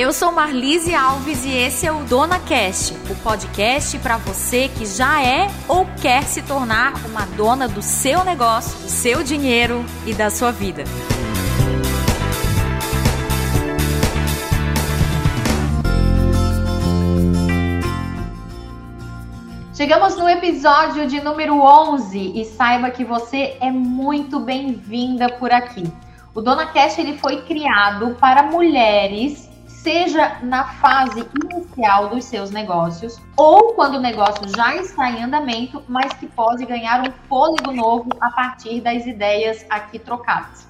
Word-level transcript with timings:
eu 0.00 0.14
sou 0.14 0.32
Marlise 0.32 0.94
Alves 0.94 1.44
e 1.44 1.54
esse 1.54 1.86
é 1.86 1.92
o 1.92 2.02
Dona 2.04 2.38
Cast, 2.38 2.94
o 3.10 3.14
podcast 3.16 3.98
para 3.98 4.16
você 4.16 4.66
que 4.68 4.86
já 4.86 5.22
é 5.22 5.50
ou 5.68 5.84
quer 6.00 6.22
se 6.22 6.40
tornar 6.40 6.94
uma 7.04 7.26
dona 7.26 7.68
do 7.68 7.82
seu 7.82 8.24
negócio, 8.24 8.78
do 8.78 8.88
seu 8.88 9.22
dinheiro 9.22 9.84
e 10.06 10.14
da 10.14 10.30
sua 10.30 10.50
vida. 10.52 10.84
Chegamos 19.74 20.16
no 20.16 20.26
episódio 20.26 21.06
de 21.06 21.20
número 21.20 21.60
11 21.60 22.40
e 22.40 22.46
saiba 22.46 22.88
que 22.88 23.04
você 23.04 23.58
é 23.60 23.70
muito 23.70 24.40
bem-vinda 24.40 25.28
por 25.28 25.52
aqui. 25.52 25.84
O 26.34 26.40
Dona 26.40 26.64
Cash 26.68 26.98
ele 26.98 27.18
foi 27.18 27.42
criado 27.42 28.16
para 28.18 28.44
mulheres, 28.44 29.49
seja 29.82 30.38
na 30.42 30.64
fase 30.64 31.26
inicial 31.42 32.08
dos 32.08 32.24
seus 32.24 32.50
negócios 32.50 33.18
ou 33.36 33.72
quando 33.72 33.94
o 33.94 34.00
negócio 34.00 34.46
já 34.54 34.76
está 34.76 35.10
em 35.10 35.24
andamento, 35.24 35.82
mas 35.88 36.12
que 36.12 36.26
pode 36.26 36.66
ganhar 36.66 37.00
um 37.00 37.12
fôlego 37.28 37.72
novo 37.72 38.10
a 38.20 38.30
partir 38.30 38.82
das 38.82 39.06
ideias 39.06 39.64
aqui 39.70 39.98
trocadas. 39.98 40.68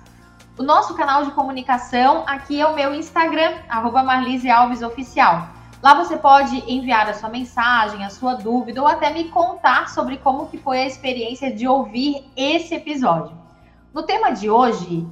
O 0.57 0.63
nosso 0.63 0.95
canal 0.95 1.25
de 1.25 1.33
comunicação 1.33 2.23
aqui 2.27 2.61
é 2.61 2.67
o 2.67 2.75
meu 2.75 2.95
Instagram, 2.95 3.55
arroba 3.69 4.03
Marlise 4.03 4.49
Alves 4.49 4.83
Oficial. 4.83 5.49
Lá 5.83 5.95
você 5.95 6.17
pode 6.17 6.63
enviar 6.71 7.09
a 7.09 7.15
sua 7.15 7.31
mensagem, 7.31 8.05
a 8.05 8.11
sua 8.11 8.35
dúvida 8.35 8.81
ou 8.81 8.87
até 8.87 9.13
me 9.13 9.25
contar 9.31 9.89
sobre 9.89 10.19
como 10.19 10.47
que 10.47 10.59
foi 10.59 10.83
a 10.83 10.87
experiência 10.87 11.53
de 11.53 11.67
ouvir 11.67 12.31
esse 12.37 12.75
episódio. 12.75 13.37
No 13.93 14.05
tema 14.05 14.31
de 14.31 14.49
hoje, 14.49 15.05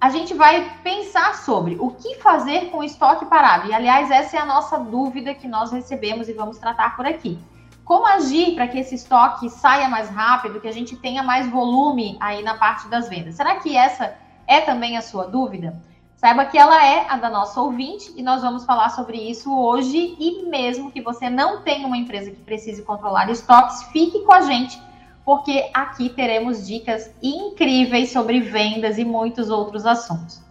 a 0.00 0.10
gente 0.10 0.34
vai 0.34 0.78
pensar 0.82 1.34
sobre 1.34 1.76
o 1.80 1.90
que 1.90 2.16
fazer 2.16 2.70
com 2.70 2.78
o 2.78 2.84
estoque 2.84 3.24
parado. 3.26 3.68
E 3.68 3.74
aliás, 3.74 4.10
essa 4.10 4.36
é 4.36 4.40
a 4.40 4.46
nossa 4.46 4.78
dúvida 4.78 5.34
que 5.34 5.48
nós 5.48 5.72
recebemos 5.72 6.28
e 6.28 6.32
vamos 6.32 6.58
tratar 6.58 6.96
por 6.96 7.06
aqui. 7.06 7.38
Como 7.84 8.06
agir 8.06 8.54
para 8.54 8.66
que 8.66 8.78
esse 8.78 8.94
estoque 8.94 9.48
saia 9.50 9.88
mais 9.88 10.08
rápido, 10.08 10.60
que 10.60 10.68
a 10.68 10.72
gente 10.72 10.96
tenha 10.96 11.22
mais 11.22 11.48
volume 11.48 12.16
aí 12.20 12.42
na 12.42 12.54
parte 12.54 12.88
das 12.88 13.08
vendas? 13.08 13.34
Será 13.34 13.56
que 13.56 13.76
essa 13.76 14.16
é 14.46 14.60
também 14.60 14.96
a 14.96 15.02
sua 15.02 15.26
dúvida? 15.26 15.80
Saiba 16.16 16.46
que 16.46 16.56
ela 16.56 16.82
é 16.82 17.06
a 17.06 17.18
da 17.18 17.28
nossa 17.28 17.60
ouvinte 17.60 18.10
e 18.16 18.22
nós 18.22 18.40
vamos 18.40 18.64
falar 18.64 18.88
sobre 18.88 19.18
isso 19.18 19.54
hoje. 19.54 20.16
E 20.18 20.46
mesmo 20.48 20.90
que 20.90 21.02
você 21.02 21.28
não 21.28 21.60
tenha 21.60 21.86
uma 21.86 21.98
empresa 21.98 22.30
que 22.30 22.40
precise 22.40 22.82
controlar 22.82 23.30
estoques, 23.30 23.82
fique 23.92 24.20
com 24.20 24.32
a 24.32 24.40
gente, 24.40 24.80
porque 25.24 25.70
aqui 25.72 26.08
teremos 26.08 26.66
dicas 26.66 27.10
incríveis 27.22 28.10
sobre 28.10 28.40
vendas 28.40 28.98
e 28.98 29.04
muitos 29.04 29.48
outros 29.50 29.86
assuntos. 29.86 30.42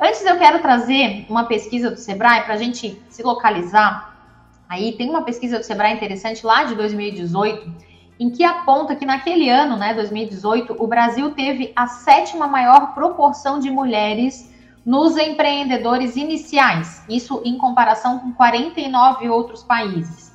Antes, 0.00 0.24
eu 0.24 0.38
quero 0.38 0.60
trazer 0.60 1.26
uma 1.28 1.44
pesquisa 1.44 1.90
do 1.90 1.96
Sebrae 1.96 2.42
para 2.42 2.54
a 2.54 2.58
gente 2.58 3.00
se 3.08 3.22
localizar. 3.22 4.16
Aí 4.68 4.92
tem 4.92 5.08
uma 5.08 5.22
pesquisa 5.22 5.58
do 5.58 5.64
Sebrae 5.64 5.94
interessante 5.94 6.44
lá 6.46 6.64
de 6.64 6.74
2018, 6.74 7.72
em 8.20 8.30
que 8.30 8.44
aponta 8.44 8.94
que 8.94 9.06
naquele 9.06 9.48
ano, 9.48 9.76
né, 9.76 9.94
2018, 9.94 10.76
o 10.78 10.86
Brasil 10.86 11.30
teve 11.32 11.72
a 11.74 11.86
sétima 11.86 12.46
maior 12.46 12.94
proporção 12.94 13.58
de 13.58 13.70
mulheres 13.70 14.52
nos 14.84 15.16
empreendedores 15.16 16.16
iniciais, 16.16 17.04
isso 17.08 17.42
em 17.44 17.58
comparação 17.58 18.18
com 18.18 18.32
49 18.32 19.28
outros 19.28 19.62
países. 19.62 20.27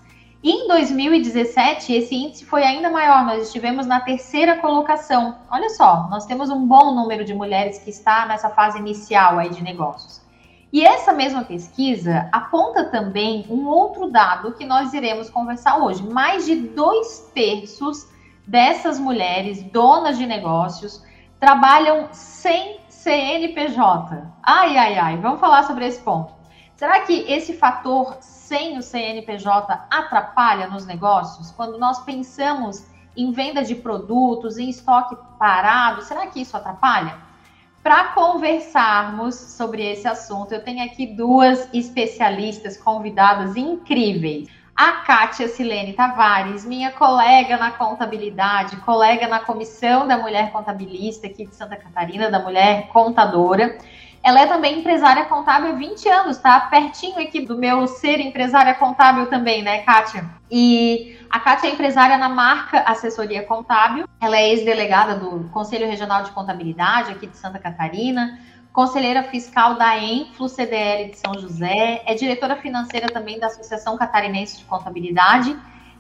Em 0.46 0.68
2017, 0.68 1.94
esse 1.94 2.14
índice 2.14 2.44
foi 2.44 2.64
ainda 2.64 2.90
maior, 2.90 3.24
nós 3.24 3.44
estivemos 3.44 3.86
na 3.86 4.02
terceira 4.02 4.58
colocação. 4.58 5.38
Olha 5.50 5.70
só, 5.70 6.10
nós 6.10 6.26
temos 6.26 6.50
um 6.50 6.68
bom 6.68 6.94
número 6.94 7.24
de 7.24 7.34
mulheres 7.34 7.78
que 7.78 7.90
está 7.90 8.26
nessa 8.26 8.50
fase 8.50 8.78
inicial 8.78 9.40
aí 9.40 9.50
de 9.50 9.64
negócios. 9.64 10.22
E 10.70 10.84
essa 10.84 11.14
mesma 11.14 11.46
pesquisa 11.46 12.28
aponta 12.30 12.84
também 12.84 13.46
um 13.50 13.66
outro 13.68 14.12
dado 14.12 14.52
que 14.52 14.66
nós 14.66 14.94
iremos 14.94 15.30
conversar 15.30 15.78
hoje. 15.78 16.04
Mais 16.04 16.46
de 16.46 16.56
dois 16.56 17.32
terços 17.34 18.06
dessas 18.46 19.00
mulheres, 19.00 19.64
donas 19.64 20.18
de 20.18 20.26
negócios, 20.26 21.02
trabalham 21.40 22.10
sem 22.12 22.82
CNPJ. 22.90 24.28
Ai, 24.44 24.76
ai, 24.76 24.98
ai, 24.98 25.18
vamos 25.20 25.40
falar 25.40 25.64
sobre 25.64 25.86
esse 25.86 26.02
ponto. 26.02 26.34
Será 26.76 27.00
que 27.00 27.32
esse 27.32 27.54
fator 27.54 28.18
sem 28.54 28.78
o 28.78 28.84
CNPJ 28.84 29.88
atrapalha 29.90 30.68
nos 30.68 30.86
negócios? 30.86 31.50
Quando 31.50 31.80
nós 31.80 32.04
pensamos 32.04 32.86
em 33.18 33.32
venda 33.32 33.64
de 33.64 33.74
produtos, 33.74 34.60
em 34.60 34.70
estoque 34.70 35.18
parado, 35.40 36.04
será 36.04 36.28
que 36.28 36.40
isso 36.40 36.56
atrapalha? 36.56 37.18
Para 37.82 38.10
conversarmos 38.10 39.34
sobre 39.34 39.82
esse 39.84 40.08
assunto, 40.08 40.54
eu 40.54 40.64
tenho 40.64 40.86
aqui 40.86 41.08
duas 41.08 41.68
especialistas 41.74 42.78
convidadas 42.78 43.56
incríveis 43.56 44.48
a 44.76 44.92
Kátia 45.04 45.48
Silene 45.48 45.94
Tavares, 45.94 46.66
minha 46.66 46.92
colega 46.92 47.58
na 47.58 47.72
contabilidade, 47.72 48.76
colega 48.78 49.28
na 49.28 49.40
comissão 49.40 50.08
da 50.08 50.18
mulher 50.18 50.52
contabilista 50.52 51.28
aqui 51.28 51.46
de 51.46 51.56
Santa 51.56 51.76
Catarina, 51.76 52.30
da 52.30 52.40
mulher 52.40 52.88
contadora. 52.90 53.78
Ela 54.24 54.42
é 54.42 54.46
também 54.48 54.80
empresária 54.80 55.26
contábil 55.26 55.72
há 55.72 55.74
20 55.74 56.08
anos, 56.08 56.38
tá? 56.38 56.60
Pertinho 56.62 57.20
aqui 57.20 57.42
do 57.42 57.58
meu 57.58 57.86
ser 57.88 58.20
empresária 58.22 58.74
contábil 58.74 59.26
também, 59.28 59.62
né, 59.62 59.80
Kátia? 59.80 60.26
E 60.50 61.20
a 61.30 61.40
Kátia 61.40 61.68
é 61.68 61.74
empresária 61.74 62.18
na 62.18 62.30
marca 62.30 62.80
Assessoria 62.80 63.44
Contábil. 63.44 64.08
Ela 64.22 64.38
é 64.38 64.50
ex-delegada 64.50 65.16
do 65.16 65.50
Conselho 65.50 65.88
Regional 65.88 66.24
de 66.24 66.32
Contabilidade 66.32 67.12
aqui 67.12 67.28
de 67.28 67.38
Santa 67.38 67.60
Catarina 67.60 68.40
conselheira 68.74 69.22
fiscal 69.24 69.76
da 69.76 70.00
Enflu 70.00 70.50
CDL 70.50 71.12
de 71.12 71.18
São 71.20 71.36
José, 71.40 72.02
é 72.08 72.16
diretora 72.16 72.56
financeira 72.56 73.08
também 73.08 73.40
da 73.40 73.46
Associação 73.46 73.96
Catarinense 73.96 74.58
de 74.58 74.66
Contabilidade 74.66 75.56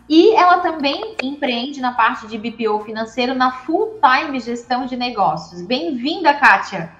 e 0.09 0.33
ela 0.33 0.57
também 0.57 1.15
empreende 1.21 1.79
na 1.79 1.93
parte 1.93 2.27
de 2.27 2.37
BPO 2.37 2.79
financeiro 2.83 3.35
na 3.35 3.51
Full 3.51 3.99
Time 4.01 4.39
Gestão 4.39 4.87
de 4.87 4.97
Negócios. 4.97 5.61
Bem-vinda, 5.61 6.33
Kátia. 6.33 6.91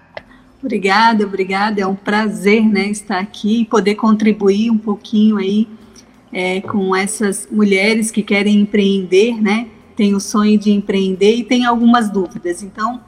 Obrigada, 0.63 1.25
obrigada. 1.25 1.81
É 1.81 1.85
um 1.85 1.93
prazer 1.93 2.63
né, 2.63 2.87
estar 2.87 3.19
aqui 3.19 3.61
e 3.61 3.65
poder 3.65 3.95
contribuir 3.95 4.71
um 4.71 4.77
pouquinho 4.77 5.35
aí 5.35 5.67
é, 6.31 6.61
com 6.61 6.95
essas 6.95 7.49
mulheres 7.51 8.09
que 8.09 8.23
querem 8.23 8.61
empreender, 8.61 9.41
né? 9.41 9.67
Tem 9.93 10.15
o 10.15 10.21
sonho 10.21 10.57
de 10.57 10.71
empreender 10.71 11.35
e 11.35 11.43
tem 11.43 11.65
algumas 11.65 12.09
dúvidas. 12.09 12.63
Então, 12.63 13.01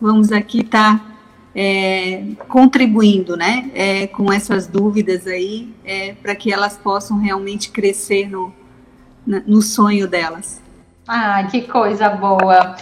vamos 0.00 0.32
aqui 0.32 0.60
estar 0.60 0.98
tá 0.98 1.12
é, 1.54 2.24
contribuindo 2.48 3.36
né, 3.36 3.70
é, 3.74 4.06
com 4.06 4.32
essas 4.32 4.66
dúvidas 4.66 5.26
aí, 5.26 5.68
é, 5.84 6.14
para 6.14 6.34
que 6.34 6.50
elas 6.50 6.78
possam 6.78 7.18
realmente 7.18 7.70
crescer 7.70 8.26
no, 8.26 8.50
no 9.46 9.60
sonho 9.60 10.08
delas. 10.08 10.62
Ah, 11.06 11.44
que 11.44 11.60
coisa 11.60 12.08
boa! 12.08 12.74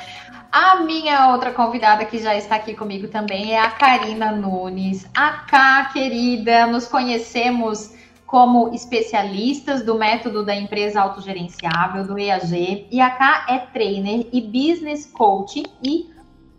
A 0.53 0.81
minha 0.81 1.29
outra 1.31 1.53
convidada 1.53 2.05
que 2.05 2.19
já 2.19 2.35
está 2.37 2.57
aqui 2.57 2.75
comigo 2.75 3.07
também 3.07 3.53
é 3.53 3.61
a 3.61 3.71
Karina 3.71 4.33
Nunes. 4.33 5.09
A 5.15 5.45
K, 5.49 5.91
querida, 5.93 6.67
nos 6.67 6.89
conhecemos 6.89 7.95
como 8.27 8.75
especialistas 8.75 9.85
do 9.85 9.97
método 9.97 10.45
da 10.45 10.55
empresa 10.55 11.01
autogerenciável, 11.03 12.05
do 12.05 12.19
EAG, 12.19 12.89
e 12.91 13.01
a 13.01 13.11
K 13.11 13.47
é 13.49 13.59
trainer 13.59 14.27
e 14.33 14.41
business 14.41 15.07
coach 15.07 15.63
e 15.85 16.11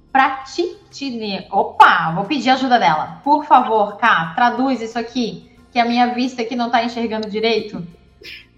Pratitine. 0.10 1.48
Opa, 1.52 2.14
vou 2.16 2.24
pedir 2.24 2.50
ajuda 2.50 2.80
dela. 2.80 3.20
Por 3.26 3.46
favor, 3.46 3.98
Ká, 3.98 4.32
traduz 4.36 4.82
isso 4.82 4.98
aqui, 4.98 5.52
que 5.70 5.80
a 5.80 5.86
minha 5.86 6.14
vista 6.14 6.42
aqui 6.42 6.56
não 6.56 6.68
está 6.68 6.82
enxergando 6.82 7.30
direito. 7.30 7.86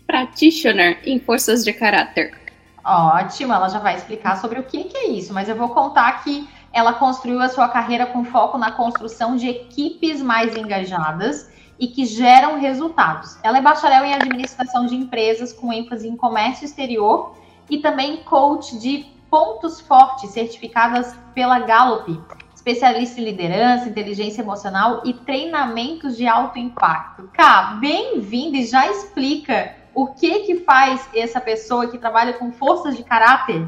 Practitioner 0.05 0.99
em 1.03 1.19
forças 1.19 1.63
de 1.63 1.73
caráter. 1.73 2.42
Ótimo, 2.83 3.53
ela 3.53 3.69
já 3.69 3.79
vai 3.79 3.95
explicar 3.95 4.35
sobre 4.37 4.59
o 4.59 4.63
que, 4.63 4.83
que 4.83 4.97
é 4.97 5.07
isso, 5.09 5.33
mas 5.33 5.47
eu 5.47 5.55
vou 5.55 5.69
contar 5.69 6.23
que 6.23 6.49
ela 6.73 6.93
construiu 6.93 7.41
a 7.41 7.47
sua 7.47 7.69
carreira 7.69 8.05
com 8.05 8.25
foco 8.25 8.57
na 8.57 8.71
construção 8.71 9.37
de 9.37 9.47
equipes 9.47 10.21
mais 10.21 10.55
engajadas 10.57 11.49
e 11.79 11.87
que 11.87 12.05
geram 12.05 12.59
resultados. 12.59 13.37
Ela 13.41 13.59
é 13.59 13.61
bacharel 13.61 14.03
em 14.03 14.13
administração 14.13 14.85
de 14.85 14.95
empresas 14.95 15.53
com 15.53 15.71
ênfase 15.71 16.07
em 16.07 16.17
comércio 16.17 16.65
exterior 16.65 17.35
e 17.69 17.77
também 17.77 18.17
coach 18.23 18.77
de 18.79 19.05
pontos 19.29 19.79
fortes 19.79 20.31
certificadas 20.31 21.15
pela 21.33 21.59
Gallup, 21.59 22.21
especialista 22.53 23.19
em 23.19 23.23
liderança, 23.23 23.89
inteligência 23.89 24.41
emocional 24.41 25.01
e 25.05 25.13
treinamentos 25.13 26.17
de 26.17 26.27
alto 26.27 26.59
impacto. 26.59 27.29
Cá, 27.33 27.77
bem-vindo 27.79 28.57
e 28.57 28.65
já 28.65 28.87
explica 28.87 29.82
o 29.93 30.07
que 30.07 30.39
que 30.41 30.55
faz 30.61 31.07
essa 31.13 31.39
pessoa 31.39 31.89
que 31.89 31.97
trabalha 31.97 32.33
com 32.33 32.51
forças 32.51 32.95
de 32.97 33.03
caráter. 33.03 33.65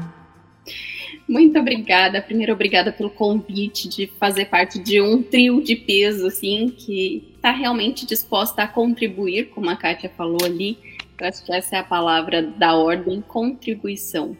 Muito 1.28 1.58
obrigada. 1.58 2.22
Primeiro, 2.22 2.52
obrigada 2.52 2.92
pelo 2.92 3.10
convite 3.10 3.88
de 3.88 4.06
fazer 4.18 4.46
parte 4.46 4.78
de 4.78 5.00
um 5.00 5.22
trio 5.22 5.62
de 5.62 5.74
peso, 5.74 6.26
assim, 6.26 6.68
que 6.68 7.32
está 7.34 7.50
realmente 7.50 8.06
disposta 8.06 8.62
a 8.62 8.68
contribuir, 8.68 9.50
como 9.50 9.68
a 9.68 9.76
Kátia 9.76 10.10
falou 10.16 10.38
ali. 10.44 10.78
Eu 11.18 11.26
acho 11.26 11.44
que 11.44 11.52
essa 11.52 11.76
é 11.76 11.78
a 11.80 11.84
palavra 11.84 12.42
da 12.42 12.76
ordem, 12.76 13.20
contribuição. 13.20 14.36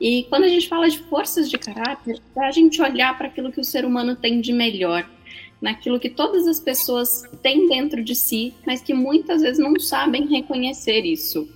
E 0.00 0.24
quando 0.28 0.44
a 0.44 0.48
gente 0.48 0.68
fala 0.68 0.88
de 0.88 0.98
forças 0.98 1.48
de 1.48 1.58
caráter, 1.58 2.20
é 2.36 2.44
a 2.44 2.50
gente 2.50 2.80
olhar 2.80 3.16
para 3.16 3.26
aquilo 3.26 3.52
que 3.52 3.60
o 3.60 3.64
ser 3.64 3.84
humano 3.84 4.16
tem 4.16 4.40
de 4.40 4.52
melhor. 4.52 5.08
Naquilo 5.64 5.98
que 5.98 6.10
todas 6.10 6.46
as 6.46 6.60
pessoas 6.60 7.22
têm 7.42 7.66
dentro 7.66 8.04
de 8.04 8.14
si, 8.14 8.52
mas 8.66 8.82
que 8.82 8.92
muitas 8.92 9.40
vezes 9.40 9.58
não 9.58 9.80
sabem 9.80 10.26
reconhecer 10.26 11.06
isso. 11.06 11.48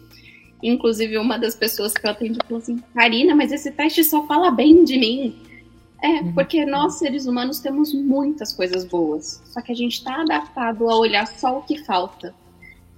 Inclusive, 0.62 1.19
uma 1.19 1.38
das 1.38 1.55
pessoas 1.55 1.93
que 1.93 2.06
eu 2.06 2.10
atendi 2.10 2.38
falou 2.49 2.62
assim: 2.62 2.78
Karina, 2.94 3.34
mas 3.37 3.52
esse 3.52 3.70
teste 3.70 4.02
só 4.02 4.26
fala 4.26 4.50
bem 4.50 4.82
de 4.82 4.99
mim. 4.99 5.37
É, 6.02 6.08
uhum. 6.08 6.32
porque 6.32 6.64
nós, 6.64 6.99
seres 6.99 7.26
humanos, 7.26 7.60
temos 7.60 7.93
muitas 7.93 8.55
coisas 8.55 8.84
boas, 8.84 9.43
só 9.44 9.60
que 9.60 9.72
a 9.72 9.75
gente 9.75 9.94
está 9.94 10.22
adaptado 10.22 10.88
a 10.88 10.96
olhar 10.96 11.26
só 11.26 11.58
o 11.58 11.62
que 11.62 11.84
falta. 11.84 12.34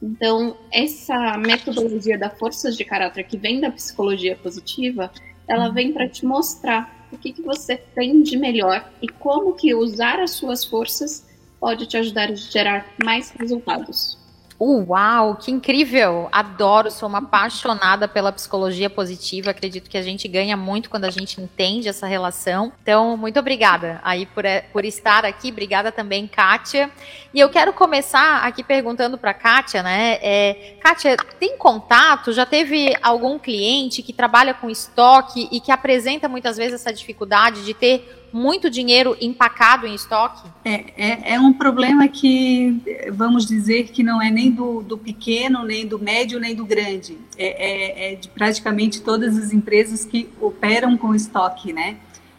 Então, 0.00 0.56
essa 0.70 1.36
metodologia 1.38 2.16
da 2.16 2.30
forças 2.30 2.76
de 2.76 2.84
caráter 2.84 3.24
que 3.24 3.36
vem 3.36 3.60
da 3.60 3.70
psicologia 3.70 4.36
positiva, 4.36 5.10
ela 5.48 5.68
uhum. 5.68 5.74
vem 5.74 5.92
para 5.92 6.08
te 6.08 6.24
mostrar 6.24 6.99
o 7.12 7.18
que, 7.18 7.32
que 7.32 7.42
você 7.42 7.76
tem 7.76 8.22
de 8.22 8.36
melhor 8.36 8.88
e 9.02 9.08
como 9.08 9.54
que 9.54 9.74
usar 9.74 10.20
as 10.20 10.32
suas 10.32 10.64
forças 10.64 11.26
pode 11.58 11.86
te 11.86 11.96
ajudar 11.96 12.30
a 12.30 12.34
gerar 12.34 12.86
mais 13.04 13.30
resultados. 13.30 14.19
Uau, 14.62 15.36
que 15.36 15.50
incrível! 15.50 16.28
Adoro, 16.30 16.90
sou 16.90 17.08
uma 17.08 17.20
apaixonada 17.20 18.06
pela 18.06 18.30
psicologia 18.30 18.90
positiva. 18.90 19.52
Acredito 19.52 19.88
que 19.88 19.96
a 19.96 20.02
gente 20.02 20.28
ganha 20.28 20.54
muito 20.54 20.90
quando 20.90 21.06
a 21.06 21.10
gente 21.10 21.40
entende 21.40 21.88
essa 21.88 22.06
relação. 22.06 22.70
Então, 22.82 23.16
muito 23.16 23.40
obrigada 23.40 24.02
aí 24.04 24.26
por, 24.26 24.44
eh, 24.44 24.60
por 24.70 24.84
estar 24.84 25.24
aqui. 25.24 25.50
Obrigada 25.50 25.90
também, 25.90 26.26
Kátia. 26.26 26.90
E 27.32 27.40
eu 27.40 27.48
quero 27.48 27.72
começar 27.72 28.44
aqui 28.44 28.62
perguntando 28.62 29.16
para 29.16 29.32
Kátia, 29.32 29.82
né? 29.82 30.18
É, 30.20 30.74
Kátia, 30.82 31.16
tem 31.38 31.56
contato? 31.56 32.30
Já 32.30 32.44
teve 32.44 32.94
algum 33.00 33.38
cliente 33.38 34.02
que 34.02 34.12
trabalha 34.12 34.52
com 34.52 34.68
estoque 34.68 35.48
e 35.50 35.58
que 35.58 35.72
apresenta 35.72 36.28
muitas 36.28 36.58
vezes 36.58 36.74
essa 36.74 36.92
dificuldade 36.92 37.64
de 37.64 37.72
ter 37.72 38.19
muito 38.32 38.70
dinheiro 38.70 39.16
empacado 39.20 39.86
em 39.86 39.94
estoque? 39.94 40.48
É, 40.64 40.84
é, 40.96 41.34
é, 41.34 41.40
um 41.40 41.52
problema 41.52 42.06
que, 42.08 42.80
vamos 43.12 43.46
dizer, 43.46 43.88
que 43.88 44.02
não 44.02 44.20
é 44.20 44.30
nem 44.30 44.50
do, 44.50 44.82
do 44.82 44.96
pequeno, 44.96 45.64
nem 45.64 45.86
do 45.86 45.98
médio, 45.98 46.38
nem 46.38 46.54
do 46.54 46.64
grande. 46.64 47.18
É, 47.36 47.46
é, 47.46 48.12
é 48.12 48.14
de 48.16 48.28
praticamente 48.28 49.00
todas 49.00 49.36
as 49.36 49.52
empresas 49.52 50.04
que 50.04 50.28
operam 50.40 50.96
com 50.96 51.14
estoque, 51.14 51.72
né? 51.72 51.96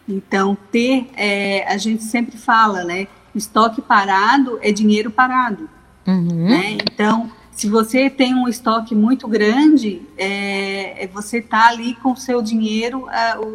Então, 0.08 0.56
ter, 0.70 1.08
é, 1.16 1.66
a 1.72 1.76
gente 1.76 2.02
sempre 2.02 2.36
fala, 2.36 2.84
né? 2.84 3.06
Estoque 3.34 3.80
parado 3.80 4.58
é 4.62 4.72
dinheiro 4.72 5.10
parado. 5.10 5.68
Uhum. 6.06 6.48
Né? 6.48 6.78
Então, 6.92 7.30
se 7.52 7.68
você 7.68 8.10
tem 8.10 8.34
um 8.34 8.48
estoque 8.48 8.94
muito 8.94 9.28
grande, 9.28 10.02
é, 10.18 11.04
é 11.04 11.06
você 11.06 11.38
está 11.38 11.68
ali 11.68 11.94
com 11.96 12.12
o 12.12 12.16
seu 12.16 12.42
dinheiro, 12.42 13.06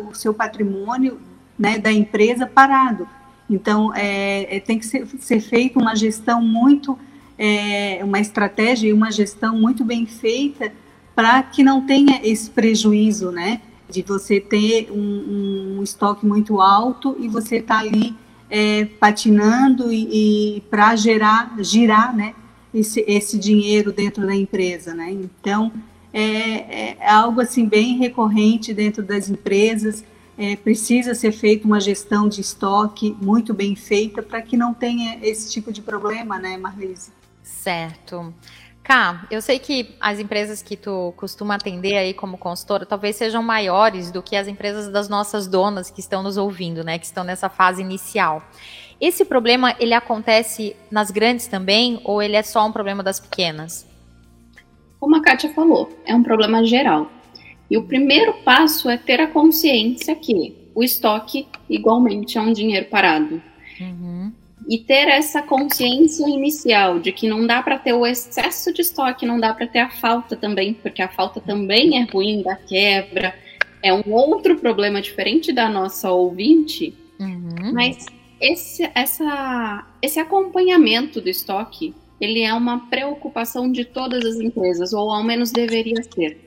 o 0.10 0.16
seu 0.16 0.34
patrimônio 0.34 1.20
né, 1.58 1.80
da 1.80 1.92
empresa 1.92 2.46
parado. 2.46 3.08
Então, 3.50 3.94
é, 3.96 4.58
é, 4.58 4.60
tem 4.60 4.78
que 4.78 4.86
ser, 4.86 5.08
ser 5.20 5.40
feita 5.40 5.80
uma 5.80 5.96
gestão 5.96 6.42
muito, 6.42 6.98
é, 7.38 8.00
uma 8.04 8.20
estratégia 8.20 8.90
e 8.90 8.94
uma 8.94 9.12
gestão 9.12 9.58
muito 9.58 9.84
bem 9.86 10.06
feita 10.06 10.72
para 11.16 11.42
que 11.42 11.64
não 11.64 11.86
tenha 11.86 12.20
esse 12.24 12.50
prejuízo, 12.50 13.32
né, 13.32 13.62
de 13.90 14.02
você 14.04 14.40
ter 14.40 14.90
um, 14.92 15.78
um 15.80 15.84
estoque 15.84 16.26
muito 16.26 16.62
alto 16.62 17.16
e 17.20 17.28
você 17.28 17.62
tá 17.62 17.80
ali 17.80 18.14
é, 18.50 18.86
patinando 19.00 19.92
e, 19.92 20.58
e 20.58 20.62
para 20.70 20.96
gerar, 20.96 21.56
girar, 21.60 22.16
né, 22.16 22.36
esse, 22.74 23.04
esse 23.08 23.40
dinheiro 23.40 23.92
dentro 23.92 24.28
da 24.28 24.36
empresa, 24.36 24.94
né. 24.94 25.10
Então, 25.12 25.72
é, 26.14 26.98
é 27.00 27.10
algo 27.10 27.40
assim 27.42 27.66
bem 27.66 27.98
recorrente 27.98 28.74
dentro 28.74 29.02
das 29.02 29.30
empresas 29.30 30.04
é, 30.38 30.56
precisa 30.56 31.16
ser 31.16 31.32
feita 31.32 31.66
uma 31.66 31.80
gestão 31.80 32.30
de 32.30 32.42
estoque 32.42 33.18
muito 33.20 33.54
bem 33.54 33.76
feita 33.76 34.22
para 34.22 34.42
que 34.42 34.56
não 34.56 34.74
tenha 34.74 35.18
esse 35.22 35.52
tipo 35.52 35.72
de 35.72 35.82
problema, 35.82 36.38
né, 36.38 36.58
Marlise? 36.58 37.12
Certo. 37.42 38.34
Cá, 38.84 39.26
eu 39.30 39.42
sei 39.42 39.60
que 39.60 39.96
as 40.00 40.18
empresas 40.18 40.62
que 40.62 40.78
tu 40.78 41.14
costuma 41.18 41.56
atender 41.56 41.98
aí 41.98 42.14
como 42.14 42.38
consultora 42.38 42.86
talvez 42.86 43.18
sejam 43.18 43.44
maiores 43.44 44.12
do 44.12 44.22
que 44.22 44.36
as 44.36 44.48
empresas 44.48 44.90
das 44.90 45.10
nossas 45.10 45.46
donas 45.46 45.90
que 45.90 46.00
estão 46.00 46.24
nos 46.24 46.38
ouvindo, 46.38 46.86
né, 46.86 46.98
que 46.98 47.06
estão 47.06 47.24
nessa 47.24 47.50
fase 47.50 47.82
inicial. 47.82 48.42
Esse 49.02 49.26
problema, 49.26 49.76
ele 49.80 49.94
acontece 49.94 50.76
nas 50.90 51.12
grandes 51.12 51.48
também 51.48 52.00
ou 52.04 52.22
ele 52.22 52.36
é 52.36 52.44
só 52.44 52.66
um 52.66 52.72
problema 52.72 53.04
das 53.04 53.20
pequenas? 53.20 53.86
Como 55.00 55.16
a 55.16 55.22
Kátia 55.22 55.54
falou, 55.54 55.90
é 56.06 56.16
um 56.16 56.24
problema 56.24 56.64
geral. 56.64 57.12
E 57.70 57.78
o 57.78 57.84
primeiro 57.84 58.34
passo 58.44 58.90
é 58.90 58.98
ter 58.98 59.20
a 59.20 59.28
consciência 59.28 60.16
que 60.16 60.56
o 60.74 60.84
estoque 60.84 61.48
igualmente 61.70 62.38
é 62.38 62.42
um 62.42 62.54
dinheiro 62.54 62.86
parado. 62.86 63.42
Uhum. 63.80 64.32
E 64.70 64.80
ter 64.80 65.08
essa 65.08 65.42
consciência 65.42 66.28
inicial 66.28 67.00
de 67.00 67.12
que 67.12 67.28
não 67.28 67.48
dá 67.48 67.62
para 67.62 67.78
ter 67.78 67.94
o 67.94 68.06
excesso 68.06 68.74
de 68.74 68.82
estoque, 68.82 69.26
não 69.26 69.40
dá 69.40 69.54
para 69.54 69.68
ter 69.68 69.80
a 69.80 69.90
falta 69.90 70.36
também, 70.36 70.74
porque 70.74 71.02
a 71.02 71.08
falta 71.08 71.40
também 71.40 71.98
é 71.98 72.04
ruim, 72.04 72.42
da 72.42 72.56
quebra, 72.56 73.34
é 73.82 73.94
um 73.94 74.14
outro 74.14 74.58
problema 74.58 75.02
diferente 75.02 75.52
da 75.52 75.70
nossa 75.70 76.12
ouvinte. 76.12 76.94
Uhum. 77.20 77.74
Mas 77.74 78.06
esse, 78.40 78.90
essa, 78.94 79.88
esse 80.02 80.20
acompanhamento 80.20 81.22
do 81.22 81.30
estoque, 81.30 81.94
ele 82.20 82.42
é 82.42 82.54
uma 82.54 82.88
preocupação 82.90 83.72
de 83.72 83.86
todas 83.86 84.24
as 84.26 84.36
empresas, 84.36 84.94
ou 84.94 85.10
ao 85.12 85.24
menos 85.24 85.52
deveria 85.52 86.02
ser. 86.04 86.47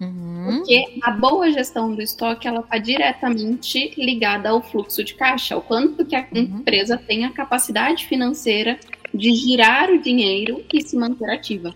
Uhum. 0.00 0.46
Porque 0.46 0.98
a 1.02 1.10
boa 1.10 1.50
gestão 1.52 1.94
do 1.94 2.00
estoque 2.00 2.48
ela 2.48 2.60
está 2.60 2.78
diretamente 2.78 3.92
ligada 3.98 4.48
ao 4.48 4.62
fluxo 4.62 5.04
de 5.04 5.14
caixa, 5.14 5.56
o 5.56 5.60
quanto 5.60 6.04
que 6.06 6.16
a 6.16 6.20
uhum. 6.20 6.40
empresa 6.40 6.96
tem 6.96 7.26
a 7.26 7.30
capacidade 7.30 8.06
financeira 8.06 8.78
de 9.12 9.34
girar 9.34 9.90
o 9.90 10.00
dinheiro 10.00 10.64
e 10.72 10.82
se 10.82 10.96
manter 10.96 11.30
ativa. 11.30 11.74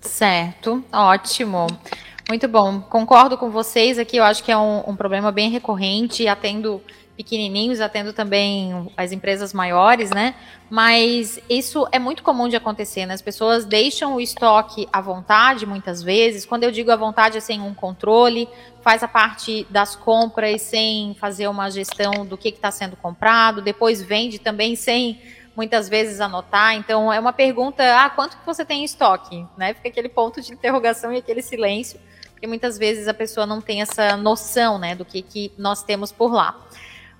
Certo, 0.00 0.84
ótimo. 0.92 1.66
Muito 2.28 2.46
bom. 2.46 2.80
Concordo 2.80 3.36
com 3.36 3.50
vocês 3.50 3.98
aqui. 3.98 4.16
Eu 4.16 4.24
acho 4.24 4.44
que 4.44 4.52
é 4.52 4.56
um, 4.56 4.90
um 4.90 4.96
problema 4.96 5.32
bem 5.32 5.50
recorrente. 5.50 6.28
Atendo 6.28 6.80
pequenininhos, 7.20 7.82
atendo 7.82 8.14
também 8.14 8.90
as 8.96 9.12
empresas 9.12 9.52
maiores, 9.52 10.10
né? 10.10 10.34
Mas 10.70 11.38
isso 11.50 11.86
é 11.92 11.98
muito 11.98 12.22
comum 12.22 12.48
de 12.48 12.56
acontecer, 12.56 13.04
né? 13.04 13.12
As 13.12 13.20
pessoas 13.20 13.66
deixam 13.66 14.14
o 14.14 14.20
estoque 14.20 14.88
à 14.90 15.02
vontade, 15.02 15.66
muitas 15.66 16.02
vezes. 16.02 16.46
Quando 16.46 16.64
eu 16.64 16.70
digo 16.70 16.90
à 16.90 16.96
vontade, 16.96 17.36
é 17.36 17.40
sem 17.40 17.60
um 17.60 17.74
controle, 17.74 18.48
faz 18.80 19.02
a 19.02 19.08
parte 19.08 19.66
das 19.68 19.94
compras 19.94 20.62
sem 20.62 21.14
fazer 21.20 21.46
uma 21.46 21.70
gestão 21.70 22.24
do 22.24 22.38
que 22.38 22.48
está 22.48 22.70
sendo 22.70 22.96
comprado, 22.96 23.60
depois 23.60 24.00
vende 24.00 24.38
também 24.38 24.74
sem 24.74 25.20
muitas 25.54 25.90
vezes 25.90 26.22
anotar. 26.22 26.74
Então, 26.74 27.12
é 27.12 27.20
uma 27.20 27.34
pergunta: 27.34 27.82
ah, 28.02 28.08
quanto 28.08 28.38
que 28.38 28.46
você 28.46 28.64
tem 28.64 28.80
em 28.80 28.84
estoque? 28.84 29.46
Né? 29.58 29.74
Fica 29.74 29.90
aquele 29.90 30.08
ponto 30.08 30.40
de 30.40 30.54
interrogação 30.54 31.12
e 31.12 31.18
aquele 31.18 31.42
silêncio, 31.42 32.00
porque 32.30 32.46
muitas 32.46 32.78
vezes 32.78 33.08
a 33.08 33.12
pessoa 33.12 33.44
não 33.44 33.60
tem 33.60 33.82
essa 33.82 34.16
noção 34.16 34.78
né, 34.78 34.94
do 34.94 35.04
que, 35.04 35.20
que 35.20 35.52
nós 35.58 35.82
temos 35.82 36.10
por 36.10 36.32
lá. 36.32 36.56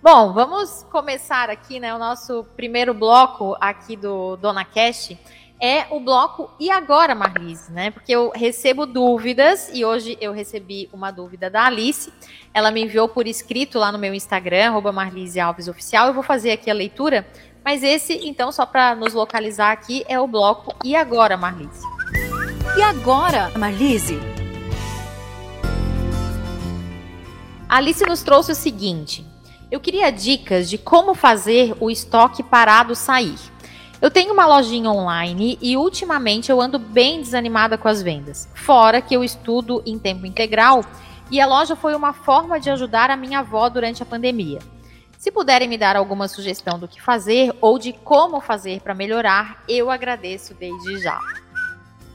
Bom, 0.02 0.32
vamos 0.32 0.86
começar 0.90 1.50
aqui, 1.50 1.78
né? 1.78 1.94
O 1.94 1.98
nosso 1.98 2.42
primeiro 2.56 2.94
bloco 2.94 3.54
aqui 3.60 3.96
do 3.96 4.34
Dona 4.36 4.64
Cash 4.64 5.14
é 5.60 5.86
o 5.90 6.00
bloco 6.00 6.50
E 6.58 6.70
Agora, 6.70 7.14
Marlise, 7.14 7.70
né? 7.70 7.90
Porque 7.90 8.10
eu 8.10 8.32
recebo 8.34 8.86
dúvidas 8.86 9.70
e 9.74 9.84
hoje 9.84 10.16
eu 10.18 10.32
recebi 10.32 10.88
uma 10.90 11.10
dúvida 11.10 11.50
da 11.50 11.66
Alice. 11.66 12.10
Ela 12.54 12.70
me 12.70 12.82
enviou 12.82 13.10
por 13.10 13.26
escrito 13.26 13.78
lá 13.78 13.92
no 13.92 13.98
meu 13.98 14.14
Instagram, 14.14 14.68
arroba 14.68 14.90
Marlise 14.90 15.38
Alves 15.38 15.68
Oficial. 15.68 16.06
Eu 16.06 16.14
vou 16.14 16.22
fazer 16.22 16.52
aqui 16.52 16.70
a 16.70 16.74
leitura, 16.74 17.28
mas 17.62 17.82
esse, 17.82 18.26
então, 18.26 18.50
só 18.50 18.64
para 18.64 18.94
nos 18.94 19.12
localizar 19.12 19.70
aqui, 19.70 20.02
é 20.08 20.18
o 20.18 20.26
bloco 20.26 20.74
E 20.82 20.96
Agora, 20.96 21.36
Marlise. 21.36 21.84
E 22.74 22.80
agora, 22.80 23.50
Marlise? 23.58 24.18
A 27.68 27.76
Alice 27.76 28.02
nos 28.06 28.22
trouxe 28.22 28.52
o 28.52 28.54
seguinte. 28.54 29.29
Eu 29.70 29.78
queria 29.78 30.10
dicas 30.10 30.68
de 30.68 30.76
como 30.76 31.14
fazer 31.14 31.76
o 31.78 31.90
estoque 31.90 32.42
parado 32.42 32.96
sair. 32.96 33.38
Eu 34.02 34.10
tenho 34.10 34.32
uma 34.32 34.44
lojinha 34.44 34.90
online 34.90 35.56
e 35.62 35.76
ultimamente 35.76 36.50
eu 36.50 36.60
ando 36.60 36.76
bem 36.76 37.20
desanimada 37.20 37.78
com 37.78 37.86
as 37.86 38.02
vendas. 38.02 38.48
Fora 38.52 39.00
que 39.00 39.14
eu 39.14 39.22
estudo 39.22 39.80
em 39.86 39.96
tempo 39.96 40.26
integral 40.26 40.84
e 41.30 41.40
a 41.40 41.46
loja 41.46 41.76
foi 41.76 41.94
uma 41.94 42.12
forma 42.12 42.58
de 42.58 42.68
ajudar 42.68 43.10
a 43.10 43.16
minha 43.16 43.40
avó 43.40 43.68
durante 43.68 44.02
a 44.02 44.06
pandemia. 44.06 44.58
Se 45.16 45.30
puderem 45.30 45.68
me 45.68 45.78
dar 45.78 45.94
alguma 45.94 46.26
sugestão 46.26 46.76
do 46.76 46.88
que 46.88 47.00
fazer 47.00 47.54
ou 47.60 47.78
de 47.78 47.92
como 47.92 48.40
fazer 48.40 48.80
para 48.80 48.94
melhorar, 48.94 49.62
eu 49.68 49.88
agradeço 49.88 50.52
desde 50.54 50.98
já. 50.98 51.20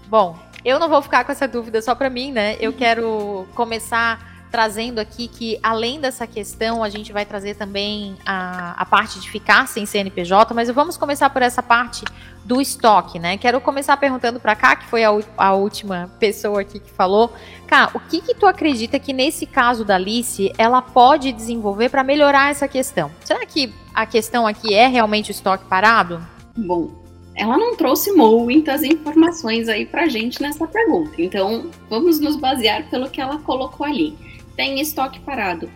Bom, 0.07 0.37
eu 0.65 0.77
não 0.77 0.89
vou 0.89 1.01
ficar 1.01 1.23
com 1.23 1.31
essa 1.31 1.47
dúvida 1.47 1.81
só 1.81 1.95
para 1.95 2.09
mim, 2.09 2.33
né? 2.33 2.57
Eu 2.59 2.73
quero 2.73 3.47
começar 3.55 4.34
trazendo 4.51 4.99
aqui 4.99 5.27
que, 5.27 5.59
além 5.61 5.99
dessa 5.99 6.25
questão, 6.25 6.83
a 6.83 6.89
gente 6.89 7.11
vai 7.11 7.25
trazer 7.25 7.55
também 7.55 8.15
a, 8.25 8.81
a 8.81 8.85
parte 8.85 9.19
de 9.19 9.29
ficar 9.29 9.67
sem 9.67 9.85
CNPJ, 9.85 10.53
mas 10.53 10.69
vamos 10.69 10.97
começar 10.97 11.29
por 11.29 11.41
essa 11.41 11.61
parte 11.61 12.05
do 12.45 12.61
estoque, 12.61 13.17
né? 13.17 13.37
Quero 13.37 13.59
começar 13.59 13.97
perguntando 13.97 14.39
para 14.39 14.55
cá, 14.55 14.75
que 14.75 14.85
foi 14.85 15.03
a, 15.03 15.09
a, 15.35 15.53
última 15.53 16.11
pessoa 16.19 16.61
aqui 16.61 16.79
que 16.79 16.91
falou. 16.91 17.33
Cá, 17.65 17.89
o 17.93 17.99
que 17.99 18.21
que 18.21 18.35
tu 18.35 18.45
acredita 18.45 18.99
que 18.99 19.11
nesse 19.11 19.47
caso 19.47 19.83
da 19.83 19.95
Alice, 19.95 20.53
ela 20.57 20.81
pode 20.81 21.31
desenvolver 21.31 21.89
para 21.89 22.03
melhorar 22.03 22.51
essa 22.51 22.67
questão? 22.67 23.11
Será 23.23 23.45
que 23.45 23.73
a 23.93 24.05
questão 24.05 24.45
aqui 24.45 24.73
é 24.73 24.87
realmente 24.87 25.31
o 25.31 25.33
estoque 25.33 25.65
parado? 25.65 26.25
Bom, 26.55 26.91
ela 27.35 27.57
não 27.57 27.75
trouxe 27.75 28.11
muitas 28.11 28.83
informações 28.83 29.67
aí 29.67 29.85
pra 29.85 30.07
gente 30.07 30.39
nessa 30.39 30.67
pergunta. 30.67 31.13
Então, 31.17 31.71
vamos 31.89 32.19
nos 32.19 32.35
basear 32.35 32.87
pelo 32.89 33.09
que 33.09 33.19
ela 33.19 33.39
colocou 33.39 33.85
ali 33.85 34.34
tem 34.55 34.79
estoque 34.79 35.19
parado. 35.19 35.71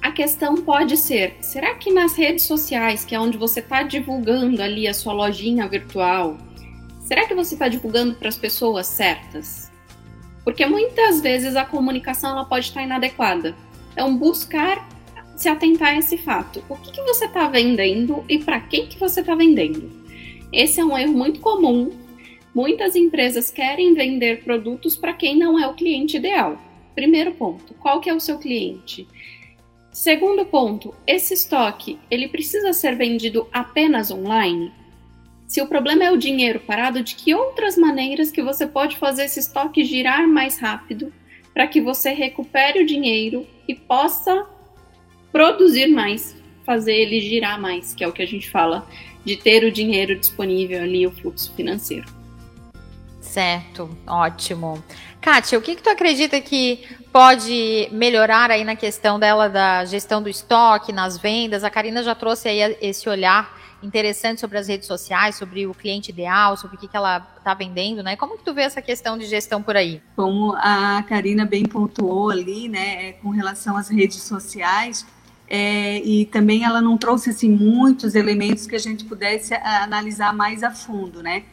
A 0.00 0.12
questão 0.12 0.56
pode 0.56 0.96
ser: 0.96 1.36
será 1.40 1.74
que 1.74 1.92
nas 1.92 2.16
redes 2.16 2.44
sociais, 2.44 3.04
que 3.04 3.14
é 3.14 3.20
onde 3.20 3.36
você 3.36 3.60
está 3.60 3.82
divulgando 3.82 4.62
ali 4.62 4.86
a 4.86 4.94
sua 4.94 5.12
lojinha 5.12 5.66
virtual, 5.68 6.38
será 7.00 7.26
que 7.26 7.34
você 7.34 7.54
está 7.54 7.68
divulgando 7.68 8.14
para 8.14 8.28
as 8.28 8.36
pessoas 8.36 8.86
certas? 8.86 9.70
Porque 10.44 10.64
muitas 10.64 11.20
vezes 11.20 11.56
a 11.56 11.64
comunicação 11.64 12.30
ela 12.30 12.44
pode 12.44 12.66
estar 12.66 12.82
inadequada. 12.82 13.54
Então, 13.92 14.16
buscar 14.16 14.88
se 15.36 15.48
atentar 15.48 15.88
a 15.88 15.98
esse 15.98 16.16
fato. 16.16 16.62
O 16.68 16.76
que, 16.76 16.90
que 16.90 17.02
você 17.02 17.26
está 17.26 17.48
vendendo 17.48 18.24
e 18.28 18.38
para 18.38 18.60
quem 18.60 18.86
que 18.86 18.98
você 18.98 19.20
está 19.20 19.34
vendendo? 19.34 19.90
Esse 20.52 20.80
é 20.80 20.84
um 20.84 20.96
erro 20.96 21.12
muito 21.12 21.40
comum. 21.40 21.90
Muitas 22.54 22.96
empresas 22.96 23.50
querem 23.50 23.94
vender 23.94 24.42
produtos 24.42 24.96
para 24.96 25.12
quem 25.12 25.36
não 25.36 25.58
é 25.58 25.66
o 25.66 25.74
cliente 25.74 26.16
ideal. 26.16 26.58
Primeiro 26.98 27.32
ponto, 27.32 27.74
qual 27.74 28.00
que 28.00 28.10
é 28.10 28.12
o 28.12 28.18
seu 28.18 28.40
cliente? 28.40 29.06
Segundo 29.92 30.44
ponto, 30.44 30.92
esse 31.06 31.32
estoque, 31.32 31.96
ele 32.10 32.26
precisa 32.26 32.72
ser 32.72 32.96
vendido 32.96 33.46
apenas 33.52 34.10
online? 34.10 34.72
Se 35.46 35.62
o 35.62 35.68
problema 35.68 36.02
é 36.02 36.10
o 36.10 36.16
dinheiro 36.16 36.58
parado, 36.58 37.00
de 37.00 37.14
que 37.14 37.32
outras 37.32 37.76
maneiras 37.76 38.32
que 38.32 38.42
você 38.42 38.66
pode 38.66 38.96
fazer 38.96 39.26
esse 39.26 39.38
estoque 39.38 39.84
girar 39.84 40.26
mais 40.26 40.58
rápido 40.58 41.12
para 41.54 41.68
que 41.68 41.80
você 41.80 42.10
recupere 42.10 42.82
o 42.82 42.86
dinheiro 42.86 43.46
e 43.68 43.76
possa 43.76 44.44
produzir 45.30 45.86
mais, 45.86 46.36
fazer 46.66 46.96
ele 46.96 47.20
girar 47.20 47.60
mais, 47.60 47.94
que 47.94 48.02
é 48.02 48.08
o 48.08 48.12
que 48.12 48.22
a 48.22 48.26
gente 48.26 48.50
fala 48.50 48.84
de 49.24 49.36
ter 49.36 49.62
o 49.62 49.70
dinheiro 49.70 50.18
disponível 50.18 50.82
ali, 50.82 51.06
o 51.06 51.12
fluxo 51.12 51.54
financeiro. 51.54 52.18
Certo, 53.20 53.88
ótimo. 54.04 54.82
Kátia, 55.20 55.58
o 55.58 55.62
que, 55.62 55.74
que 55.74 55.82
tu 55.82 55.90
acredita 55.90 56.40
que 56.40 56.86
pode 57.12 57.88
melhorar 57.90 58.50
aí 58.50 58.64
na 58.64 58.76
questão 58.76 59.18
dela 59.18 59.48
da 59.48 59.84
gestão 59.84 60.22
do 60.22 60.28
estoque, 60.28 60.92
nas 60.92 61.18
vendas? 61.18 61.64
A 61.64 61.70
Karina 61.70 62.02
já 62.02 62.14
trouxe 62.14 62.48
aí 62.48 62.76
esse 62.80 63.08
olhar 63.08 63.58
interessante 63.82 64.40
sobre 64.40 64.58
as 64.58 64.68
redes 64.68 64.86
sociais, 64.86 65.36
sobre 65.36 65.66
o 65.66 65.74
cliente 65.74 66.10
ideal, 66.10 66.56
sobre 66.56 66.76
o 66.76 66.80
que, 66.80 66.88
que 66.88 66.96
ela 66.96 67.26
está 67.36 67.54
vendendo, 67.54 68.02
né? 68.02 68.16
Como 68.16 68.36
que 68.36 68.44
tu 68.44 68.52
vê 68.52 68.62
essa 68.62 68.82
questão 68.82 69.16
de 69.16 69.26
gestão 69.26 69.62
por 69.62 69.76
aí? 69.76 70.02
Como 70.16 70.52
a 70.56 71.02
Karina 71.08 71.44
bem 71.44 71.64
pontuou 71.64 72.30
ali, 72.30 72.68
né, 72.68 73.08
é, 73.08 73.12
com 73.12 73.30
relação 73.30 73.76
às 73.76 73.88
redes 73.88 74.22
sociais, 74.22 75.06
é, 75.48 75.98
e 75.98 76.26
também 76.26 76.64
ela 76.64 76.80
não 76.80 76.98
trouxe 76.98 77.30
assim 77.30 77.48
muitos 77.48 78.14
elementos 78.14 78.66
que 78.66 78.76
a 78.76 78.80
gente 78.80 79.04
pudesse 79.04 79.54
analisar 79.54 80.34
mais 80.34 80.62
a 80.62 80.70
fundo, 80.70 81.22
né? 81.22 81.44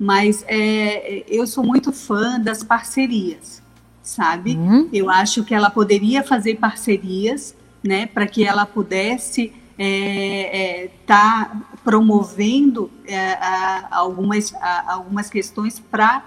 Mas 0.00 0.42
é, 0.48 1.24
eu 1.28 1.46
sou 1.46 1.62
muito 1.62 1.92
fã 1.92 2.40
das 2.40 2.64
parcerias, 2.64 3.62
sabe? 4.02 4.56
Uhum. 4.56 4.88
Eu 4.90 5.10
acho 5.10 5.44
que 5.44 5.54
ela 5.54 5.68
poderia 5.68 6.22
fazer 6.22 6.56
parcerias, 6.56 7.54
né, 7.84 8.06
para 8.06 8.26
que 8.26 8.42
ela 8.42 8.64
pudesse 8.64 9.42
estar 9.42 9.54
é, 9.78 10.84
é, 10.84 10.90
tá 11.06 11.62
promovendo 11.84 12.90
é, 13.06 13.32
a, 13.34 13.88
algumas, 13.90 14.54
a, 14.54 14.94
algumas 14.94 15.28
questões 15.28 15.78
para 15.78 16.24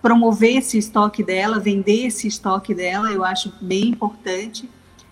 promover 0.00 0.58
esse 0.58 0.78
estoque 0.78 1.24
dela, 1.24 1.58
vender 1.58 2.06
esse 2.06 2.28
estoque 2.28 2.72
dela, 2.72 3.10
eu 3.10 3.24
acho 3.24 3.52
bem 3.60 3.88
importante. 3.88 4.70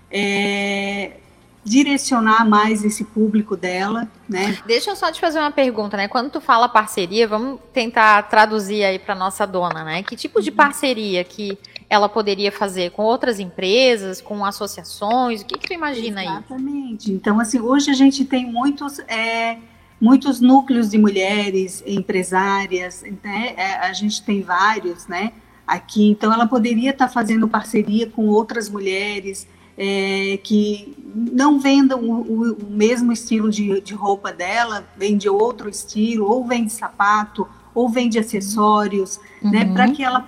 É, 0.08 1.16
direcionar 1.64 2.46
mais 2.46 2.84
esse 2.84 3.04
público 3.04 3.56
dela, 3.56 4.06
né? 4.28 4.58
Deixa 4.66 4.90
eu 4.90 4.96
só 4.96 5.10
te 5.10 5.20
fazer 5.20 5.38
uma 5.38 5.50
pergunta, 5.50 5.96
né? 5.96 6.06
Quando 6.06 6.30
tu 6.30 6.40
fala 6.40 6.68
parceria, 6.68 7.26
vamos 7.26 7.58
tentar 7.72 8.22
traduzir 8.24 8.84
aí 8.84 8.98
para 8.98 9.14
nossa 9.14 9.46
dona, 9.46 9.82
né? 9.82 10.02
Que 10.02 10.14
tipo 10.14 10.42
de 10.42 10.50
uhum. 10.50 10.56
parceria 10.56 11.24
que 11.24 11.58
ela 11.88 12.08
poderia 12.08 12.52
fazer 12.52 12.90
com 12.90 13.02
outras 13.02 13.40
empresas, 13.40 14.20
com 14.20 14.44
associações? 14.44 15.40
O 15.40 15.46
que, 15.46 15.58
que 15.58 15.68
tu 15.68 15.72
imagina 15.72 16.22
Exatamente. 16.22 16.28
aí? 16.28 16.36
Exatamente. 16.36 17.12
Então, 17.12 17.40
assim, 17.40 17.60
hoje 17.60 17.90
a 17.90 17.94
gente 17.94 18.24
tem 18.24 18.44
muitos 18.44 18.98
é, 19.00 19.56
muitos 20.00 20.40
núcleos 20.40 20.90
de 20.90 20.98
mulheres 20.98 21.82
empresárias, 21.86 23.02
né? 23.22 23.54
É, 23.56 23.76
a 23.76 23.92
gente 23.94 24.22
tem 24.22 24.42
vários, 24.42 25.06
né? 25.06 25.32
Aqui, 25.66 26.10
então 26.10 26.30
ela 26.30 26.46
poderia 26.46 26.90
estar 26.90 27.06
tá 27.06 27.12
fazendo 27.12 27.48
parceria 27.48 28.06
com 28.06 28.26
outras 28.26 28.68
mulheres, 28.68 29.48
é, 29.76 30.38
que 30.42 30.94
não 31.14 31.58
vendam 31.58 32.00
o, 32.00 32.52
o, 32.52 32.70
mesmo 32.70 33.12
estilo 33.12 33.50
de, 33.50 33.80
de, 33.80 33.94
roupa 33.94 34.32
dela, 34.32 34.84
vende 34.96 35.28
outro 35.28 35.68
estilo, 35.68 36.26
ou 36.30 36.46
vende 36.46 36.72
sapato, 36.72 37.46
ou 37.74 37.88
vende 37.88 38.18
acessórios, 38.18 39.20
né, 39.42 39.44
uhum. 39.44 39.50
né, 39.50 39.72
para 39.72 39.90
que 39.90 40.02
ela 40.02 40.26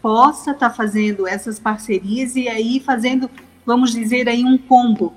possa 0.00 0.52
estar 0.52 0.70
tá 0.70 0.74
fazendo 0.74 1.26
essas 1.26 1.58
parcerias 1.58 2.36
e 2.36 2.48
aí 2.48 2.80
fazendo, 2.80 3.30
vamos 3.64 3.90
dizer 3.92 4.28
aí 4.28 4.44
um 4.44 4.56
combo, 4.56 5.12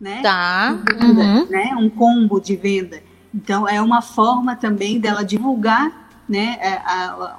né? 0.00 0.20
Tá. 0.22 0.72
Venda, 0.72 1.22
uhum. 1.22 1.46
né? 1.48 1.74
Um 1.78 1.88
combo 1.88 2.40
de 2.40 2.56
venda. 2.56 3.02
Então 3.34 3.66
é 3.66 3.80
uma 3.80 4.02
forma 4.02 4.56
também 4.56 4.98
dela 5.00 5.24
divulgar, 5.24 6.10
né? 6.28 6.58
A, 6.84 7.04
a, 7.04 7.38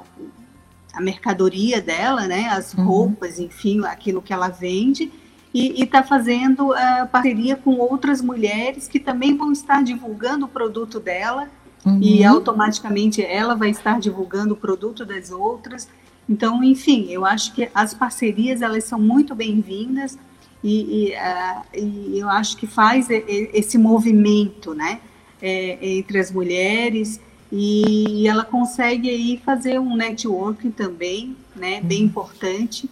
a 0.94 1.02
mercadoria 1.02 1.82
dela, 1.82 2.28
né? 2.28 2.48
As 2.50 2.74
uhum. 2.74 2.86
roupas, 2.86 3.40
enfim, 3.40 3.86
aquilo 3.86 4.22
que 4.22 4.34
ela 4.34 4.48
vende 4.48 5.12
e 5.58 5.84
está 5.84 6.04
fazendo 6.04 6.72
uh, 6.72 7.08
parceria 7.10 7.56
com 7.56 7.78
outras 7.78 8.22
mulheres 8.22 8.90
que 8.90 9.00
também 9.00 9.38
vão 9.38 9.54
estar 9.54 9.82
divulgando 9.82 10.46
o 10.46 10.50
produto 10.50 11.00
dela 11.00 11.48
uhum. 11.86 11.98
e 12.02 12.26
automaticamente 12.26 13.24
ela 13.24 13.56
vai 13.56 13.70
estar 13.70 13.98
divulgando 13.98 14.54
o 14.54 14.58
produto 14.58 15.06
das 15.06 15.32
outras. 15.32 15.88
Então, 16.28 16.62
enfim, 16.62 17.08
eu 17.10 17.26
acho 17.26 17.54
que 17.54 17.70
as 17.74 17.94
parcerias 17.94 18.62
elas 18.62 18.84
são 18.84 19.00
muito 19.00 19.34
bem-vindas 19.34 20.20
e, 20.62 21.06
e, 21.08 21.14
uh, 21.14 21.64
e, 21.74 22.20
eu 22.20 22.28
acho 22.28 22.58
que 22.58 22.68
faz 22.68 23.08
esse 23.10 23.78
movimento, 23.78 24.74
né, 24.74 25.00
é, 25.42 25.78
entre 25.98 26.20
as 26.20 26.34
mulheres 26.34 27.18
e 27.50 28.28
ela 28.28 28.44
consegue 28.44 29.10
aí 29.10 29.42
fazer 29.46 29.80
um 29.80 29.96
networking 29.96 30.72
também, 30.72 31.34
né, 31.56 31.80
bem 31.80 32.00
uhum. 32.00 32.06
importante 32.08 32.90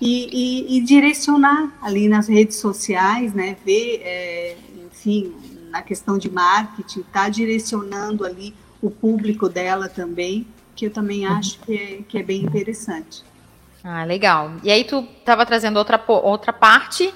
e, 0.00 0.28
e, 0.70 0.76
e, 0.76 0.80
direcionar 0.82 1.72
ali 1.80 2.08
nas 2.08 2.28
redes 2.28 2.56
sociais, 2.58 3.32
né, 3.32 3.56
ver, 3.64 4.00
é, 4.02 4.56
enfim, 4.86 5.32
na 5.70 5.82
questão 5.82 6.18
de 6.18 6.30
marketing, 6.30 7.02
tá 7.12 7.28
direcionando 7.28 8.24
ali 8.24 8.54
o 8.82 8.90
público 8.90 9.48
dela 9.48 9.88
também, 9.88 10.46
que 10.74 10.86
eu 10.86 10.90
também 10.90 11.26
uhum. 11.26 11.34
acho 11.34 11.58
que 11.60 11.74
é, 11.74 12.02
que 12.06 12.18
é 12.18 12.22
bem 12.22 12.42
interessante. 12.42 13.24
Ah, 13.82 14.04
legal. 14.04 14.52
E 14.62 14.70
aí 14.70 14.84
tu 14.84 15.06
estava 15.18 15.46
trazendo 15.46 15.76
outra, 15.76 16.02
outra 16.08 16.52
parte 16.52 17.14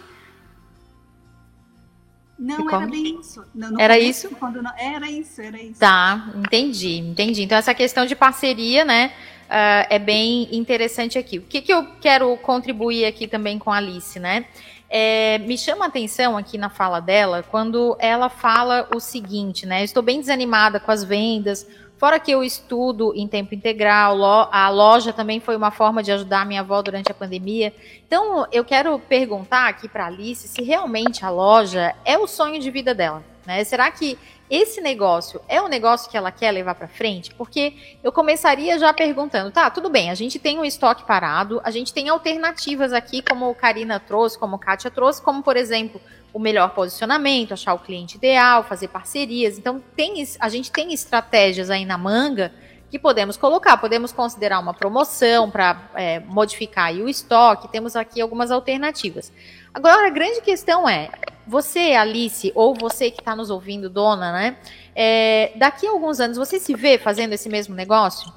não, 2.41 2.71
era 2.71 2.87
bem 2.87 3.21
isso. 3.21 3.45
Não, 3.55 3.79
era 3.79 3.99
isso? 3.99 4.31
Não, 4.41 4.73
era 4.79 5.11
isso, 5.11 5.43
era 5.43 5.63
isso. 5.63 5.79
Tá, 5.79 6.31
entendi, 6.35 6.97
entendi. 6.97 7.43
Então, 7.43 7.59
essa 7.59 7.75
questão 7.75 8.07
de 8.07 8.17
parceria, 8.17 8.83
né, 8.83 9.13
uh, 9.51 9.87
é 9.91 9.99
bem 9.99 10.49
interessante 10.55 11.19
aqui. 11.19 11.39
O 11.39 11.43
que, 11.43 11.61
que 11.61 11.73
eu 11.73 11.87
quero 12.01 12.37
contribuir 12.39 13.05
aqui 13.05 13.27
também 13.27 13.59
com 13.59 13.71
a 13.71 13.77
Alice, 13.77 14.19
né? 14.19 14.47
É, 14.89 15.39
me 15.39 15.57
chama 15.57 15.85
a 15.85 15.89
atenção 15.89 16.37
aqui 16.37 16.59
na 16.59 16.69
fala 16.69 16.99
dela 16.99 17.45
quando 17.49 17.97
ela 18.01 18.29
fala 18.29 18.89
o 18.95 18.99
seguinte, 18.99 19.67
né? 19.67 19.85
Estou 19.85 20.03
bem 20.03 20.19
desanimada 20.21 20.81
com 20.81 20.91
as 20.91 21.05
vendas, 21.05 21.67
fora 21.97 22.19
que 22.19 22.31
eu 22.31 22.43
estudo 22.43 23.13
em 23.15 23.29
tempo 23.29 23.55
integral, 23.55 24.49
a 24.51 24.69
loja 24.71 25.13
também 25.13 25.39
foi 25.39 25.55
uma 25.55 25.71
forma 25.71 26.03
de 26.03 26.11
ajudar 26.11 26.41
a 26.41 26.45
minha 26.47 26.63
avó 26.63 26.81
durante 26.81 27.13
a 27.13 27.15
pandemia. 27.15 27.75
Então, 28.07 28.47
eu 28.51 28.65
quero 28.65 28.99
perguntar 28.99 29.69
aqui 29.69 29.87
para 29.87 30.07
Alice 30.07 30.49
se 30.49 30.63
realmente 30.63 31.25
a 31.25 31.31
loja 31.31 31.95
é 32.05 32.17
o 32.19 32.27
sonho 32.27 32.59
de 32.59 32.71
vida 32.71 32.95
dela. 32.95 33.23
Né? 33.47 33.63
Será 33.65 33.91
que 33.91 34.19
esse 34.51 34.81
negócio 34.81 35.41
é 35.49 35.63
o 35.63 35.69
negócio 35.69 36.11
que 36.11 36.17
ela 36.17 36.33
quer 36.33 36.51
levar 36.51 36.75
para 36.75 36.89
frente? 36.89 37.33
Porque 37.35 37.97
eu 38.03 38.11
começaria 38.11 38.79
já 38.79 38.93
perguntando, 38.93 39.53
tá, 39.53 39.71
tudo 39.71 39.89
bem, 39.89 40.11
a 40.11 40.15
gente 40.15 40.41
tem 40.41 40.59
um 40.59 40.65
estoque 40.65 41.05
parado, 41.05 41.61
a 41.63 41.71
gente 41.71 41.93
tem 41.93 42.09
alternativas 42.09 42.93
aqui, 42.93 43.23
como 43.23 43.49
o 43.49 43.55
Karina 43.55 44.01
trouxe, 44.01 44.37
como 44.37 44.57
o 44.57 44.59
Kátia 44.59 44.91
trouxe, 44.91 45.23
como, 45.23 45.41
por 45.41 45.57
exemplo, 45.57 46.01
o 46.33 46.39
melhor 46.39 46.71
posicionamento, 46.71 47.53
achar 47.53 47.75
o 47.75 47.79
cliente 47.79 48.17
ideal, 48.17 48.65
fazer 48.65 48.89
parcerias. 48.89 49.57
Então, 49.57 49.83
tem, 49.95 50.15
a 50.41 50.49
gente 50.49 50.71
tem 50.73 50.93
estratégias 50.93 51.71
aí 51.71 51.85
na 51.85 51.97
manga 51.97 52.53
que 52.91 52.99
podemos 52.99 53.37
colocar. 53.37 53.77
Podemos 53.77 54.13
considerar 54.13 54.59
uma 54.59 54.75
promoção 54.75 55.51
para 55.51 55.91
é, 55.95 56.21
modificar 56.21 56.93
o 56.95 57.09
estoque. 57.09 57.69
Temos 57.69 57.95
aqui 57.95 58.21
algumas 58.21 58.51
alternativas. 58.51 59.33
Agora, 59.73 60.07
a 60.07 60.11
grande 60.11 60.41
questão 60.41 60.89
é: 60.89 61.11
você, 61.47 61.95
Alice, 61.95 62.53
ou 62.55 62.75
você 62.75 63.11
que 63.11 63.21
está 63.21 63.35
nos 63.37 63.51
ouvindo, 63.51 63.89
dona, 63.89 64.33
né? 64.33 64.57
É, 64.95 65.53
daqui 65.57 65.87
a 65.87 65.91
alguns 65.91 66.21
anos, 66.21 66.37
você 66.37 66.59
se 66.59 66.75
vê 66.75 66.99
fazendo 66.99 67.33
esse 67.33 67.49
mesmo 67.49 67.75
negócio? 67.75 68.33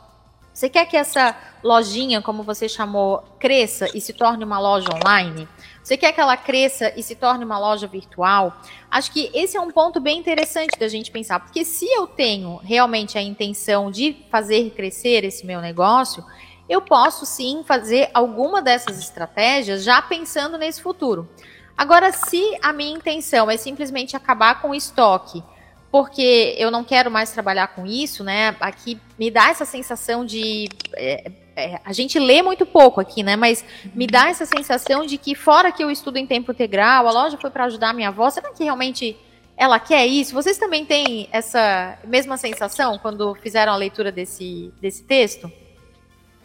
Você 0.53 0.69
quer 0.69 0.85
que 0.85 0.95
essa 0.95 1.35
lojinha, 1.63 2.21
como 2.21 2.43
você 2.43 2.69
chamou, 2.69 3.23
cresça 3.39 3.89
e 3.95 3.99
se 3.99 4.13
torne 4.13 4.43
uma 4.43 4.59
loja 4.59 4.87
online? 4.93 5.47
Você 5.83 5.97
quer 5.97 6.11
que 6.11 6.21
ela 6.21 6.37
cresça 6.37 6.93
e 6.95 7.01
se 7.01 7.15
torne 7.15 7.43
uma 7.43 7.57
loja 7.57 7.87
virtual? 7.87 8.55
Acho 8.89 9.11
que 9.11 9.31
esse 9.33 9.57
é 9.57 9.59
um 9.59 9.71
ponto 9.71 9.99
bem 9.99 10.19
interessante 10.19 10.77
da 10.79 10.87
gente 10.87 11.09
pensar, 11.09 11.39
porque 11.39 11.65
se 11.65 11.91
eu 11.91 12.05
tenho 12.05 12.57
realmente 12.57 13.17
a 13.17 13.21
intenção 13.21 13.89
de 13.89 14.15
fazer 14.29 14.69
crescer 14.75 15.23
esse 15.23 15.43
meu 15.43 15.59
negócio, 15.59 16.23
eu 16.67 16.81
posso 16.81 17.25
sim 17.25 17.63
fazer 17.65 18.09
alguma 18.13 18.61
dessas 18.61 18.99
estratégias 18.99 19.83
já 19.83 20.01
pensando 20.01 20.57
nesse 20.57 20.81
futuro. 20.81 21.29
Agora, 21.77 22.11
se 22.11 22.57
a 22.61 22.71
minha 22.71 22.95
intenção 22.95 23.49
é 23.49 23.57
simplesmente 23.57 24.15
acabar 24.15 24.61
com 24.61 24.69
o 24.69 24.75
estoque, 24.75 25.43
porque 25.91 26.55
eu 26.57 26.71
não 26.71 26.83
quero 26.83 27.11
mais 27.11 27.31
trabalhar 27.31 27.67
com 27.67 27.85
isso, 27.85 28.23
né? 28.23 28.55
Aqui 28.59 28.99
me 29.17 29.29
dá 29.29 29.49
essa 29.49 29.65
sensação 29.65 30.25
de. 30.25 30.67
É, 30.95 31.31
é, 31.55 31.79
a 31.85 31.93
gente 31.93 32.17
lê 32.17 32.41
muito 32.41 32.65
pouco 32.65 32.99
aqui, 32.99 33.21
né? 33.21 33.35
Mas 33.35 33.63
me 33.93 34.07
dá 34.07 34.29
essa 34.29 34.45
sensação 34.45 35.05
de 35.05 35.17
que, 35.17 35.35
fora 35.35 35.71
que 35.71 35.83
eu 35.83 35.91
estudo 35.91 36.17
em 36.17 36.25
tempo 36.25 36.51
integral, 36.51 37.07
a 37.07 37.11
loja 37.11 37.37
foi 37.37 37.51
para 37.51 37.65
ajudar 37.65 37.89
a 37.89 37.93
minha 37.93 38.07
avó, 38.07 38.29
será 38.29 38.51
que 38.51 38.63
realmente 38.63 39.15
ela 39.55 39.79
quer 39.79 40.07
isso? 40.07 40.33
Vocês 40.33 40.57
também 40.57 40.83
têm 40.83 41.27
essa 41.31 41.97
mesma 42.03 42.37
sensação 42.37 42.97
quando 42.97 43.35
fizeram 43.35 43.71
a 43.71 43.75
leitura 43.75 44.11
desse, 44.11 44.73
desse 44.81 45.03
texto? 45.03 45.51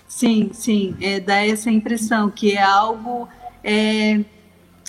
Sim, 0.09 0.49
sim, 0.55 0.97
é, 1.03 1.21
dá 1.21 1.47
essa 1.47 1.71
impressão 1.71 2.31
que 2.31 2.53
é 2.53 2.63
algo, 2.63 3.29
é, 3.63 4.25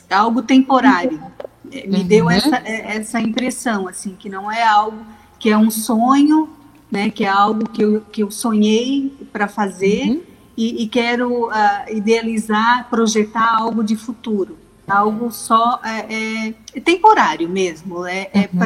algo 0.09 0.41
temporário. 0.41 1.21
É, 1.69 1.85
me 1.85 1.97
uhum. 1.97 2.07
deu 2.07 2.29
essa, 2.29 2.55
é, 2.55 2.95
essa 2.95 3.19
impressão, 3.19 3.87
assim, 3.89 4.15
que 4.17 4.29
não 4.29 4.49
é 4.49 4.63
algo 4.63 5.05
que 5.37 5.49
é 5.49 5.57
um 5.57 5.69
sonho, 5.69 6.49
né, 6.89 7.09
que 7.09 7.25
é 7.25 7.27
algo 7.27 7.67
que 7.69 7.83
eu, 7.83 8.01
que 8.11 8.23
eu 8.23 8.31
sonhei 8.31 9.13
para 9.31 9.47
fazer 9.47 10.09
uhum. 10.09 10.21
e, 10.55 10.83
e, 10.83 10.87
quero 10.87 11.47
uh, 11.47 11.51
idealizar, 11.89 12.89
projetar 12.89 13.57
algo 13.57 13.83
de 13.83 13.95
futuro, 13.95 14.57
algo 14.87 15.31
só 15.31 15.79
é, 15.83 16.53
é 16.73 16.79
temporário 16.79 17.47
mesmo, 17.47 18.05
é, 18.05 18.29
é 18.33 18.49
uhum. 18.51 18.59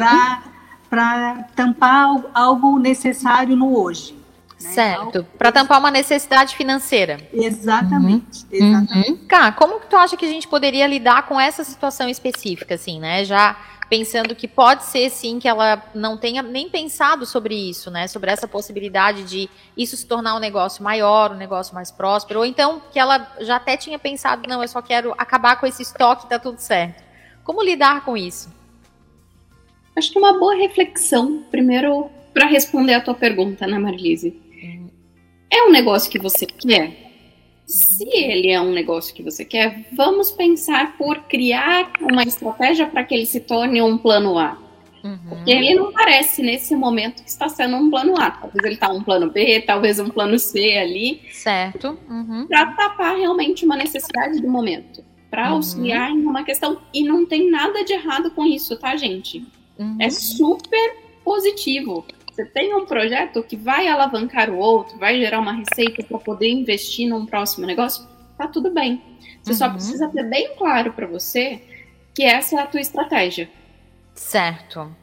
para 0.90 1.44
tampar 1.56 2.24
algo 2.34 2.80
necessário 2.80 3.56
no 3.56 3.78
hoje. 3.78 4.23
Né? 4.64 4.72
Certo. 4.72 5.26
Para 5.38 5.52
tampar 5.52 5.80
uma 5.80 5.92
necessidade 5.92 6.56
financeira. 6.56 7.18
Exatamente. 7.34 8.46
Uhum. 8.52 8.68
exatamente. 8.68 9.12
Uhum. 9.12 9.28
Cá, 9.28 9.52
como 9.52 9.80
que 9.80 9.88
tu 9.88 9.96
acha 9.96 10.16
que 10.16 10.26
a 10.26 10.30
gente 10.30 10.48
poderia 10.48 10.88
lidar 10.88 11.28
com 11.28 11.40
essa 11.40 11.64
situação 11.64 12.08
específica, 12.08 12.76
assim, 12.76 13.00
né? 13.00 13.26
Já 13.26 13.58
pensando 13.90 14.34
que 14.34 14.48
pode 14.48 14.86
ser 14.86 15.10
sim 15.10 15.38
que 15.38 15.48
ela 15.48 15.84
não 15.94 16.18
tenha 16.18 16.42
nem 16.42 16.70
pensado 16.70 17.26
sobre 17.26 17.54
isso, 17.54 17.92
né? 17.92 18.08
Sobre 18.08 18.32
essa 18.32 18.48
possibilidade 18.48 19.24
de 19.24 19.50
isso 19.78 19.96
se 19.96 20.08
tornar 20.08 20.36
um 20.36 20.40
negócio 20.40 20.84
maior, 20.84 21.32
um 21.32 21.38
negócio 21.38 21.76
mais 21.76 21.92
próspero, 21.92 22.40
ou 22.40 22.46
então 22.46 22.82
que 22.92 22.98
ela 22.98 23.32
já 23.42 23.58
até 23.58 23.78
tinha 23.78 24.00
pensado, 24.00 24.48
não, 24.48 24.62
eu 24.62 24.68
só 24.68 24.82
quero 24.82 25.14
acabar 25.18 25.60
com 25.60 25.68
esse 25.68 25.84
estoque, 25.84 26.28
tá 26.28 26.40
tudo 26.40 26.58
certo. 26.58 27.04
Como 27.44 27.62
lidar 27.62 28.04
com 28.04 28.18
isso? 28.18 28.52
Acho 29.96 30.12
que 30.12 30.18
uma 30.18 30.40
boa 30.40 30.56
reflexão, 30.56 31.44
primeiro, 31.52 32.10
para 32.34 32.48
responder 32.48 32.96
a 32.96 33.02
tua 33.02 33.14
pergunta, 33.14 33.68
né, 33.68 33.78
Marilise? 33.78 34.42
É 35.54 35.64
um 35.68 35.72
negócio 35.72 36.10
que 36.10 36.18
você 36.18 36.48
quer? 36.48 36.98
Se 37.68 38.10
ele 38.12 38.50
é 38.50 38.60
um 38.60 38.72
negócio 38.72 39.14
que 39.14 39.22
você 39.22 39.46
quer, 39.46 39.86
vamos 39.94 40.32
pensar 40.32 40.98
por 40.98 41.20
criar 41.26 41.92
uma 42.02 42.24
estratégia 42.24 42.88
para 42.88 43.04
que 43.04 43.14
ele 43.14 43.28
se 43.28 43.40
torne 43.40 43.80
um 43.80 43.96
plano 43.96 44.40
A. 44.40 44.58
Uhum. 45.04 45.20
Porque 45.30 45.52
ele 45.52 45.76
não 45.76 45.92
parece 45.92 46.42
nesse 46.42 46.76
momento 46.76 47.22
que 47.22 47.30
está 47.30 47.48
sendo 47.50 47.76
um 47.76 47.88
plano 47.88 48.20
A. 48.20 48.32
Talvez 48.32 48.64
ele 48.66 48.74
está 48.74 48.92
um 48.92 49.04
plano 49.04 49.30
B, 49.30 49.62
talvez 49.62 50.00
um 50.00 50.10
plano 50.10 50.40
C 50.40 50.76
ali. 50.76 51.22
Certo. 51.32 52.00
Uhum. 52.10 52.48
Para 52.48 52.72
tapar 52.72 53.16
realmente 53.16 53.64
uma 53.64 53.76
necessidade 53.76 54.42
do 54.42 54.50
momento. 54.50 55.04
Para 55.30 55.50
uhum. 55.50 55.58
auxiliar 55.58 56.10
em 56.10 56.26
uma 56.26 56.44
questão. 56.44 56.80
E 56.92 57.04
não 57.04 57.28
tem 57.28 57.52
nada 57.52 57.84
de 57.84 57.94
errado 57.94 58.32
com 58.32 58.44
isso, 58.44 58.76
tá, 58.76 58.96
gente? 58.96 59.46
Uhum. 59.78 59.98
É 60.00 60.10
super 60.10 60.96
positivo. 61.24 62.04
Você 62.34 62.44
tem 62.46 62.74
um 62.74 62.84
projeto 62.84 63.44
que 63.44 63.56
vai 63.56 63.88
alavancar 63.88 64.50
o 64.50 64.58
outro, 64.58 64.98
vai 64.98 65.20
gerar 65.20 65.40
uma 65.40 65.54
receita 65.54 66.04
para 66.04 66.18
poder 66.18 66.50
investir 66.50 67.08
num 67.08 67.28
próximo 67.28 67.68
negócio, 67.68 68.08
tá 68.36 68.48
tudo 68.48 68.72
bem. 68.72 69.00
Você 69.44 69.52
uhum. 69.52 69.58
só 69.58 69.70
precisa 69.70 70.10
ter 70.10 70.24
bem 70.24 70.56
claro 70.58 70.94
para 70.94 71.06
você 71.06 71.62
que 72.12 72.24
essa 72.24 72.56
é 72.56 72.60
a 72.60 72.66
tua 72.66 72.82
estratégia. 72.82 73.48
Certo. 74.16 74.96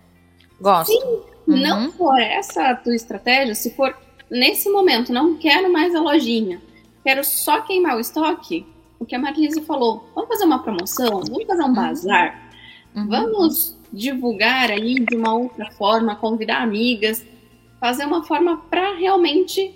Gosto. 0.60 0.90
Se 0.90 1.04
uhum. 1.04 1.56
não 1.56 1.92
for 1.92 2.18
essa 2.18 2.70
a 2.70 2.74
tua 2.74 2.96
estratégia, 2.96 3.54
se 3.54 3.76
for 3.76 3.96
nesse 4.28 4.68
momento, 4.68 5.12
não 5.12 5.36
quero 5.36 5.72
mais 5.72 5.94
a 5.94 6.00
lojinha, 6.00 6.60
quero 7.04 7.22
só 7.22 7.60
queimar 7.60 7.96
o 7.96 8.00
estoque, 8.00 8.66
o 8.98 9.06
que 9.06 9.14
a 9.14 9.18
Marise 9.20 9.62
falou, 9.62 10.10
vamos 10.16 10.28
fazer 10.28 10.44
uma 10.44 10.64
promoção, 10.64 11.20
vamos 11.20 11.44
fazer 11.46 11.62
um 11.62 11.66
uhum. 11.66 11.74
bazar, 11.74 12.50
uhum. 12.94 13.06
vamos 13.06 13.78
divulgar 13.92 14.70
aí 14.70 14.94
de 14.94 15.16
uma 15.16 15.34
outra 15.34 15.70
forma, 15.72 16.14
convidar 16.16 16.62
amigas, 16.62 17.24
fazer 17.80 18.04
uma 18.04 18.22
forma 18.22 18.58
para 18.70 18.94
realmente 18.96 19.74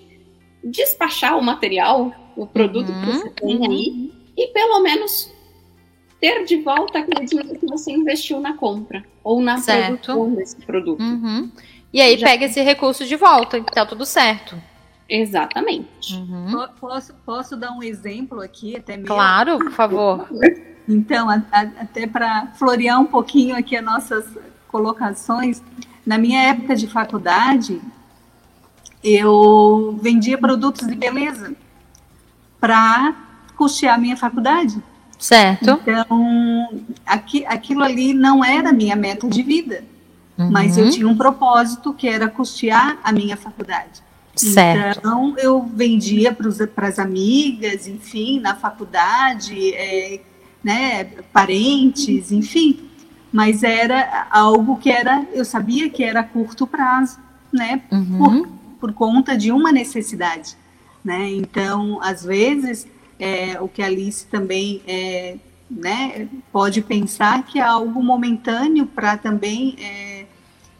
despachar 0.62 1.38
o 1.38 1.42
material, 1.42 2.12
o 2.36 2.46
produto 2.46 2.90
uhum, 2.90 3.00
que 3.00 3.06
você 3.06 3.30
tem 3.30 3.66
aí, 3.66 3.88
uhum. 3.88 4.10
e 4.36 4.46
pelo 4.48 4.80
menos 4.80 5.32
ter 6.20 6.44
de 6.44 6.56
volta 6.62 7.00
aquele 7.00 7.26
dinheiro 7.26 7.58
que 7.58 7.66
você 7.66 7.92
investiu 7.92 8.40
na 8.40 8.54
compra 8.54 9.04
ou 9.22 9.40
na 9.42 9.58
certo. 9.58 10.04
produção 10.04 10.34
desse 10.34 10.56
produto. 10.56 11.00
Uhum. 11.00 11.50
E 11.92 12.00
aí 12.00 12.16
Já... 12.16 12.28
pega 12.28 12.46
esse 12.46 12.60
recurso 12.62 13.06
de 13.06 13.16
volta, 13.16 13.62
tá 13.62 13.86
tudo 13.86 14.04
certo. 14.06 14.56
Exatamente. 15.08 16.14
Uhum. 16.14 16.66
Posso, 16.80 17.14
posso 17.26 17.56
dar 17.56 17.72
um 17.72 17.82
exemplo 17.82 18.40
aqui, 18.40 18.76
até 18.76 18.96
mesmo? 18.96 19.14
Claro, 19.14 19.58
por 19.58 19.72
favor. 19.72 20.28
Então, 20.88 21.28
a, 21.28 21.42
a, 21.52 21.60
até 21.60 22.06
para 22.06 22.48
florear 22.54 23.00
um 23.00 23.06
pouquinho 23.06 23.54
aqui 23.56 23.76
as 23.76 23.84
nossas 23.84 24.26
colocações, 24.68 25.62
na 26.04 26.18
minha 26.18 26.42
época 26.42 26.76
de 26.76 26.86
faculdade, 26.86 27.80
eu 29.02 29.98
vendia 30.00 30.38
produtos 30.38 30.86
de 30.86 30.94
beleza 30.94 31.54
para 32.60 33.14
custear 33.56 33.94
a 33.94 33.98
minha 33.98 34.16
faculdade. 34.16 34.82
Certo. 35.18 35.80
Então, 35.82 36.82
aqui, 37.06 37.44
aquilo 37.46 37.82
ali 37.82 38.12
não 38.12 38.44
era 38.44 38.70
a 38.70 38.72
minha 38.72 38.96
meta 38.96 39.28
de 39.28 39.42
vida, 39.42 39.84
uhum. 40.36 40.50
mas 40.50 40.76
eu 40.76 40.90
tinha 40.90 41.08
um 41.08 41.16
propósito 41.16 41.94
que 41.94 42.08
era 42.08 42.28
custear 42.28 42.98
a 43.02 43.12
minha 43.12 43.36
faculdade. 43.36 44.02
Certo. 44.34 44.98
Então, 44.98 45.34
eu 45.38 45.62
vendia 45.62 46.32
para 46.34 46.88
as 46.88 46.98
amigas, 46.98 47.86
enfim, 47.86 48.40
na 48.40 48.54
faculdade, 48.54 49.72
é, 49.74 50.20
né, 50.62 51.04
parentes, 51.32 52.32
enfim, 52.32 52.90
mas 53.34 53.64
era 53.64 54.28
algo 54.30 54.76
que 54.76 54.88
era, 54.88 55.26
eu 55.32 55.44
sabia 55.44 55.90
que 55.90 56.04
era 56.04 56.20
a 56.20 56.22
curto 56.22 56.68
prazo, 56.68 57.18
né, 57.52 57.82
uhum. 57.90 58.16
por, 58.16 58.48
por 58.78 58.92
conta 58.92 59.36
de 59.36 59.50
uma 59.50 59.72
necessidade, 59.72 60.56
né, 61.04 61.30
então, 61.32 62.00
às 62.00 62.24
vezes, 62.24 62.86
é, 63.18 63.60
o 63.60 63.66
que 63.66 63.82
a 63.82 63.86
Alice 63.86 64.24
também 64.26 64.80
é, 64.86 65.36
né, 65.68 66.28
pode 66.52 66.80
pensar 66.80 67.42
que 67.42 67.58
é 67.58 67.62
algo 67.62 68.00
momentâneo 68.00 68.86
para 68.86 69.16
também, 69.16 69.74
é, 69.80 70.26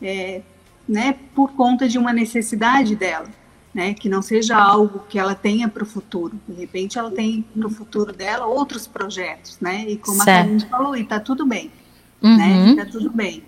é, 0.01 0.43
né, 0.89 1.17
por 1.35 1.55
conta 1.55 1.89
de 1.89 1.99
uma 1.99 2.13
necessidade 2.13 2.95
dela 2.95 3.29
né? 3.75 3.93
Que 3.93 4.09
não 4.09 4.23
seja 4.23 4.57
algo 4.57 5.03
que 5.09 5.19
ela 5.19 5.35
tenha 5.35 5.67
para 5.67 5.83
o 5.83 5.87
futuro. 5.87 6.39
De 6.49 6.55
repente, 6.55 6.97
ela 6.97 7.11
tem 7.11 7.43
para 7.43 7.67
o 7.67 7.71
futuro 7.71 8.13
dela 8.13 8.47
outros 8.47 8.87
projetos, 8.87 9.59
né? 9.61 9.85
E 9.89 9.97
como 9.97 10.23
certo. 10.23 10.47
a 10.47 10.53
gente 10.53 10.67
falou, 10.67 10.97
e 10.97 11.03
está 11.03 11.19
tudo 11.19 11.45
bem, 11.45 11.73
uhum. 12.23 12.37
né? 12.37 12.71
Está 12.71 12.87
tudo 12.87 13.11
bem. 13.11 13.43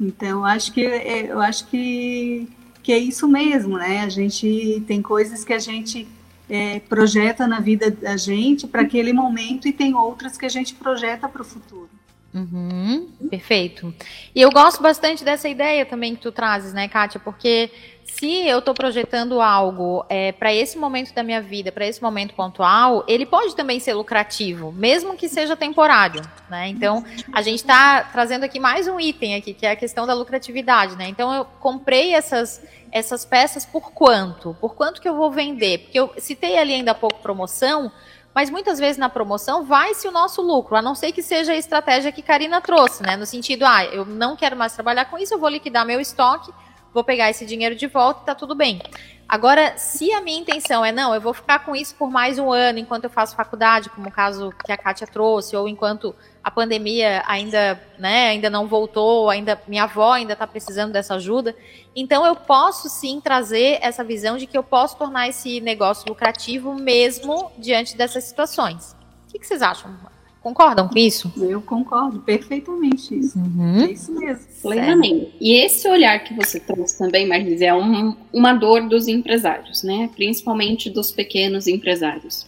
Então, 0.00 0.44
acho 0.44 0.72
que 0.72 0.84
é, 0.84 1.30
eu 1.30 1.40
acho 1.40 1.66
que 1.68 2.48
que 2.82 2.92
é 2.92 2.98
isso 2.98 3.28
mesmo, 3.28 3.78
né? 3.78 4.00
A 4.00 4.08
gente 4.08 4.82
tem 4.86 5.00
coisas 5.00 5.44
que 5.44 5.52
a 5.52 5.58
gente 5.58 6.08
é, 6.50 6.80
projeta 6.80 7.46
na 7.46 7.60
vida 7.60 7.90
da 7.90 8.16
gente 8.16 8.66
para 8.66 8.82
aquele 8.82 9.12
momento 9.12 9.68
e 9.68 9.72
tem 9.72 9.94
outras 9.94 10.36
que 10.36 10.44
a 10.44 10.48
gente 10.48 10.74
projeta 10.74 11.28
para 11.28 11.42
o 11.42 11.44
futuro. 11.44 11.88
Uhum, 12.34 13.08
perfeito. 13.28 13.94
E 14.34 14.40
eu 14.40 14.50
gosto 14.50 14.82
bastante 14.82 15.22
dessa 15.22 15.48
ideia 15.48 15.84
também 15.84 16.14
que 16.14 16.22
tu 16.22 16.32
trazes, 16.32 16.72
né, 16.72 16.88
Kátia? 16.88 17.20
Porque 17.20 17.70
se 18.04 18.48
eu 18.48 18.58
estou 18.58 18.72
projetando 18.72 19.40
algo 19.40 20.04
é, 20.08 20.32
para 20.32 20.52
esse 20.52 20.78
momento 20.78 21.12
da 21.12 21.22
minha 21.22 21.42
vida, 21.42 21.70
para 21.70 21.86
esse 21.86 22.02
momento 22.02 22.34
pontual, 22.34 23.04
ele 23.06 23.26
pode 23.26 23.54
também 23.54 23.78
ser 23.78 23.92
lucrativo, 23.92 24.72
mesmo 24.72 25.14
que 25.14 25.28
seja 25.28 25.54
temporário, 25.54 26.22
né? 26.48 26.68
Então, 26.68 27.04
a 27.32 27.42
gente 27.42 27.56
está 27.56 28.02
trazendo 28.04 28.44
aqui 28.44 28.58
mais 28.58 28.88
um 28.88 28.98
item 28.98 29.34
aqui, 29.34 29.52
que 29.52 29.66
é 29.66 29.72
a 29.72 29.76
questão 29.76 30.06
da 30.06 30.14
lucratividade, 30.14 30.96
né? 30.96 31.08
Então, 31.08 31.34
eu 31.34 31.44
comprei 31.44 32.14
essas, 32.14 32.62
essas 32.90 33.26
peças 33.26 33.66
por 33.66 33.92
quanto? 33.92 34.56
Por 34.58 34.74
quanto 34.74 35.02
que 35.02 35.08
eu 35.08 35.16
vou 35.16 35.30
vender? 35.30 35.78
Porque 35.80 35.98
eu 35.98 36.12
citei 36.16 36.58
ali 36.58 36.72
ainda 36.72 36.92
há 36.92 36.94
pouco 36.94 37.20
promoção, 37.20 37.92
mas 38.34 38.50
muitas 38.50 38.78
vezes 38.78 38.96
na 38.96 39.08
promoção 39.08 39.64
vai-se 39.64 40.08
o 40.08 40.10
nosso 40.10 40.40
lucro, 40.42 40.76
a 40.76 40.82
não 40.82 40.94
ser 40.94 41.12
que 41.12 41.22
seja 41.22 41.52
a 41.52 41.56
estratégia 41.56 42.12
que 42.12 42.22
Karina 42.22 42.60
trouxe, 42.60 43.02
né? 43.02 43.16
No 43.16 43.26
sentido, 43.26 43.64
ah, 43.64 43.84
eu 43.84 44.04
não 44.04 44.36
quero 44.36 44.56
mais 44.56 44.72
trabalhar 44.72 45.04
com 45.06 45.18
isso, 45.18 45.34
eu 45.34 45.38
vou 45.38 45.48
liquidar 45.48 45.84
meu 45.84 46.00
estoque, 46.00 46.52
vou 46.92 47.04
pegar 47.04 47.30
esse 47.30 47.44
dinheiro 47.44 47.74
de 47.74 47.86
volta 47.86 48.22
e 48.22 48.26
tá 48.26 48.34
tudo 48.34 48.54
bem. 48.54 48.80
Agora, 49.28 49.78
se 49.78 50.12
a 50.12 50.20
minha 50.20 50.38
intenção 50.38 50.84
é, 50.84 50.92
não, 50.92 51.14
eu 51.14 51.20
vou 51.20 51.32
ficar 51.32 51.60
com 51.60 51.74
isso 51.74 51.94
por 51.94 52.10
mais 52.10 52.38
um 52.38 52.52
ano 52.52 52.78
enquanto 52.78 53.04
eu 53.04 53.10
faço 53.10 53.34
faculdade, 53.34 53.88
como 53.88 54.08
o 54.08 54.12
caso 54.12 54.52
que 54.64 54.70
a 54.70 54.76
Kátia 54.76 55.06
trouxe, 55.06 55.56
ou 55.56 55.66
enquanto 55.66 56.14
a 56.42 56.50
pandemia 56.50 57.22
ainda, 57.26 57.80
né, 57.98 58.28
ainda 58.28 58.50
não 58.50 58.66
voltou, 58.66 59.30
ainda 59.30 59.60
minha 59.68 59.84
avó 59.84 60.12
ainda 60.12 60.32
está 60.32 60.46
precisando 60.46 60.92
dessa 60.92 61.14
ajuda. 61.14 61.54
Então 61.94 62.26
eu 62.26 62.34
posso 62.34 62.88
sim 62.88 63.20
trazer 63.20 63.78
essa 63.80 64.02
visão 64.02 64.36
de 64.36 64.46
que 64.46 64.58
eu 64.58 64.62
posso 64.62 64.96
tornar 64.96 65.28
esse 65.28 65.60
negócio 65.60 66.08
lucrativo 66.08 66.74
mesmo 66.74 67.52
diante 67.58 67.96
dessas 67.96 68.24
situações. 68.24 68.96
O 69.28 69.32
que, 69.32 69.38
que 69.38 69.46
vocês 69.46 69.62
acham? 69.62 69.94
Concordam 70.42 70.88
com 70.88 70.98
isso? 70.98 71.32
Eu 71.36 71.62
concordo 71.62 72.18
perfeitamente 72.18 73.16
isso. 73.16 73.38
Uhum. 73.38 73.82
É 73.82 73.92
isso 73.92 74.12
mesmo. 74.12 74.44
Plenamente. 74.60 75.32
E 75.40 75.54
esse 75.54 75.86
olhar 75.86 76.18
que 76.24 76.34
você 76.34 76.58
trouxe 76.58 76.98
também, 76.98 77.28
Marlise, 77.28 77.64
é 77.64 77.72
um, 77.72 78.16
uma 78.32 78.52
dor 78.52 78.88
dos 78.88 79.06
empresários, 79.06 79.84
né? 79.84 80.10
Principalmente 80.12 80.90
dos 80.90 81.12
pequenos 81.12 81.68
empresários. 81.68 82.44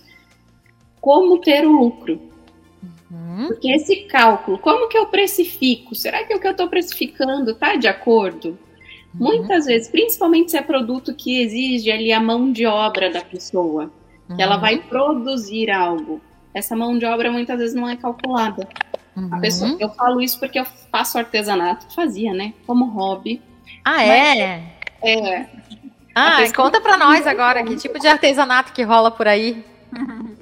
Como 1.01 1.39
ter 1.39 1.65
o 1.65 1.71
lucro? 1.71 2.34
Uhum. 3.15 3.47
Porque 3.49 3.71
esse 3.71 3.97
cálculo, 4.05 4.59
como 4.59 4.89
que 4.89 4.99
eu 4.99 5.07
precifico? 5.07 5.95
Será 5.95 6.25
que 6.25 6.35
o 6.35 6.41
que 6.41 6.47
eu 6.47 6.51
estou 6.51 6.69
precificando 6.69 7.53
está 7.53 7.77
de 7.77 7.87
acordo? 7.87 8.59
Uhum. 9.15 9.27
Muitas 9.29 9.67
vezes, 9.67 9.89
principalmente 9.89 10.51
se 10.51 10.57
é 10.57 10.63
produto 10.63 11.15
que 11.15 11.41
exige 11.41 11.91
ali 11.91 12.13
a 12.13 12.21
mão 12.21 12.51
de 12.51 12.67
obra 12.67 13.11
da 13.11 13.21
pessoa, 13.21 13.91
que 14.35 14.43
ela 14.43 14.57
uhum. 14.57 14.61
vai 14.61 14.79
produzir 14.79 15.71
algo 15.71 16.21
essa 16.55 16.77
mão 16.77 16.97
de 16.97 17.05
obra 17.05 17.33
muitas 17.33 17.59
vezes 17.59 17.75
não 17.75 17.89
é 17.89 17.97
calculada. 17.97 18.67
Uhum. 19.17 19.29
A 19.33 19.39
pessoa, 19.39 19.77
eu 19.81 19.91
falo 19.91 20.21
isso 20.21 20.39
porque 20.39 20.59
eu 20.59 20.65
faço 20.65 21.19
artesanato, 21.19 21.93
fazia, 21.93 22.33
né? 22.33 22.55
Como 22.65 22.87
hobby. 22.87 23.43
Ah, 23.85 24.05
é? 24.05 24.63
É. 25.03 25.47
Ah, 26.15 26.39
conta 26.55 26.81
para 26.81 26.97
nós 26.97 27.27
agora, 27.27 27.65
que 27.65 27.77
tipo 27.77 27.99
de 27.99 28.07
artesanato 28.07 28.73
que 28.73 28.83
rola 28.83 29.11
por 29.11 29.27
aí? 29.27 29.65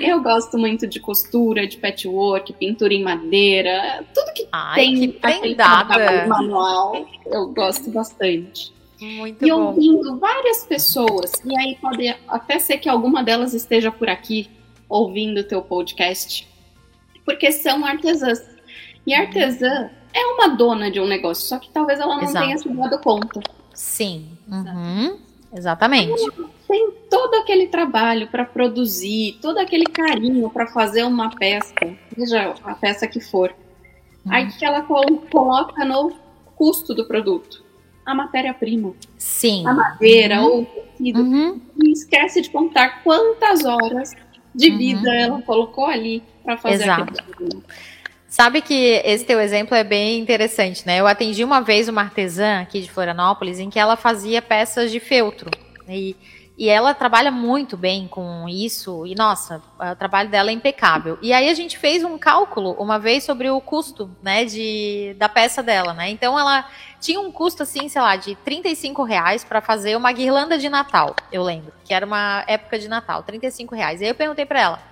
Eu 0.00 0.22
gosto 0.22 0.58
muito 0.58 0.86
de 0.86 0.98
costura, 0.98 1.66
de 1.66 1.76
patchwork, 1.76 2.52
pintura 2.54 2.92
em 2.92 3.02
madeira, 3.02 4.04
tudo 4.12 4.32
que 4.32 4.48
Ai, 4.50 4.74
tem 4.74 4.94
que 4.94 5.08
prendada. 5.08 6.26
manual, 6.26 7.06
eu 7.26 7.48
gosto 7.48 7.90
bastante. 7.90 8.72
Muito 9.00 9.44
e 9.46 9.50
bom. 9.50 9.66
ouvindo 9.66 10.18
várias 10.18 10.64
pessoas, 10.64 11.32
e 11.44 11.56
aí 11.58 11.76
pode 11.80 12.08
até 12.28 12.58
ser 12.58 12.78
que 12.78 12.88
alguma 12.88 13.22
delas 13.22 13.54
esteja 13.54 13.92
por 13.92 14.08
aqui, 14.08 14.48
ouvindo 14.88 15.40
o 15.40 15.44
teu 15.44 15.62
podcast, 15.62 16.48
porque 17.24 17.52
são 17.52 17.84
artesãs. 17.84 18.42
E 19.06 19.12
artesã 19.12 19.90
é 20.12 20.26
uma 20.26 20.48
dona 20.48 20.90
de 20.90 20.98
um 21.00 21.06
negócio, 21.06 21.46
só 21.46 21.58
que 21.58 21.68
talvez 21.70 22.00
ela 22.00 22.16
não 22.16 22.22
Exato. 22.22 22.46
tenha 22.46 22.58
se 22.58 22.68
dado 22.68 22.98
conta. 23.00 23.40
Sim, 23.74 24.26
uhum. 24.48 25.18
exatamente. 25.54 26.22
Tem 26.66 26.90
todo 27.10 27.34
aquele 27.34 27.68
trabalho 27.68 28.28
para 28.28 28.44
produzir, 28.44 29.38
todo 29.40 29.58
aquele 29.58 29.86
carinho 29.86 30.48
para 30.50 30.66
fazer 30.66 31.04
uma 31.04 31.30
peça, 31.30 31.74
seja 32.16 32.54
a 32.64 32.74
peça 32.74 33.06
que 33.06 33.20
for. 33.20 33.54
Uhum. 34.24 34.32
Aí 34.32 34.50
que 34.50 34.64
ela 34.64 34.82
coloca 34.82 35.84
no 35.84 36.12
custo 36.56 36.94
do 36.94 37.04
produto 37.06 37.64
a 38.04 38.14
matéria-prima. 38.14 38.92
Sim. 39.16 39.66
A 39.66 39.72
madeira 39.72 40.40
uhum. 40.40 40.44
ou 40.44 40.62
o 40.62 40.66
tecido. 40.66 41.22
Uhum. 41.22 41.60
E 41.82 41.92
esquece 41.92 42.42
de 42.42 42.50
contar 42.50 43.02
quantas 43.02 43.64
horas 43.64 44.14
de 44.54 44.70
uhum. 44.70 44.78
vida 44.78 45.08
uhum. 45.08 45.14
ela 45.14 45.42
colocou 45.42 45.86
ali 45.86 46.22
para 46.44 46.56
fazer 46.56 46.84
Exato. 46.84 47.14
aquilo. 47.32 47.64
Sabe 48.28 48.60
que 48.60 49.00
esse 49.04 49.24
teu 49.24 49.40
exemplo 49.40 49.76
é 49.76 49.84
bem 49.84 50.18
interessante, 50.18 50.84
né? 50.84 50.98
Eu 50.98 51.06
atendi 51.06 51.44
uma 51.44 51.60
vez 51.60 51.88
uma 51.88 52.02
artesã 52.02 52.60
aqui 52.60 52.80
de 52.80 52.90
Florianópolis 52.90 53.60
em 53.60 53.70
que 53.70 53.78
ela 53.78 53.96
fazia 53.96 54.42
peças 54.42 54.90
de 54.90 54.98
feltro. 54.98 55.50
E 55.88 56.16
e 56.56 56.68
ela 56.68 56.94
trabalha 56.94 57.32
muito 57.32 57.76
bem 57.76 58.06
com 58.06 58.48
isso, 58.48 59.04
e 59.04 59.14
nossa, 59.16 59.60
o 59.76 59.96
trabalho 59.96 60.28
dela 60.28 60.50
é 60.50 60.52
impecável. 60.52 61.18
E 61.20 61.32
aí 61.32 61.50
a 61.50 61.54
gente 61.54 61.76
fez 61.76 62.04
um 62.04 62.16
cálculo 62.16 62.76
uma 62.78 62.96
vez 62.96 63.24
sobre 63.24 63.50
o 63.50 63.60
custo, 63.60 64.08
né, 64.22 64.44
de, 64.44 65.16
da 65.18 65.28
peça 65.28 65.64
dela, 65.64 65.92
né? 65.92 66.10
Então 66.10 66.38
ela 66.38 66.64
tinha 67.00 67.20
um 67.20 67.32
custo 67.32 67.64
assim, 67.64 67.88
sei 67.88 68.00
lá, 68.00 68.14
de 68.14 68.36
35 68.36 69.02
reais 69.02 69.42
para 69.42 69.60
fazer 69.60 69.96
uma 69.96 70.12
guirlanda 70.12 70.56
de 70.56 70.68
Natal, 70.68 71.16
eu 71.32 71.42
lembro, 71.42 71.72
que 71.84 71.92
era 71.92 72.06
uma 72.06 72.44
época 72.46 72.78
de 72.78 72.86
Natal, 72.86 73.24
35 73.24 73.74
reais. 73.74 74.00
E 74.00 74.04
aí 74.04 74.10
eu 74.10 74.14
perguntei 74.14 74.46
para 74.46 74.60
ela, 74.60 74.82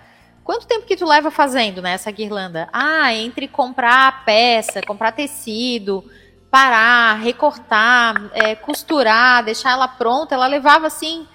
quanto 0.42 0.66
tempo 0.66 0.84
que 0.84 0.96
tu 0.96 1.06
leva 1.06 1.30
fazendo, 1.30 1.80
né, 1.80 1.92
essa 1.92 2.10
guirlanda? 2.10 2.68
Ah, 2.72 3.14
entre 3.14 3.46
comprar 3.46 4.24
peça, 4.24 4.82
comprar 4.82 5.12
tecido, 5.12 6.04
parar, 6.50 7.14
recortar, 7.20 8.30
é, 8.32 8.56
costurar, 8.56 9.44
deixar 9.44 9.70
ela 9.70 9.86
pronta, 9.86 10.34
ela 10.34 10.48
levava 10.48 10.88
assim 10.88 11.28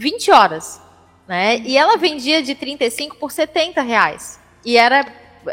20 0.00 0.30
horas, 0.30 0.80
né? 1.28 1.58
E 1.58 1.76
ela 1.76 1.98
vendia 1.98 2.42
de 2.42 2.54
35 2.54 3.16
por 3.16 3.30
70 3.30 3.82
reais. 3.82 4.40
E 4.64 4.78
era, 4.78 5.04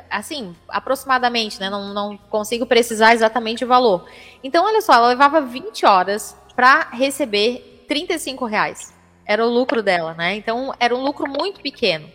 assim, 0.10 0.56
aproximadamente, 0.70 1.60
né? 1.60 1.70
Não, 1.70 1.94
não 1.94 2.16
consigo 2.16 2.66
precisar 2.66 3.14
exatamente 3.14 3.66
o 3.66 3.68
valor. 3.68 4.08
Então, 4.42 4.64
olha 4.64 4.82
só, 4.82 4.94
ela 4.94 5.10
levava 5.10 5.42
20 5.42 5.86
horas 5.86 6.34
para 6.56 6.88
receber 6.92 7.84
35 7.90 8.46
reais. 8.46 8.94
Era 9.26 9.46
o 9.46 9.50
lucro 9.50 9.84
dela, 9.84 10.14
né? 10.14 10.36
Então, 10.36 10.74
era 10.80 10.96
um 10.96 11.04
lucro 11.04 11.30
muito 11.30 11.60
pequeno. 11.60 12.10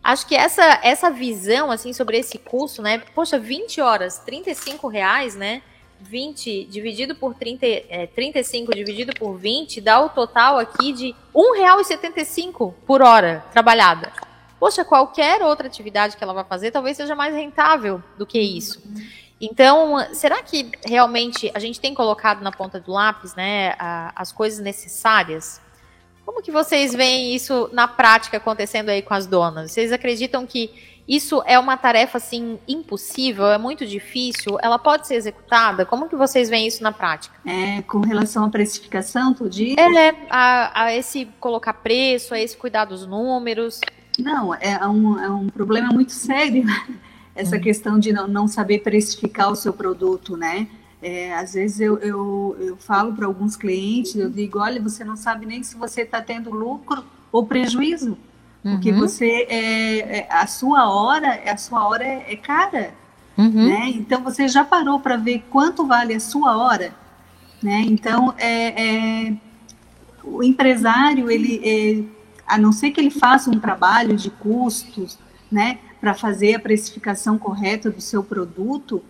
Acho 0.00 0.28
que 0.28 0.36
essa, 0.36 0.78
essa 0.80 1.10
visão, 1.10 1.72
assim, 1.72 1.92
sobre 1.92 2.18
esse 2.18 2.38
custo, 2.38 2.82
né? 2.82 3.02
Poxa, 3.16 3.36
20 3.36 3.80
horas, 3.80 4.20
35 4.20 4.86
reais, 4.86 5.34
né? 5.34 5.60
20 6.04 6.64
dividido 6.64 7.14
por 7.14 7.34
30, 7.34 7.66
é, 7.66 8.06
35 8.14 8.74
dividido 8.74 9.12
por 9.14 9.36
20 9.36 9.80
dá 9.80 10.00
o 10.00 10.08
total 10.08 10.58
aqui 10.58 10.92
de 10.92 11.14
R$ 11.34 11.74
1,75 11.82 12.74
por 12.86 13.02
hora 13.02 13.44
trabalhada. 13.52 14.12
Poxa, 14.58 14.84
qualquer 14.84 15.42
outra 15.42 15.66
atividade 15.66 16.16
que 16.16 16.24
ela 16.24 16.32
vai 16.32 16.44
fazer 16.44 16.70
talvez 16.70 16.96
seja 16.96 17.14
mais 17.14 17.34
rentável 17.34 18.02
do 18.16 18.24
que 18.24 18.38
isso. 18.38 18.82
Então, 19.40 19.98
será 20.14 20.42
que 20.42 20.70
realmente 20.86 21.50
a 21.54 21.58
gente 21.58 21.80
tem 21.80 21.92
colocado 21.92 22.40
na 22.40 22.52
ponta 22.52 22.80
do 22.80 22.92
lápis, 22.92 23.34
né, 23.34 23.74
as 24.14 24.32
coisas 24.32 24.60
necessárias? 24.60 25.60
Como 26.24 26.42
que 26.42 26.50
vocês 26.50 26.94
veem 26.94 27.34
isso 27.34 27.68
na 27.72 27.86
prática 27.86 28.38
acontecendo 28.38 28.88
aí 28.88 29.02
com 29.02 29.12
as 29.12 29.26
donas? 29.26 29.70
Vocês 29.70 29.92
acreditam 29.92 30.46
que 30.46 30.93
isso 31.06 31.42
é 31.46 31.58
uma 31.58 31.76
tarefa 31.76 32.18
assim 32.18 32.58
impossível, 32.66 33.46
é 33.46 33.58
muito 33.58 33.86
difícil, 33.86 34.58
ela 34.62 34.78
pode 34.78 35.06
ser 35.06 35.16
executada? 35.16 35.84
Como 35.84 36.08
que 36.08 36.16
vocês 36.16 36.48
veem 36.48 36.66
isso 36.66 36.82
na 36.82 36.92
prática? 36.92 37.34
É, 37.44 37.82
com 37.82 38.00
relação 38.00 38.44
à 38.44 38.48
precificação, 38.48 39.34
tu 39.34 39.48
diz? 39.48 39.76
É, 39.76 40.14
a, 40.30 40.84
a 40.84 40.94
esse 40.94 41.28
colocar 41.38 41.74
preço, 41.74 42.32
a 42.32 42.40
esse 42.40 42.56
cuidar 42.56 42.86
dos 42.86 43.06
números. 43.06 43.80
Não, 44.18 44.54
é 44.54 44.86
um, 44.86 45.18
é 45.18 45.30
um 45.30 45.48
problema 45.48 45.88
muito 45.88 46.12
sério 46.12 46.64
essa 47.34 47.56
hum. 47.56 47.60
questão 47.60 47.98
de 47.98 48.12
não, 48.12 48.28
não 48.28 48.48
saber 48.48 48.78
precificar 48.78 49.50
o 49.50 49.56
seu 49.56 49.72
produto, 49.72 50.36
né? 50.36 50.68
É, 51.02 51.34
às 51.34 51.52
vezes 51.52 51.80
eu, 51.80 51.98
eu, 51.98 52.56
eu 52.58 52.76
falo 52.78 53.12
para 53.12 53.26
alguns 53.26 53.56
clientes, 53.56 54.14
eu 54.16 54.30
digo, 54.30 54.58
olha, 54.58 54.80
você 54.80 55.04
não 55.04 55.16
sabe 55.16 55.44
nem 55.44 55.62
se 55.62 55.76
você 55.76 56.00
está 56.00 56.22
tendo 56.22 56.50
lucro 56.50 57.04
ou 57.30 57.44
prejuízo. 57.44 58.16
Porque 58.64 58.90
uhum. 58.90 58.98
você 58.98 59.46
é, 59.50 59.98
é, 60.20 60.28
a 60.30 60.46
sua 60.46 60.88
hora, 60.88 61.38
a 61.46 61.56
sua 61.58 61.86
hora 61.86 62.02
é, 62.02 62.32
é 62.32 62.36
cara, 62.36 62.94
uhum. 63.36 63.68
né? 63.68 63.90
Então 63.90 64.22
você 64.22 64.48
já 64.48 64.64
parou 64.64 64.98
para 64.98 65.18
ver 65.18 65.44
quanto 65.50 65.86
vale 65.86 66.14
a 66.14 66.20
sua 66.20 66.56
hora, 66.56 66.94
né? 67.62 67.82
Então 67.86 68.34
é, 68.38 69.26
é 69.28 69.34
o 70.24 70.42
empresário 70.42 71.30
ele, 71.30 71.60
é, 71.62 72.02
a 72.46 72.56
não 72.56 72.72
ser 72.72 72.90
que 72.90 72.98
ele 72.98 73.10
faça 73.10 73.50
um 73.50 73.60
trabalho 73.60 74.16
de 74.16 74.30
custos, 74.30 75.18
né, 75.52 75.78
para 76.00 76.14
fazer 76.14 76.54
a 76.54 76.58
precificação 76.58 77.38
correta 77.38 77.90
do 77.90 78.00
seu 78.00 78.24
produto, 78.24 79.02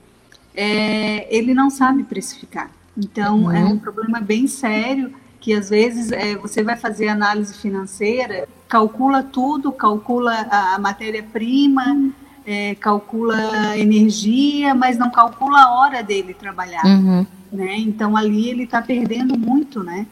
é, 0.55 1.27
ele 1.35 1.55
não 1.55 1.71
sabe 1.71 2.03
precificar. 2.03 2.71
Então 2.97 3.51
é 3.51 3.65
um 3.65 3.71
uhum. 3.71 3.79
problema 3.79 4.21
bem 4.21 4.47
sério 4.47 5.15
que 5.45 5.53
às 5.53 5.69
vezes 5.69 6.11
é, 6.11 6.37
você 6.37 6.63
vai 6.63 6.75
fazer 6.75 7.07
análise 7.07 7.53
financeira, 7.59 8.49
calcula 8.67 9.23
tudo, 9.23 9.71
calcula 9.71 10.33
a, 10.51 10.77
a 10.77 10.79
matéria-prima, 10.79 12.11
é, 12.47 12.75
calcula 12.77 13.77
energia, 13.77 14.75
mas 14.75 14.97
não 14.97 15.11
calcula 15.11 15.61
a 15.61 15.81
hora 15.81 16.03
dele 16.03 16.33
trabalhar. 16.33 16.83
Uhum. 16.87 17.27
Né? 17.53 17.77
Então 17.77 18.17
ali 18.17 18.49
ele 18.49 18.63
está 18.65 18.81
perdendo 18.81 19.39
muito, 19.39 19.85
né? 19.85 20.07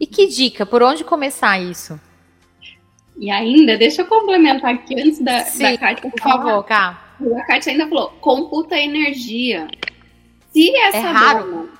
E 0.00 0.08
que 0.08 0.26
dica? 0.26 0.66
Por 0.66 0.82
onde 0.82 1.04
começar 1.04 1.60
isso? 1.60 2.00
E 3.16 3.30
ainda, 3.30 3.78
deixa 3.78 4.02
eu 4.02 4.06
complementar 4.06 4.74
aqui 4.74 5.00
antes 5.00 5.20
da, 5.20 5.44
Sim, 5.44 5.62
da 5.62 5.78
Kátia 5.78 6.10
por 6.10 6.20
falar. 6.20 6.42
favor, 6.42 6.64
Cá. 6.64 7.00
A 7.36 7.44
Kátia 7.44 7.70
ainda 7.70 7.86
falou, 7.86 8.08
computa 8.20 8.76
energia. 8.76 9.68
Se 10.52 10.76
essa 10.78 10.96
é 10.96 11.00
raro. 11.12 11.70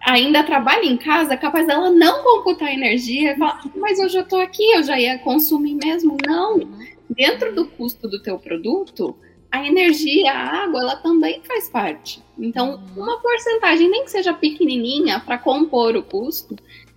Ainda 0.00 0.42
trabalha 0.42 0.84
em 0.84 0.96
casa, 0.96 1.36
capaz 1.36 1.66
dela 1.66 1.90
não 1.90 2.22
computar 2.22 2.72
energia 2.72 3.32
e 3.32 3.36
falar, 3.36 3.62
mas 3.76 3.98
eu 3.98 4.08
já 4.08 4.20
estou 4.20 4.40
aqui, 4.40 4.64
eu 4.72 4.82
já 4.82 4.98
ia 4.98 5.18
consumir 5.18 5.74
mesmo. 5.74 6.16
Não. 6.26 6.60
Dentro 7.08 7.54
do 7.54 7.66
custo 7.66 8.08
do 8.08 8.22
teu 8.22 8.38
produto, 8.38 9.16
a 9.50 9.66
energia, 9.66 10.32
a 10.32 10.64
água, 10.64 10.80
ela 10.80 10.96
também 10.96 11.42
faz 11.42 11.68
parte. 11.68 12.22
Então, 12.38 12.80
uhum. 12.96 13.02
uma 13.02 13.20
porcentagem, 13.20 13.90
nem 13.90 14.04
que 14.04 14.10
seja 14.10 14.32
pequenininha, 14.32 15.20
para 15.20 15.38
compor 15.38 15.96
o 15.96 16.02
custo, 16.02 16.54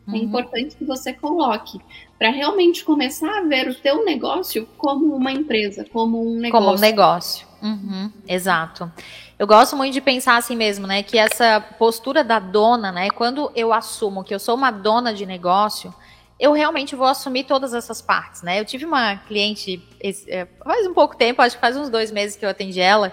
é 0.07 0.11
uhum. 0.11 0.17
é 0.17 0.19
importante 0.19 0.75
que 0.75 0.85
você 0.85 1.13
coloque 1.13 1.79
para 2.19 2.29
realmente 2.29 2.85
começar 2.85 3.39
a 3.39 3.41
ver 3.41 3.67
o 3.67 3.75
teu 3.75 4.05
negócio 4.05 4.67
como 4.77 5.15
uma 5.15 5.31
empresa, 5.31 5.85
como 5.91 6.21
um 6.21 6.39
negócio. 6.39 6.65
Como 6.65 6.77
um 6.77 6.79
negócio. 6.79 7.47
Uhum. 7.63 8.11
Exato. 8.27 8.91
Eu 9.39 9.47
gosto 9.47 9.77
muito 9.77 9.93
de 9.93 10.01
pensar 10.01 10.35
assim 10.35 10.55
mesmo, 10.55 10.85
né? 10.85 11.01
Que 11.01 11.17
essa 11.17 11.61
postura 11.79 12.21
da 12.21 12.37
dona, 12.37 12.91
né? 12.91 13.09
Quando 13.09 13.49
eu 13.55 13.71
assumo 13.71 14.23
que 14.23 14.35
eu 14.35 14.39
sou 14.39 14.53
uma 14.55 14.69
dona 14.69 15.13
de 15.13 15.25
negócio, 15.25 15.95
eu 16.37 16.51
realmente 16.51 16.93
vou 16.93 17.07
assumir 17.07 17.45
todas 17.45 17.73
essas 17.73 18.01
partes, 18.01 18.41
né? 18.41 18.59
Eu 18.59 18.65
tive 18.65 18.83
uma 18.83 19.15
cliente 19.15 19.81
é, 20.27 20.45
faz 20.61 20.85
um 20.85 20.93
pouco 20.93 21.15
tempo, 21.15 21.41
acho 21.41 21.55
que 21.55 21.61
faz 21.61 21.77
uns 21.77 21.89
dois 21.89 22.11
meses 22.11 22.35
que 22.35 22.45
eu 22.45 22.49
atendi 22.49 22.81
ela, 22.81 23.09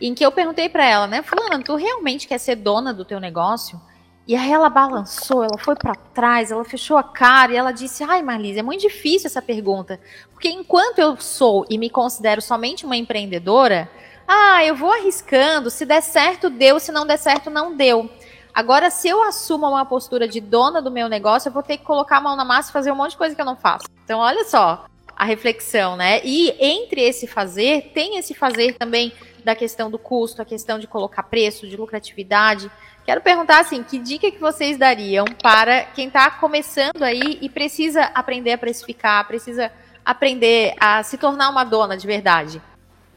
em 0.00 0.12
que 0.14 0.26
eu 0.26 0.32
perguntei 0.32 0.68
para 0.68 0.84
ela, 0.84 1.06
né, 1.06 1.22
Fulana, 1.22 1.62
tu 1.62 1.76
realmente 1.76 2.26
quer 2.26 2.38
ser 2.38 2.56
dona 2.56 2.92
do 2.92 3.04
teu 3.04 3.20
negócio? 3.20 3.80
E 4.26 4.36
aí 4.36 4.52
ela 4.52 4.68
balançou, 4.68 5.42
ela 5.42 5.58
foi 5.58 5.74
para 5.74 5.94
trás, 5.94 6.52
ela 6.52 6.64
fechou 6.64 6.96
a 6.96 7.02
cara 7.02 7.52
e 7.52 7.56
ela 7.56 7.72
disse: 7.72 8.04
Ai, 8.04 8.22
Marlise, 8.22 8.60
é 8.60 8.62
muito 8.62 8.82
difícil 8.82 9.26
essa 9.26 9.42
pergunta. 9.42 9.98
Porque 10.32 10.48
enquanto 10.48 11.00
eu 11.00 11.16
sou 11.20 11.66
e 11.68 11.76
me 11.76 11.90
considero 11.90 12.40
somente 12.40 12.86
uma 12.86 12.96
empreendedora, 12.96 13.90
ah, 14.26 14.64
eu 14.64 14.76
vou 14.76 14.92
arriscando, 14.92 15.70
se 15.70 15.84
der 15.84 16.02
certo, 16.02 16.48
deu, 16.48 16.78
se 16.78 16.92
não 16.92 17.06
der 17.06 17.18
certo, 17.18 17.50
não 17.50 17.76
deu. 17.76 18.08
Agora, 18.54 18.90
se 18.90 19.08
eu 19.08 19.22
assumo 19.22 19.66
uma 19.66 19.84
postura 19.84 20.28
de 20.28 20.40
dona 20.40 20.80
do 20.80 20.90
meu 20.90 21.08
negócio, 21.08 21.48
eu 21.48 21.52
vou 21.52 21.62
ter 21.62 21.78
que 21.78 21.84
colocar 21.84 22.18
a 22.18 22.20
mão 22.20 22.36
na 22.36 22.44
massa 22.44 22.70
e 22.70 22.72
fazer 22.72 22.92
um 22.92 22.96
monte 22.96 23.12
de 23.12 23.16
coisa 23.16 23.34
que 23.34 23.40
eu 23.40 23.46
não 23.46 23.56
faço. 23.56 23.86
Então, 24.04 24.20
olha 24.20 24.44
só 24.44 24.84
a 25.16 25.24
reflexão, 25.24 25.96
né? 25.96 26.20
E 26.24 26.54
entre 26.60 27.00
esse 27.00 27.26
fazer, 27.26 27.92
tem 27.94 28.18
esse 28.18 28.34
fazer 28.34 28.74
também 28.74 29.12
da 29.44 29.54
questão 29.54 29.90
do 29.90 29.98
custo, 29.98 30.42
a 30.42 30.44
questão 30.44 30.78
de 30.78 30.86
colocar 30.86 31.22
preço, 31.24 31.66
de 31.66 31.76
lucratividade. 31.76 32.70
Quero 33.04 33.20
perguntar 33.20 33.60
assim, 33.60 33.82
que 33.82 33.98
dica 33.98 34.30
que 34.30 34.38
vocês 34.38 34.78
dariam 34.78 35.24
para 35.42 35.82
quem 35.86 36.06
está 36.06 36.30
começando 36.30 37.02
aí 37.02 37.38
e 37.40 37.48
precisa 37.48 38.04
aprender 38.14 38.52
a 38.52 38.58
precificar, 38.58 39.26
precisa 39.26 39.72
aprender 40.04 40.74
a 40.78 41.02
se 41.02 41.18
tornar 41.18 41.50
uma 41.50 41.64
dona 41.64 41.96
de 41.96 42.06
verdade? 42.06 42.62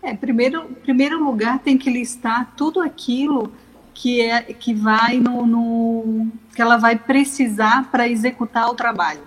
É, 0.02 0.14
primeiro, 0.14 0.64
primeiro 0.84 1.24
lugar 1.24 1.60
tem 1.60 1.78
que 1.78 1.90
listar 1.90 2.54
tudo 2.56 2.82
aquilo 2.82 3.52
que 3.94 4.22
é 4.22 4.42
que 4.42 4.74
vai 4.74 5.18
no, 5.18 5.46
no 5.46 6.32
que 6.54 6.62
ela 6.62 6.78
vai 6.78 6.98
precisar 6.98 7.90
para 7.90 8.08
executar 8.08 8.70
o 8.70 8.76
trabalho, 8.76 9.22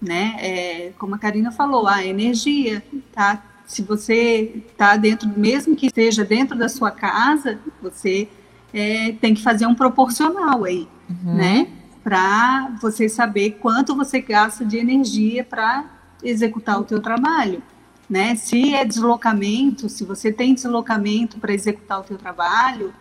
né? 0.00 0.36
É, 0.38 0.92
como 0.98 1.14
a 1.14 1.18
Karina 1.18 1.50
falou, 1.50 1.86
a 1.86 2.04
energia, 2.04 2.82
tá? 3.12 3.42
Se 3.66 3.82
você 3.82 4.62
está 4.68 4.96
dentro, 4.96 5.28
mesmo 5.28 5.74
que 5.74 5.86
esteja 5.86 6.24
dentro 6.24 6.56
da 6.56 6.68
sua 6.68 6.90
casa, 6.90 7.58
você 7.82 8.28
é, 8.74 9.12
tem 9.12 9.32
que 9.32 9.42
fazer 9.42 9.66
um 9.66 9.74
proporcional 9.74 10.64
aí, 10.64 10.88
uhum. 11.08 11.34
né? 11.34 11.68
Para 12.02 12.76
você 12.82 13.08
saber 13.08 13.52
quanto 13.52 13.94
você 13.94 14.20
gasta 14.20 14.64
de 14.64 14.76
energia 14.76 15.44
para 15.44 15.84
executar 16.22 16.80
o 16.80 16.84
teu 16.84 17.00
trabalho, 17.00 17.62
né? 18.10 18.34
Se 18.34 18.74
é 18.74 18.84
deslocamento, 18.84 19.88
se 19.88 20.04
você 20.04 20.32
tem 20.32 20.52
deslocamento 20.52 21.38
para 21.38 21.54
executar 21.54 22.00
o 22.00 22.02
teu 22.02 22.18
trabalho, 22.18 22.92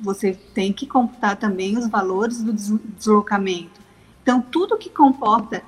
você 0.00 0.32
tem 0.54 0.72
que 0.72 0.86
computar 0.86 1.36
também 1.36 1.76
os 1.76 1.88
valores 1.88 2.40
do 2.42 2.52
deslocamento. 2.52 3.80
Então, 4.22 4.40
tudo 4.40 4.78
que 4.78 4.88
comporta 4.88 5.62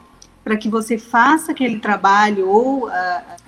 para 0.50 0.56
que 0.56 0.68
você 0.68 0.98
faça 0.98 1.52
aquele 1.52 1.78
trabalho 1.78 2.48
ou 2.48 2.88
uh, 2.88 2.90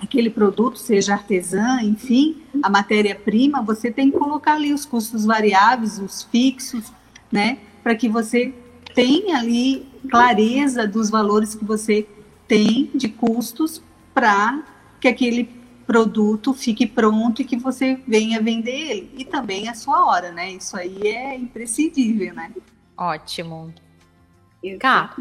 aquele 0.01 0.29
produto 0.29 0.79
seja 0.79 1.11
artesã, 1.11 1.81
enfim, 1.81 2.41
a 2.63 2.69
matéria-prima, 2.69 3.61
você 3.61 3.91
tem 3.91 4.09
que 4.09 4.17
colocar 4.17 4.53
ali 4.53 4.73
os 4.73 4.85
custos 4.85 5.25
variáveis, 5.25 5.99
os 5.99 6.23
fixos, 6.23 6.93
né, 7.29 7.57
para 7.83 7.93
que 7.93 8.07
você 8.07 8.53
tenha 8.95 9.37
ali 9.37 9.85
clareza 10.09 10.87
dos 10.87 11.09
valores 11.09 11.53
que 11.53 11.65
você 11.65 12.07
tem 12.47 12.89
de 12.95 13.09
custos 13.09 13.83
para 14.13 14.63
que 15.01 15.09
aquele 15.09 15.49
produto 15.85 16.53
fique 16.53 16.87
pronto 16.87 17.41
e 17.41 17.45
que 17.45 17.57
você 17.57 17.99
venha 18.07 18.41
vender 18.41 18.91
ele. 18.91 19.13
E 19.17 19.25
também 19.25 19.67
a 19.67 19.73
sua 19.73 20.05
hora, 20.05 20.31
né? 20.31 20.53
Isso 20.53 20.77
aí 20.77 21.01
é 21.05 21.35
imprescindível, 21.35 22.33
né? 22.33 22.49
Ótimo. 22.95 23.73
Cá. 24.79 25.13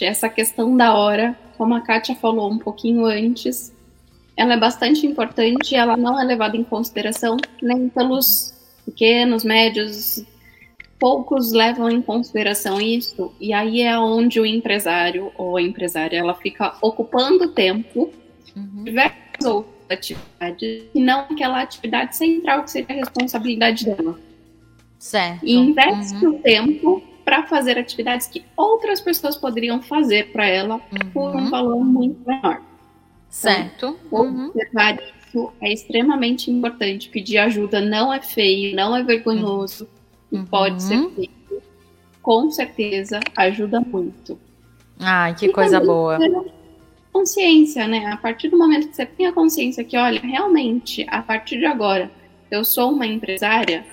Essa 0.00 0.28
questão 0.28 0.76
da 0.76 0.94
hora, 0.94 1.38
como 1.56 1.74
a 1.74 1.80
Kátia 1.80 2.16
falou 2.16 2.50
um 2.50 2.58
pouquinho 2.58 3.06
antes, 3.06 3.72
ela 4.36 4.54
é 4.54 4.56
bastante 4.56 5.06
importante, 5.06 5.74
ela 5.74 5.96
não 5.96 6.20
é 6.20 6.24
levada 6.24 6.56
em 6.56 6.64
consideração 6.64 7.36
nem 7.62 7.88
pelos 7.88 8.54
pequenos, 8.84 9.44
médios, 9.44 10.24
poucos 10.98 11.52
levam 11.52 11.90
em 11.90 12.00
consideração 12.00 12.80
isso, 12.80 13.32
e 13.40 13.52
aí 13.52 13.82
é 13.82 13.98
onde 13.98 14.40
o 14.40 14.46
empresário 14.46 15.30
ou 15.36 15.56
a 15.56 15.62
empresária 15.62 16.18
ela 16.18 16.34
fica 16.34 16.76
ocupando 16.80 17.52
tempo 17.52 18.10
uhum. 18.56 18.84
diversas 18.84 19.44
outras 19.44 19.74
atividade 19.88 20.88
e 20.94 21.00
não 21.00 21.20
aquela 21.20 21.60
atividade 21.60 22.16
central 22.16 22.64
que 22.64 22.70
seria 22.70 22.96
a 22.96 22.98
responsabilidade 22.98 23.84
dela. 23.84 24.18
Certo. 24.98 25.44
E 25.44 25.54
investe 25.54 26.24
uhum. 26.24 26.34
o 26.34 26.38
tempo 26.38 27.02
para 27.24 27.44
fazer 27.44 27.78
atividades 27.78 28.26
que 28.26 28.44
outras 28.56 29.00
pessoas 29.00 29.36
poderiam 29.36 29.80
fazer 29.82 30.32
para 30.32 30.46
ela 30.46 30.76
uhum. 30.76 31.10
por 31.12 31.36
um 31.36 31.50
valor 31.50 31.84
muito 31.84 32.20
menor. 32.26 32.62
Certo. 33.28 33.98
Então, 34.06 34.20
uhum. 34.20 34.48
observar 34.48 34.98
isso 35.02 35.52
é 35.60 35.72
extremamente 35.72 36.50
importante. 36.50 37.08
Pedir 37.08 37.38
ajuda 37.38 37.80
não 37.80 38.12
é 38.12 38.20
feio, 38.20 38.76
não 38.76 38.94
é 38.94 39.02
vergonhoso, 39.02 39.88
uhum. 40.30 40.44
pode 40.44 40.82
ser 40.82 41.08
feito. 41.10 41.62
Com 42.22 42.50
certeza 42.50 43.20
ajuda 43.36 43.80
muito. 43.80 44.38
Ai, 45.00 45.34
que 45.34 45.46
e 45.46 45.52
coisa 45.52 45.80
boa 45.80 46.18
consciência, 47.14 47.86
né? 47.86 48.06
A 48.06 48.16
partir 48.16 48.48
do 48.48 48.58
momento 48.58 48.88
que 48.88 48.96
você 48.96 49.06
tem 49.06 49.26
a 49.26 49.32
consciência 49.32 49.84
que, 49.84 49.96
olha, 49.96 50.20
realmente, 50.20 51.06
a 51.08 51.22
partir 51.22 51.58
de 51.58 51.64
agora, 51.64 52.10
eu 52.50 52.64
sou 52.64 52.90
uma 52.90 53.06
empresária, 53.06 53.86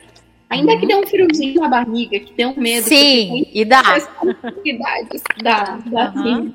ainda 0.51 0.73
uhum. 0.73 0.79
que 0.79 0.85
dê 0.85 0.95
um 0.95 1.07
friozinho 1.07 1.61
na 1.61 1.69
barriga, 1.69 2.19
que 2.19 2.33
dê 2.33 2.45
um 2.45 2.55
medo. 2.59 2.83
Sim, 2.83 3.47
e 3.53 3.63
dá. 3.63 3.81
Responsabilidades, 3.81 5.23
dá, 5.41 5.79
dá 5.85 6.13
uhum. 6.15 6.23
sim. 6.23 6.53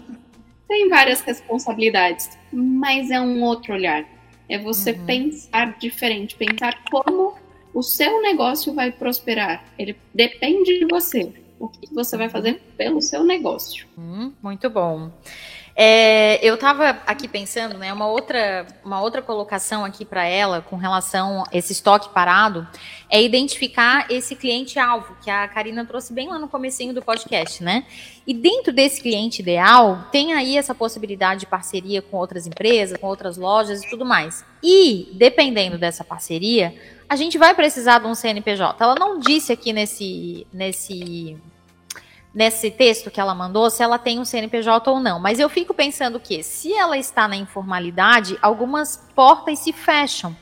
Tem 0.69 0.89
várias 0.89 1.21
responsabilidades, 1.23 2.29
mas 2.53 3.11
é 3.11 3.21
um 3.21 3.43
outro 3.43 3.73
olhar. 3.73 4.05
É 4.49 4.59
você 4.59 4.93
uhum. 4.93 5.07
pensar 5.07 5.79
diferente, 5.79 6.37
pensar 6.37 6.79
como 6.91 7.35
o 7.73 7.83
seu 7.83 8.21
negócio 8.21 8.75
vai 8.75 8.93
prosperar. 8.93 9.65
Ele 9.79 9.97
depende 10.15 10.79
de 10.79 10.85
você. 10.87 11.33
O 11.59 11.69
que 11.69 11.93
você 11.95 12.19
vai 12.19 12.29
fazer 12.29 12.61
pelo 12.77 13.01
seu 13.01 13.25
negócio. 13.25 13.87
Hum, 13.97 14.31
muito 14.43 14.69
bom. 14.69 15.11
É, 15.79 16.39
eu 16.43 16.55
estava 16.55 16.89
aqui 17.07 17.29
pensando, 17.29 17.77
né, 17.77 17.93
uma 17.93 18.07
outra, 18.07 18.67
uma 18.83 18.99
outra 19.03 19.21
colocação 19.21 19.85
aqui 19.85 20.07
para 20.07 20.25
ela 20.25 20.63
com 20.63 20.77
relação 20.77 21.43
a 21.43 21.55
esse 21.55 21.73
estoque 21.73 22.09
parado 22.15 22.67
é 23.11 23.23
identificar 23.23 24.11
esse 24.11 24.35
cliente-alvo, 24.35 25.15
que 25.23 25.31
a 25.31 25.47
Karina 25.47 25.85
trouxe 25.85 26.15
bem 26.15 26.29
lá 26.29 26.39
no 26.39 26.49
comecinho 26.49 26.95
do 26.95 27.03
podcast, 27.03 27.63
né? 27.63 27.85
E 28.27 28.33
dentro 28.33 28.73
desse 28.73 29.03
cliente 29.03 29.43
ideal, 29.43 30.07
tem 30.11 30.33
aí 30.33 30.57
essa 30.57 30.75
possibilidade 30.75 31.41
de 31.41 31.47
parceria 31.47 32.01
com 32.01 32.17
outras 32.17 32.47
empresas, 32.47 32.99
com 32.99 33.07
outras 33.07 33.37
lojas 33.37 33.83
e 33.83 33.91
tudo 33.91 34.05
mais. 34.05 34.45
E, 34.63 35.11
dependendo 35.13 35.77
dessa 35.77 36.03
parceria, 36.03 36.75
a 37.07 37.15
gente 37.17 37.37
vai 37.37 37.55
precisar 37.55 37.99
de 37.99 38.07
um 38.07 38.15
CNPJ. 38.15 38.83
Ela 38.83 38.95
não 38.95 39.21
disse 39.21 39.53
aqui 39.53 39.73
nesse, 39.75 40.47
nesse 40.53 41.37
nesse 42.37 42.71
texto 42.71 43.11
que 43.11 43.19
ela 43.19 43.35
mandou 43.35 43.71
se 43.71 43.83
ela 43.83 43.99
tem 43.99 44.21
um 44.21 44.25
CNPJ 44.25 44.91
ou 44.91 45.01
não. 45.01 45.19
Mas 45.19 45.41
eu 45.41 45.49
fico 45.49 45.73
pensando 45.73 46.21
que, 46.21 46.43
se 46.43 46.71
ela 46.71 46.99
está 46.99 47.27
na 47.27 47.35
informalidade, 47.35 48.39
algumas 48.43 49.03
portas 49.15 49.61
se 49.61 49.73
fecham. 49.73 50.37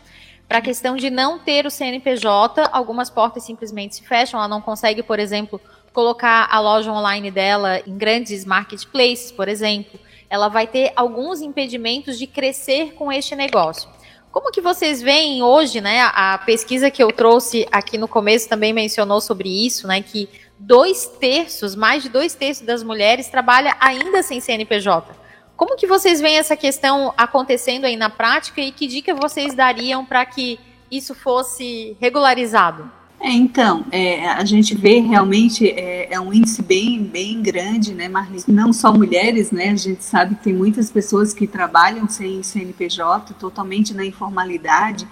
Para 0.48 0.59
a 0.59 0.61
questão 0.61 0.96
de 0.96 1.09
não 1.09 1.38
ter 1.38 1.66
o 1.66 1.70
CNPJ, 1.70 2.68
algumas 2.72 3.09
portas 3.09 3.44
simplesmente 3.44 3.94
se 3.94 4.02
fecham. 4.02 4.40
Ela 4.40 4.48
não 4.48 4.61
consegue, 4.61 5.04
por 5.04 5.20
exemplo, 5.20 5.61
colocar 5.92 6.48
a 6.50 6.59
loja 6.59 6.90
online 6.90 7.30
dela 7.30 7.80
em 7.87 7.96
grandes 7.96 8.44
marketplaces, 8.44 9.30
por 9.30 9.46
exemplo. 9.46 9.98
Ela 10.28 10.48
vai 10.48 10.66
ter 10.66 10.92
alguns 10.96 11.40
impedimentos 11.40 12.18
de 12.18 12.26
crescer 12.26 12.94
com 12.94 13.12
este 13.12 13.37
negócio. 13.37 13.88
Como 14.33 14.50
que 14.50 14.61
vocês 14.61 15.00
veem 15.00 15.44
hoje, 15.44 15.80
né? 15.80 16.11
A 16.12 16.38
pesquisa 16.38 16.90
que 16.90 17.00
eu 17.00 17.12
trouxe 17.12 17.68
aqui 17.70 17.96
no 17.96 18.09
começo 18.09 18.48
também 18.48 18.72
mencionou 18.72 19.20
sobre 19.20 19.48
isso, 19.48 19.87
né? 19.87 20.02
Que 20.02 20.28
dois 20.58 21.06
terços, 21.06 21.74
mais 21.74 22.02
de 22.02 22.08
dois 22.08 22.34
terços 22.34 22.64
das 22.64 22.82
mulheres 22.82 23.28
trabalha 23.28 23.76
ainda 23.80 24.22
sem 24.22 24.40
CNPJ. 24.40 25.14
Como 25.56 25.76
que 25.76 25.86
vocês 25.86 26.20
veem 26.20 26.38
essa 26.38 26.56
questão 26.56 27.14
acontecendo 27.16 27.84
aí 27.84 27.96
na 27.96 28.10
prática 28.10 28.60
e 28.60 28.72
que 28.72 28.86
dica 28.86 29.14
vocês 29.14 29.54
dariam 29.54 30.04
para 30.04 30.24
que 30.26 30.58
isso 30.90 31.14
fosse 31.14 31.96
regularizado? 32.00 32.90
É, 33.20 33.30
então, 33.30 33.86
é, 33.90 34.28
a 34.28 34.44
gente 34.44 34.74
vê 34.74 34.98
realmente 34.98 35.66
é, 35.66 36.12
é, 36.12 36.20
um 36.20 36.32
índice 36.32 36.60
bem, 36.60 37.02
bem 37.02 37.40
grande, 37.40 37.94
né, 37.94 38.08
Marli? 38.08 38.38
Não 38.48 38.72
só 38.72 38.92
mulheres, 38.92 39.50
né? 39.50 39.70
A 39.70 39.76
gente 39.76 40.04
sabe 40.04 40.34
que 40.34 40.44
tem 40.44 40.52
muitas 40.52 40.90
pessoas 40.90 41.32
que 41.32 41.46
trabalham 41.46 42.06
sem 42.08 42.42
CNPJ, 42.42 43.32
totalmente 43.34 43.94
na 43.94 44.04
informalidade, 44.04 45.08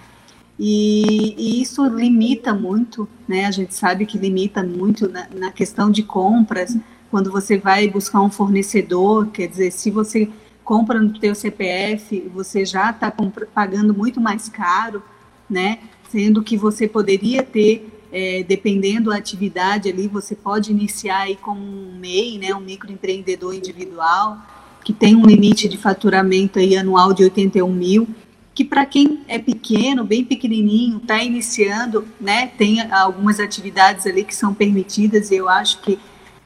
e, 0.59 1.35
e 1.37 1.61
isso 1.61 1.85
limita 1.85 2.53
muito, 2.53 3.07
né? 3.27 3.45
A 3.45 3.51
gente 3.51 3.73
sabe 3.73 4.05
que 4.05 4.17
limita 4.17 4.63
muito 4.63 5.09
na, 5.09 5.27
na 5.35 5.51
questão 5.51 5.89
de 5.89 6.03
compras, 6.03 6.77
quando 7.09 7.31
você 7.31 7.57
vai 7.57 7.87
buscar 7.87 8.21
um 8.21 8.29
fornecedor, 8.29 9.27
quer 9.27 9.47
dizer, 9.47 9.71
se 9.71 9.91
você 9.91 10.29
compra 10.63 10.99
no 10.99 11.19
teu 11.19 11.35
CPF, 11.35 12.31
você 12.33 12.65
já 12.65 12.89
está 12.89 13.13
pagando 13.53 13.93
muito 13.93 14.21
mais 14.21 14.49
caro, 14.49 15.03
né? 15.49 15.79
Sendo 16.09 16.43
que 16.43 16.57
você 16.57 16.87
poderia 16.87 17.43
ter 17.43 17.89
é, 18.13 18.43
dependendo 18.43 19.09
da 19.09 19.17
atividade 19.17 19.89
ali, 19.89 20.07
você 20.07 20.35
pode 20.35 20.71
iniciar 20.71 21.21
aí 21.21 21.35
como 21.35 21.59
um 21.59 21.97
MEI, 21.99 22.37
né, 22.37 22.53
um 22.53 22.59
microempreendedor 22.59 23.55
individual, 23.55 24.37
que 24.83 24.93
tem 24.93 25.15
um 25.15 25.25
limite 25.25 25.67
de 25.67 25.77
faturamento 25.77 26.59
aí 26.59 26.77
anual 26.77 27.11
de 27.11 27.23
81 27.23 27.73
mil, 27.73 28.07
que 28.53 28.63
para 28.63 28.85
quem 28.85 29.21
é 29.27 29.39
pequeno, 29.39 30.03
bem 30.03 30.23
pequenininho, 30.23 30.97
está 30.97 31.23
iniciando, 31.23 32.07
né, 32.19 32.47
tem 32.47 32.81
algumas 32.91 33.39
atividades 33.39 34.05
ali 34.05 34.23
que 34.23 34.35
são 34.35 34.53
permitidas 34.53 35.31
e 35.31 35.35
eu 35.35 35.49
acho 35.49 35.81
que 35.81 35.97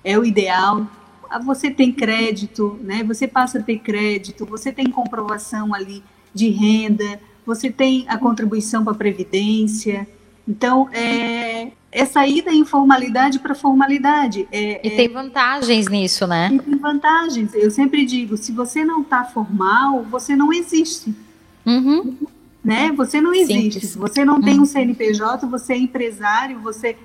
é 0.04 0.18
o 0.18 0.24
ideal. 0.24 0.88
Ah, 1.30 1.40
você 1.40 1.70
tem 1.70 1.92
crédito, 1.92 2.80
né, 2.82 3.04
você 3.04 3.28
passa 3.28 3.60
a 3.60 3.62
ter 3.64 3.80
crédito, 3.80 4.46
você 4.46 4.72
tem 4.72 4.90
comprovação 4.90 5.74
ali 5.74 6.02
de 6.34 6.50
renda, 6.50 7.20
você 7.46 7.70
tem 7.70 8.06
a 8.08 8.18
contribuição 8.18 8.84
para 8.84 8.94
a 8.94 8.98
Previdência, 8.98 10.08
então, 10.48 10.88
é, 10.94 11.72
é 11.92 12.06
sair 12.06 12.42
da 12.42 12.54
informalidade 12.54 13.38
para 13.40 13.52
a 13.52 13.56
formalidade. 13.56 14.48
É, 14.50 14.80
e 14.88 14.92
tem 14.92 15.10
vantagens 15.10 15.90
nisso, 15.90 16.26
né? 16.26 16.50
E 16.54 16.60
tem 16.60 16.78
vantagens. 16.78 17.54
Eu 17.54 17.70
sempre 17.70 18.06
digo, 18.06 18.38
se 18.38 18.54
você 18.54 18.86
não 18.86 19.02
está 19.02 19.26
formal, 19.26 20.04
você 20.04 20.36
não 20.36 20.54
existe. 20.54 21.14
Uhum. 21.68 22.16
Né? 22.64 22.92
Você 22.94 23.22
não 23.22 23.34
existe. 23.34 23.74
Simples. 23.74 23.92
Se 23.92 23.98
você 23.98 24.26
não 24.26 24.42
tem 24.42 24.56
um 24.56 24.60
uhum. 24.60 24.66
CNPJ, 24.66 25.46
você 25.48 25.74
é 25.74 25.78
empresário, 25.78 26.60
você 26.60 26.96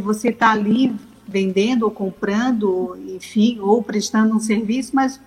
você 0.00 0.30
está 0.30 0.52
ali 0.52 0.94
vendendo 1.28 1.82
ou 1.82 1.90
comprando, 1.90 2.96
enfim, 3.14 3.58
ou 3.60 3.82
prestando 3.82 4.34
um 4.34 4.40
serviço, 4.40 4.96
mas 4.96 5.20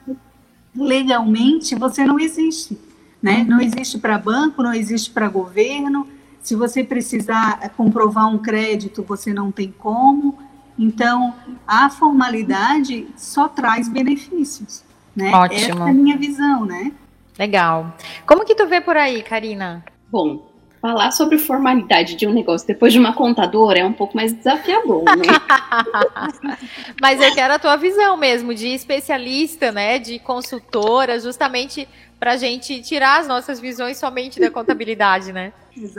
legalmente 0.76 1.76
você 1.76 2.04
não 2.04 2.20
existe. 2.20 2.76
Né? 3.22 3.46
Não 3.48 3.62
existe 3.62 4.00
para 4.00 4.18
banco, 4.18 4.64
não 4.64 4.74
existe 4.74 5.12
para 5.12 5.30
governo, 5.30 6.08
se 6.46 6.56
você 6.56 6.84
precisar 6.84 7.58
comprovar 7.76 8.28
um 8.28 8.38
crédito, 8.38 9.02
você 9.02 9.34
não 9.34 9.52
tem 9.52 9.74
como. 9.76 10.38
Então, 10.78 11.34
a 11.66 11.90
formalidade 11.90 13.08
só 13.18 13.48
traz 13.48 13.90
benefícios, 13.90 14.84
né? 15.16 15.32
Ótimo. 15.34 15.60
Essa 15.60 15.72
é 15.72 15.90
a 15.90 15.94
minha 15.94 16.16
visão, 16.16 16.64
né? 16.64 16.92
Legal. 17.38 17.96
Como 18.26 18.46
que 18.46 18.56
tu 18.56 18.68
vê 18.68 18.82
por 18.82 18.96
aí, 18.96 19.22
Karina? 19.22 19.84
Bom, 20.10 20.48
falar 20.82 21.12
sobre 21.12 21.38
formalidade 21.38 22.16
de 22.16 22.28
um 22.28 22.34
negócio 22.34 22.68
depois 22.68 22.94
de 22.94 23.00
uma 23.00 23.14
contadora 23.14 23.80
é 23.80 23.86
um 23.86 23.92
pouco 23.92 24.16
mais 24.16 24.32
desafiador, 24.32 25.04
né? 25.04 25.24
Mas 27.02 27.20
eu 27.20 27.34
quero 27.34 27.56
a 27.56 27.60
tua 27.60 27.76
visão 27.76 28.16
mesmo, 28.16 28.54
de 28.54 28.68
especialista, 28.68 29.72
né? 29.72 29.98
De 29.98 30.20
consultora, 30.20 31.20
justamente 31.20 31.88
para 32.20 32.34
a 32.34 32.38
gente 32.38 32.82
tirar 32.82 33.20
as 33.20 33.28
nossas 33.28 33.60
visões 33.60 33.98
somente 33.98 34.40
da 34.40 34.50
contabilidade, 34.52 35.34
né? 35.34 35.52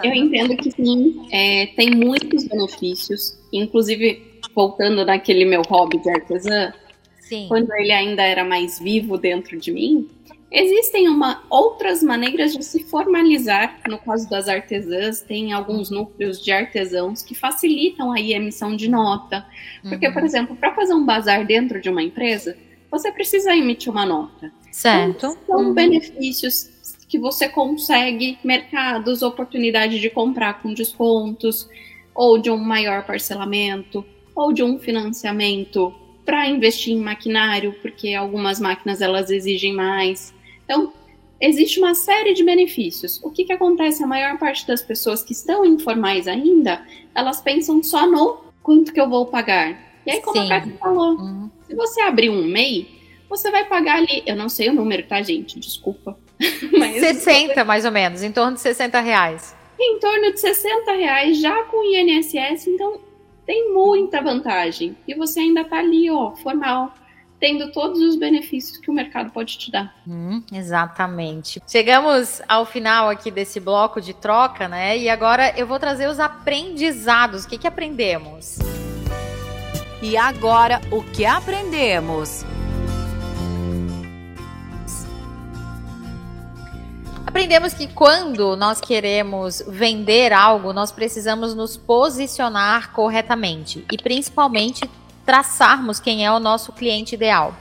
Eu 0.03 0.14
entendo 0.14 0.57
que 0.57 0.70
sim, 0.70 1.29
é, 1.31 1.66
tem 1.77 1.90
muitos 1.90 2.44
benefícios, 2.44 3.37
inclusive 3.53 4.40
voltando 4.55 5.05
naquele 5.05 5.44
meu 5.44 5.62
hobby 5.62 5.99
de 5.99 6.09
artesã, 6.09 6.72
sim. 7.20 7.46
quando 7.49 7.70
ele 7.75 7.92
ainda 7.92 8.22
era 8.22 8.44
mais 8.44 8.79
vivo 8.79 9.18
dentro 9.18 9.59
de 9.59 9.70
mim, 9.70 10.09
existem 10.50 11.09
uma, 11.09 11.42
outras 11.50 12.02
maneiras 12.02 12.52
de 12.54 12.64
se 12.64 12.85
formalizar. 12.85 13.80
No 13.88 13.98
caso 13.98 14.28
das 14.28 14.48
artesãs, 14.48 15.20
tem 15.20 15.52
alguns 15.52 15.90
núcleos 15.90 16.42
de 16.42 16.52
artesãos 16.52 17.22
que 17.22 17.35
facilitam 17.35 18.12
aí 18.12 18.32
a 18.32 18.37
emissão 18.37 18.76
de 18.76 18.88
nota. 18.88 19.46
Porque, 19.82 20.09
uhum. 20.09 20.12
por 20.12 20.24
exemplo, 20.24 20.56
para 20.56 20.74
fazer 20.74 20.94
um 20.94 21.04
bazar 21.04 21.46
dentro 21.46 21.80
de 21.80 21.88
uma 21.88 22.02
empresa, 22.02 22.56
você 22.90 23.11
precisa 23.11 23.54
emitir 23.54 23.92
uma 23.92 24.06
nota. 24.06 24.52
Certo. 24.70 25.11
Então, 25.11 25.37
são 25.46 25.56
uhum. 25.66 25.74
benefícios 25.74 26.70
que 27.09 27.18
você 27.18 27.48
consegue 27.48 28.38
mercados, 28.42 29.22
oportunidade 29.22 30.00
de 30.00 30.11
comprar 30.11 30.61
com 30.61 30.74
descontos, 30.74 31.68
ou 32.14 32.38
de 32.38 32.50
um 32.50 32.56
maior 32.56 33.04
parcelamento, 33.04 34.04
ou 34.35 34.52
de 34.52 34.62
um 34.62 34.78
financiamento 34.78 35.94
para 36.24 36.48
investir 36.48 36.92
em 36.92 37.00
maquinário, 37.00 37.74
porque 37.80 38.12
algumas 38.14 38.59
máquinas 38.59 39.00
elas 39.00 39.30
exigem 39.30 39.72
mais. 39.72 40.35
Então, 40.66 40.92
existe 41.40 41.79
uma 41.79 41.94
série 41.94 42.35
de 42.35 42.44
benefícios. 42.44 43.18
O 43.22 43.31
que, 43.31 43.44
que 43.44 43.52
acontece? 43.52 44.02
A 44.02 44.07
maior 44.07 44.37
parte 44.38 44.66
das 44.66 44.83
pessoas 44.83 45.22
que 45.22 45.33
estão 45.33 45.64
informais 45.64 46.29
ainda, 46.29 46.85
elas 47.14 47.40
pensam 47.40 47.83
só 47.83 48.07
no 48.07 48.44
quanto 48.62 48.92
que 48.92 49.00
eu 49.00 49.09
vou 49.09 49.26
pagar. 49.26 49.81
E 50.05 50.11
aí, 50.11 50.20
como 50.20 50.38
Sim. 50.38 50.46
a 50.46 50.61
Cátia 50.61 50.76
falou, 50.79 51.16
uhum. 51.16 51.50
se 51.66 51.74
você 51.74 52.00
abrir 52.02 52.31
um 52.31 52.44
MEI, 52.44 52.88
você 53.29 53.50
vai 53.50 53.64
pagar 53.64 53.96
ali, 53.96 54.22
eu 54.26 54.37
não 54.37 54.48
sei 54.48 54.68
o 54.68 54.74
número, 54.74 55.07
tá, 55.07 55.22
gente? 55.22 55.59
Desculpa. 55.59 56.18
Mas 56.76 56.96
60, 57.00 57.64
mais 57.64 57.85
ou 57.85 57.92
menos, 57.92 58.22
em 58.22 58.33
torno 58.33 58.55
de 58.55 58.61
60 58.61 59.00
reais. 59.00 59.57
Em 59.79 59.98
torno 59.98 60.33
de 60.33 60.40
60 60.40 60.92
reais, 60.92 61.40
já 61.40 61.64
com 61.64 61.83
INSS, 61.85 62.66
então 62.66 63.00
tem 63.44 63.72
muita 63.72 64.20
vantagem. 64.20 64.96
E 65.07 65.14
você 65.14 65.40
ainda 65.40 65.64
tá 65.64 65.79
ali, 65.79 66.11
ó, 66.11 66.33
formal, 66.37 66.92
tendo 67.38 67.70
todos 67.70 68.01
os 68.01 68.16
benefícios 68.16 68.79
que 68.79 68.90
o 68.90 68.94
mercado 68.94 69.31
pode 69.31 69.59
te 69.59 69.70
dar. 69.70 69.94
Hum, 70.07 70.42
exatamente. 70.53 71.61
Chegamos 71.66 72.40
ao 72.49 72.64
final 72.64 73.09
aqui 73.09 73.31
desse 73.31 73.61
bloco 73.61 74.01
de 74.01 74.14
troca, 74.14 74.68
né? 74.68 74.96
E 74.96 75.09
agora 75.09 75.53
eu 75.57 75.66
vou 75.66 75.79
trazer 75.79 76.09
os 76.09 76.18
aprendizados. 76.18 77.44
O 77.44 77.49
que, 77.49 77.59
que 77.59 77.66
aprendemos? 77.66 78.59
E 80.03 80.16
agora, 80.16 80.81
o 80.90 81.03
que 81.03 81.25
aprendemos? 81.25 82.44
Aprendemos 87.27 87.75
que 87.75 87.87
quando 87.87 88.57
nós 88.57 88.81
queremos 88.81 89.62
vender 89.68 90.33
algo, 90.33 90.72
nós 90.72 90.90
precisamos 90.90 91.55
nos 91.55 91.77
posicionar 91.77 92.92
corretamente 92.92 93.85
e 93.92 93.99
principalmente 93.99 94.88
traçarmos 95.26 96.00
quem 96.00 96.24
é 96.24 96.32
o 96.32 96.38
nosso 96.38 96.72
cliente 96.72 97.16
ideal. 97.16 97.54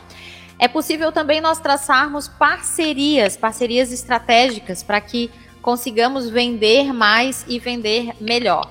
É 0.58 0.68
possível 0.68 1.12
também 1.12 1.42
nós 1.42 1.60
traçarmos 1.60 2.28
parcerias, 2.28 3.36
parcerias 3.36 3.92
estratégicas 3.92 4.82
para 4.82 5.02
que 5.02 5.30
consigamos 5.62 6.30
vender 6.30 6.94
mais 6.94 7.44
e 7.48 7.60
vender 7.60 8.14
melhor. 8.22 8.68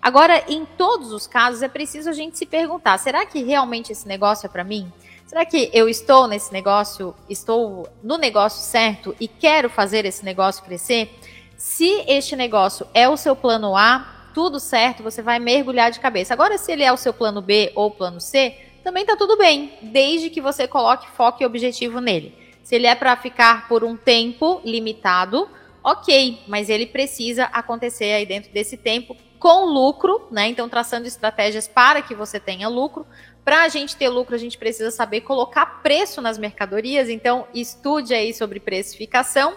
Agora, 0.00 0.42
em 0.48 0.64
todos 0.64 1.12
os 1.12 1.26
casos, 1.26 1.62
é 1.62 1.68
preciso 1.68 2.08
a 2.08 2.12
gente 2.12 2.38
se 2.38 2.46
perguntar: 2.46 2.98
será 2.98 3.26
que 3.26 3.42
realmente 3.42 3.92
esse 3.92 4.08
negócio 4.08 4.46
é 4.46 4.48
para 4.48 4.64
mim? 4.64 4.90
Será 5.26 5.44
que 5.44 5.70
eu 5.74 5.88
estou 5.88 6.26
nesse 6.26 6.50
negócio, 6.52 7.14
estou 7.28 7.86
no 8.02 8.16
negócio 8.16 8.62
certo 8.62 9.14
e 9.20 9.28
quero 9.28 9.68
fazer 9.68 10.06
esse 10.06 10.24
negócio 10.24 10.64
crescer? 10.64 11.14
Se 11.56 12.02
este 12.08 12.34
negócio 12.34 12.86
é 12.94 13.06
o 13.08 13.16
seu 13.16 13.36
plano 13.36 13.76
A, 13.76 14.17
tudo 14.38 14.60
certo, 14.60 15.02
você 15.02 15.20
vai 15.20 15.40
mergulhar 15.40 15.90
de 15.90 15.98
cabeça. 15.98 16.32
Agora, 16.32 16.56
se 16.58 16.70
ele 16.70 16.84
é 16.84 16.92
o 16.92 16.96
seu 16.96 17.12
plano 17.12 17.42
B 17.42 17.72
ou 17.74 17.90
plano 17.90 18.20
C, 18.20 18.54
também 18.84 19.02
está 19.02 19.16
tudo 19.16 19.36
bem, 19.36 19.72
desde 19.82 20.30
que 20.30 20.40
você 20.40 20.68
coloque 20.68 21.10
foco 21.10 21.42
e 21.42 21.44
objetivo 21.44 22.00
nele. 22.00 22.32
Se 22.62 22.76
ele 22.76 22.86
é 22.86 22.94
para 22.94 23.16
ficar 23.16 23.66
por 23.66 23.82
um 23.82 23.96
tempo 23.96 24.60
limitado, 24.64 25.48
ok, 25.82 26.38
mas 26.46 26.70
ele 26.70 26.86
precisa 26.86 27.46
acontecer 27.46 28.12
aí 28.12 28.24
dentro 28.24 28.52
desse 28.52 28.76
tempo 28.76 29.16
com 29.40 29.64
lucro, 29.64 30.28
né? 30.30 30.46
Então, 30.46 30.68
traçando 30.68 31.08
estratégias 31.08 31.66
para 31.66 32.00
que 32.00 32.14
você 32.14 32.38
tenha 32.38 32.68
lucro, 32.68 33.04
para 33.44 33.64
a 33.64 33.68
gente 33.68 33.96
ter 33.96 34.08
lucro, 34.08 34.36
a 34.36 34.38
gente 34.38 34.56
precisa 34.56 34.92
saber 34.92 35.22
colocar 35.22 35.82
preço 35.82 36.22
nas 36.22 36.38
mercadorias, 36.38 37.08
então 37.08 37.48
estude 37.52 38.14
aí 38.14 38.32
sobre 38.32 38.60
precificação 38.60 39.56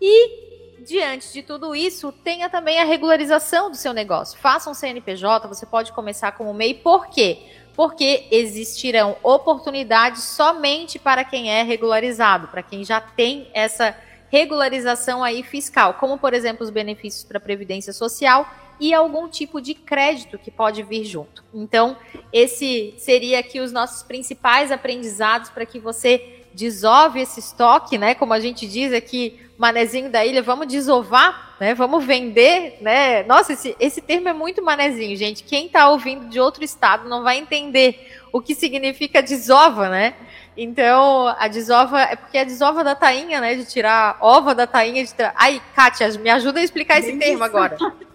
e 0.00 0.45
diante 0.86 1.32
de 1.32 1.42
tudo 1.42 1.74
isso, 1.74 2.12
tenha 2.12 2.48
também 2.48 2.78
a 2.78 2.84
regularização 2.84 3.70
do 3.70 3.76
seu 3.76 3.92
negócio. 3.92 4.38
Faça 4.38 4.70
um 4.70 4.74
CNPJ, 4.74 5.48
você 5.48 5.66
pode 5.66 5.92
começar 5.92 6.32
como 6.32 6.54
MEI, 6.54 6.74
por 6.74 7.08
quê? 7.08 7.38
Porque 7.74 8.26
existirão 8.30 9.16
oportunidades 9.22 10.22
somente 10.22 10.98
para 10.98 11.24
quem 11.24 11.50
é 11.50 11.62
regularizado, 11.62 12.48
para 12.48 12.62
quem 12.62 12.84
já 12.84 13.00
tem 13.00 13.50
essa 13.52 13.96
regularização 14.30 15.22
aí 15.22 15.42
fiscal, 15.42 15.94
como 15.94 16.18
por 16.18 16.32
exemplo 16.32 16.64
os 16.64 16.70
benefícios 16.70 17.24
para 17.24 17.40
previdência 17.40 17.92
social 17.92 18.48
e 18.78 18.94
algum 18.94 19.28
tipo 19.28 19.60
de 19.60 19.74
crédito 19.74 20.38
que 20.38 20.50
pode 20.50 20.82
vir 20.82 21.04
junto. 21.04 21.44
Então, 21.52 21.96
esse 22.32 22.94
seria 22.98 23.40
aqui 23.40 23.60
os 23.60 23.72
nossos 23.72 24.02
principais 24.02 24.70
aprendizados 24.70 25.50
para 25.50 25.66
que 25.66 25.78
você 25.78 26.35
desove 26.56 27.20
esse 27.20 27.38
estoque, 27.38 27.98
né? 27.98 28.14
Como 28.14 28.32
a 28.32 28.40
gente 28.40 28.66
diz 28.66 28.92
aqui, 28.92 29.38
manezinho 29.58 30.10
da 30.10 30.24
ilha, 30.24 30.42
vamos 30.42 30.66
desovar, 30.66 31.54
né? 31.60 31.74
Vamos 31.74 32.02
vender, 32.04 32.78
né? 32.80 33.22
Nossa, 33.24 33.52
esse, 33.52 33.76
esse 33.78 34.00
termo 34.00 34.28
é 34.28 34.32
muito 34.32 34.64
manezinho, 34.64 35.14
gente. 35.16 35.44
Quem 35.44 35.66
está 35.66 35.90
ouvindo 35.90 36.28
de 36.28 36.40
outro 36.40 36.64
estado 36.64 37.08
não 37.08 37.22
vai 37.22 37.36
entender 37.38 38.10
o 38.32 38.40
que 38.40 38.54
significa 38.54 39.22
desova, 39.22 39.90
né? 39.90 40.14
Então, 40.56 41.28
a 41.38 41.46
desova 41.46 42.00
é 42.00 42.16
porque 42.16 42.38
a 42.38 42.44
desova 42.44 42.82
da 42.82 42.94
tainha, 42.94 43.38
né? 43.38 43.54
De 43.54 43.66
tirar 43.66 44.16
ova 44.22 44.54
da 44.54 44.66
tainha. 44.66 45.04
De 45.04 45.12
tirar... 45.12 45.34
Ai, 45.36 45.60
Kátia, 45.74 46.08
me 46.18 46.30
ajuda 46.30 46.60
a 46.60 46.64
explicar 46.64 46.98
esse 46.98 47.12
termo 47.18 47.44
agora. 47.44 47.76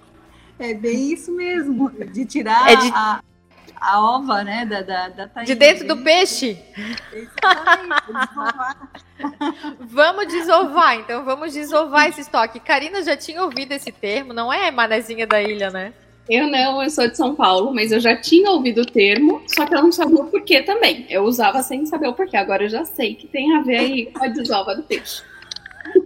É 0.60 0.76
bem 0.76 1.12
isso 1.12 1.36
mesmo, 1.36 1.89
de 1.89 2.24
tirar 2.24 2.72
é 2.72 2.76
de... 2.76 2.92
A, 2.94 3.20
a, 3.82 3.99
ova, 3.99 4.43
né, 4.43 4.65
da, 4.65 4.82
da, 4.82 5.09
da 5.09 5.27
tainha. 5.27 5.47
De 5.47 5.55
dentro 5.55 5.88
do 5.88 5.97
peixe. 5.97 6.57
vamos 9.79 10.27
desovar, 10.27 10.97
então 10.97 11.25
vamos 11.25 11.53
desovar 11.53 12.07
esse 12.07 12.21
estoque. 12.21 12.59
Karina 12.59 13.01
já 13.01 13.17
tinha 13.17 13.43
ouvido 13.43 13.71
esse 13.71 13.91
termo, 13.91 14.34
não 14.34 14.53
é 14.53 14.69
manezinha 14.69 15.25
da 15.25 15.41
ilha, 15.41 15.71
né? 15.71 15.93
Eu 16.29 16.47
não, 16.47 16.82
eu 16.82 16.89
sou 16.89 17.09
de 17.09 17.17
São 17.17 17.36
Paulo, 17.36 17.73
mas 17.73 17.91
eu 17.91 17.99
já 17.99 18.15
tinha 18.15 18.51
ouvido 18.51 18.82
o 18.82 18.86
termo, 18.86 19.41
só 19.47 19.65
que 19.65 19.73
eu 19.73 19.82
não 19.82 19.91
sabia 19.91 20.21
o 20.21 20.27
porquê 20.27 20.61
também. 20.61 21.05
Eu 21.09 21.23
usava 21.23 21.63
sem 21.63 21.86
saber 21.86 22.07
o 22.07 22.13
porquê, 22.13 22.38
agora 22.38 22.63
eu 22.63 22.69
já 22.69 22.86
sei 22.86 23.15
que 23.15 23.27
tem 23.27 23.55
a 23.55 23.61
ver 23.61 23.77
aí 23.77 24.05
com 24.05 24.23
a 24.23 24.27
desova 24.27 24.75
do 24.75 24.84
peixe. 24.84 25.23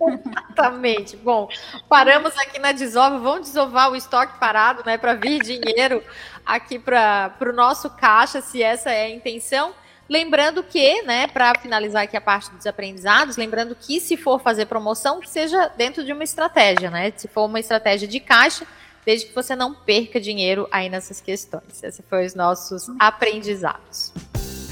Exatamente. 0.01 1.17
Bom, 1.17 1.47
paramos 1.89 2.37
aqui 2.37 2.59
na 2.59 2.71
desova, 2.71 3.17
vamos 3.19 3.47
desovar 3.47 3.91
o 3.91 3.95
estoque 3.95 4.39
parado, 4.39 4.83
né, 4.85 4.97
para 4.97 5.13
vir 5.13 5.41
dinheiro 5.41 6.03
aqui 6.45 6.77
para 6.77 7.35
o 7.41 7.53
nosso 7.53 7.89
caixa, 7.89 8.41
se 8.41 8.61
essa 8.61 8.91
é 8.91 9.05
a 9.05 9.09
intenção. 9.09 9.73
Lembrando 10.07 10.61
que, 10.61 11.01
né, 11.01 11.25
para 11.27 11.53
finalizar 11.59 12.03
aqui 12.03 12.15
a 12.15 12.21
parte 12.21 12.51
dos 12.51 12.67
aprendizados, 12.67 13.37
lembrando 13.37 13.75
que 13.75 13.99
se 13.99 14.15
for 14.15 14.39
fazer 14.39 14.67
promoção, 14.67 15.19
seja 15.25 15.67
dentro 15.75 16.03
de 16.03 16.13
uma 16.13 16.23
estratégia, 16.23 16.91
né? 16.91 17.11
Se 17.17 17.27
for 17.27 17.45
uma 17.45 17.59
estratégia 17.59 18.07
de 18.07 18.19
caixa, 18.19 18.67
desde 19.03 19.27
que 19.27 19.33
você 19.33 19.55
não 19.55 19.73
perca 19.73 20.19
dinheiro 20.19 20.67
aí 20.71 20.89
nessas 20.89 21.19
questões. 21.21 21.81
Esses 21.83 22.05
foram 22.07 22.23
os 22.23 22.35
nossos 22.35 22.87
aprendizados. 22.99 24.11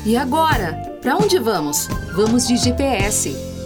E 0.06 0.18
agora, 0.18 0.74
para 1.02 1.16
onde 1.16 1.40
vamos? 1.40 1.88
Vamos 2.14 2.48
de 2.48 2.58
GPS. 2.58 3.63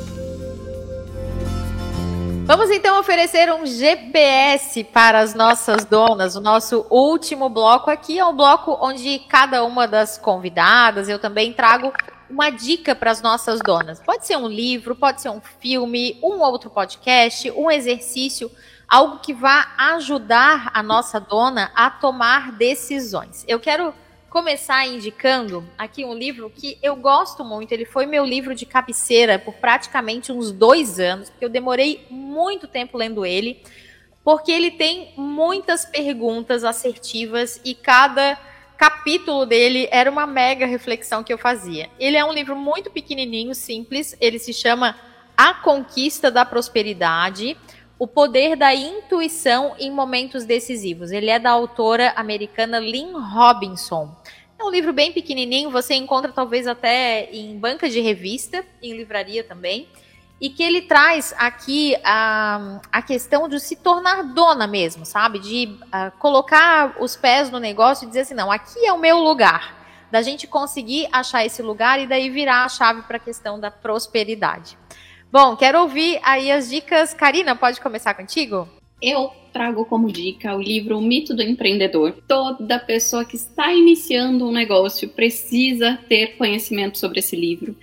Vamos 2.47 2.71
então 2.71 2.97
oferecer 2.97 3.53
um 3.53 3.65
GPS 3.65 4.81
para 4.81 5.19
as 5.19 5.35
nossas 5.35 5.83
donas. 5.83 6.37
O 6.37 6.39
nosso 6.39 6.87
último 6.89 7.49
bloco 7.49 7.91
aqui 7.91 8.17
é 8.17 8.25
um 8.25 8.33
bloco 8.33 8.77
onde 8.79 9.19
cada 9.27 9.65
uma 9.65 9.85
das 9.85 10.17
convidadas, 10.17 11.09
eu 11.09 11.19
também 11.19 11.51
trago 11.51 11.91
uma 12.29 12.49
dica 12.49 12.95
para 12.95 13.11
as 13.11 13.21
nossas 13.21 13.59
donas. 13.59 13.99
Pode 13.99 14.25
ser 14.25 14.37
um 14.37 14.47
livro, 14.47 14.95
pode 14.95 15.21
ser 15.21 15.29
um 15.29 15.41
filme, 15.59 16.17
um 16.23 16.39
outro 16.39 16.69
podcast, 16.69 17.51
um 17.51 17.69
exercício 17.69 18.49
algo 18.87 19.19
que 19.19 19.33
vá 19.33 19.73
ajudar 19.77 20.71
a 20.73 20.81
nossa 20.81 21.19
dona 21.19 21.69
a 21.75 21.89
tomar 21.89 22.53
decisões. 22.53 23.43
Eu 23.45 23.59
quero 23.59 23.93
começar 24.29 24.85
indicando 24.85 25.67
aqui 25.77 26.03
um 26.03 26.13
livro 26.13 26.51
que 26.53 26.77
eu 26.81 26.95
gosto 26.95 27.43
muito. 27.43 27.71
Ele 27.71 27.85
foi 27.85 28.05
meu 28.05 28.25
livro 28.25 28.53
de 28.53 28.65
cabeceira 28.65 29.39
por 29.39 29.53
praticamente 29.55 30.31
uns 30.31 30.51
dois 30.51 30.99
anos, 30.99 31.29
porque 31.29 31.45
eu 31.45 31.49
demorei 31.49 32.05
muito 32.09 32.67
tempo 32.67 32.97
lendo 32.97 33.25
ele, 33.25 33.61
porque 34.23 34.51
ele 34.51 34.71
tem 34.71 35.13
muitas 35.15 35.85
perguntas 35.85 36.63
assertivas 36.63 37.61
e 37.63 37.73
cada 37.73 38.37
capítulo 38.77 39.45
dele 39.45 39.87
era 39.91 40.11
uma 40.11 40.27
mega 40.27 40.65
reflexão 40.65 41.23
que 41.23 41.33
eu 41.33 41.37
fazia. 41.37 41.89
Ele 41.99 42.17
é 42.17 42.23
um 42.23 42.33
livro 42.33 42.55
muito 42.55 42.91
pequenininho, 42.91 43.55
simples. 43.55 44.15
Ele 44.19 44.37
se 44.37 44.53
chama 44.53 44.95
A 45.35 45.53
Conquista 45.55 46.29
da 46.29 46.45
Prosperidade 46.45 47.57
o 47.99 48.05
Poder 48.05 48.55
da 48.55 48.75
Intuição 48.75 49.75
em 49.79 49.89
Momentos 49.89 50.45
Decisivos. 50.45 51.11
Ele 51.11 51.29
é 51.29 51.39
da 51.39 51.49
autora 51.49 52.13
americana 52.15 52.79
Lynn 52.79 53.17
Robinson. 53.19 54.15
É 54.59 54.63
um 54.63 54.69
livro 54.69 54.93
bem 54.93 55.11
pequenininho, 55.11 55.71
você 55.71 55.95
encontra 55.95 56.31
talvez 56.31 56.67
até 56.67 57.29
em 57.31 57.57
banca 57.57 57.89
de 57.89 57.99
revista, 57.99 58.65
em 58.81 58.95
livraria 58.95 59.43
também, 59.43 59.87
e 60.39 60.49
que 60.49 60.61
ele 60.61 60.83
traz 60.83 61.33
aqui 61.37 61.95
a, 62.03 62.79
a 62.91 63.01
questão 63.01 63.47
de 63.47 63.59
se 63.59 63.75
tornar 63.75 64.23
dona 64.23 64.67
mesmo, 64.67 65.05
sabe? 65.05 65.39
De 65.39 65.77
uh, 65.85 66.11
colocar 66.19 66.95
os 66.99 67.15
pés 67.15 67.49
no 67.49 67.59
negócio 67.59 68.05
e 68.05 68.07
dizer 68.07 68.21
assim: 68.21 68.35
não, 68.35 68.51
aqui 68.51 68.85
é 68.85 68.93
o 68.93 68.99
meu 68.99 69.17
lugar. 69.17 69.75
Da 70.11 70.21
gente 70.21 70.47
conseguir 70.47 71.07
achar 71.11 71.45
esse 71.45 71.61
lugar 71.61 71.99
e 71.99 72.07
daí 72.07 72.29
virar 72.29 72.63
a 72.63 72.69
chave 72.69 73.01
para 73.01 73.17
a 73.17 73.19
questão 73.19 73.59
da 73.59 73.69
prosperidade. 73.69 74.77
Bom, 75.31 75.55
quero 75.55 75.81
ouvir 75.81 76.19
aí 76.23 76.51
as 76.51 76.69
dicas. 76.69 77.13
Karina, 77.13 77.55
pode 77.55 77.81
começar 77.81 78.13
contigo? 78.13 78.67
Eu 79.01 79.31
trago 79.51 79.85
como 79.85 80.11
dica 80.11 80.55
o 80.55 80.61
livro 80.61 80.97
O 80.97 81.01
Mito 81.01 81.35
do 81.35 81.43
Empreendedor. 81.43 82.15
Toda 82.27 82.79
pessoa 82.79 83.25
que 83.25 83.35
está 83.35 83.73
iniciando 83.73 84.47
um 84.47 84.51
negócio 84.51 85.09
precisa 85.09 85.99
ter 86.07 86.37
conhecimento 86.37 86.97
sobre 86.97 87.19
esse 87.19 87.35
livro. 87.35 87.75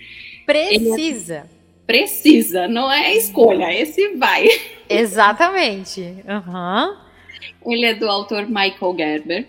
Precisa. 0.45 1.47
É... 1.51 1.55
Precisa, 1.85 2.67
não 2.67 2.91
é 2.91 3.15
escolha, 3.15 3.71
esse 3.71 4.15
vai. 4.15 4.47
Exatamente. 4.89 6.01
Uhum. 6.01 6.97
Ele 7.71 7.85
é 7.85 7.93
do 7.93 8.09
autor 8.09 8.47
Michael 8.47 8.95
Gerber. 8.97 9.47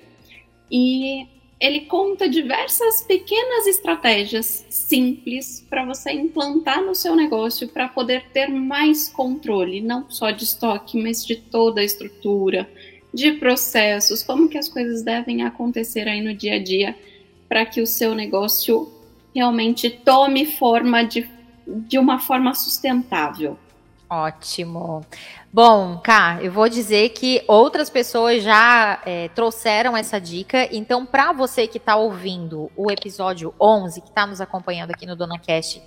E 0.71 1.27
ele 1.59 1.83
conta 1.83 2.29
diversas 2.29 3.03
pequenas 3.03 3.67
estratégias 3.67 4.67
simples 4.69 5.65
para 5.69 5.85
você 5.85 6.13
implantar 6.13 6.83
no 6.83 6.95
seu 6.95 7.17
negócio 7.17 7.69
para 7.69 7.89
poder 7.89 8.27
ter 8.33 8.49
mais 8.49 9.09
controle, 9.09 9.81
não 9.81 10.09
só 10.11 10.31
de 10.31 10.45
estoque, 10.45 11.03
mas 11.03 11.25
de 11.25 11.37
toda 11.37 11.81
a 11.81 11.85
estrutura, 11.85 12.69
de 13.13 13.33
processos, 13.33 14.23
como 14.23 14.49
que 14.49 14.59
as 14.59 14.69
coisas 14.69 15.03
devem 15.03 15.43
acontecer 15.43 16.07
aí 16.07 16.21
no 16.21 16.35
dia 16.35 16.57
a 16.57 16.63
dia 16.63 16.95
para 17.49 17.65
que 17.65 17.81
o 17.81 17.87
seu 17.87 18.15
negócio 18.15 18.93
realmente 19.35 19.89
tome 19.89 20.45
forma 20.45 21.03
de, 21.05 21.29
de 21.67 21.99
uma 21.99 22.19
forma 22.19 22.55
sustentável. 22.55 23.59
Ótimo. 24.09 25.05
Bom, 25.57 25.97
Cá, 26.05 26.39
eu 26.43 26.53
vou 26.53 26.69
dizer 26.69 27.09
que 27.09 27.43
outras 27.49 27.89
pessoas 27.89 28.43
já 28.43 29.01
é, 29.07 29.29
trouxeram 29.29 29.97
essa 29.97 30.21
dica. 30.21 30.69
Então, 30.71 31.07
para 31.07 31.33
você 31.33 31.67
que 31.67 31.79
está 31.79 31.97
ouvindo 31.97 32.71
o 32.77 32.91
episódio 32.91 33.55
11, 33.59 34.03
que 34.03 34.09
está 34.09 34.27
nos 34.27 34.43
acompanhando 34.43 34.91
aqui 34.91 35.07
no 35.07 35.17
Dona 35.17 35.39
Cast, 35.39 35.83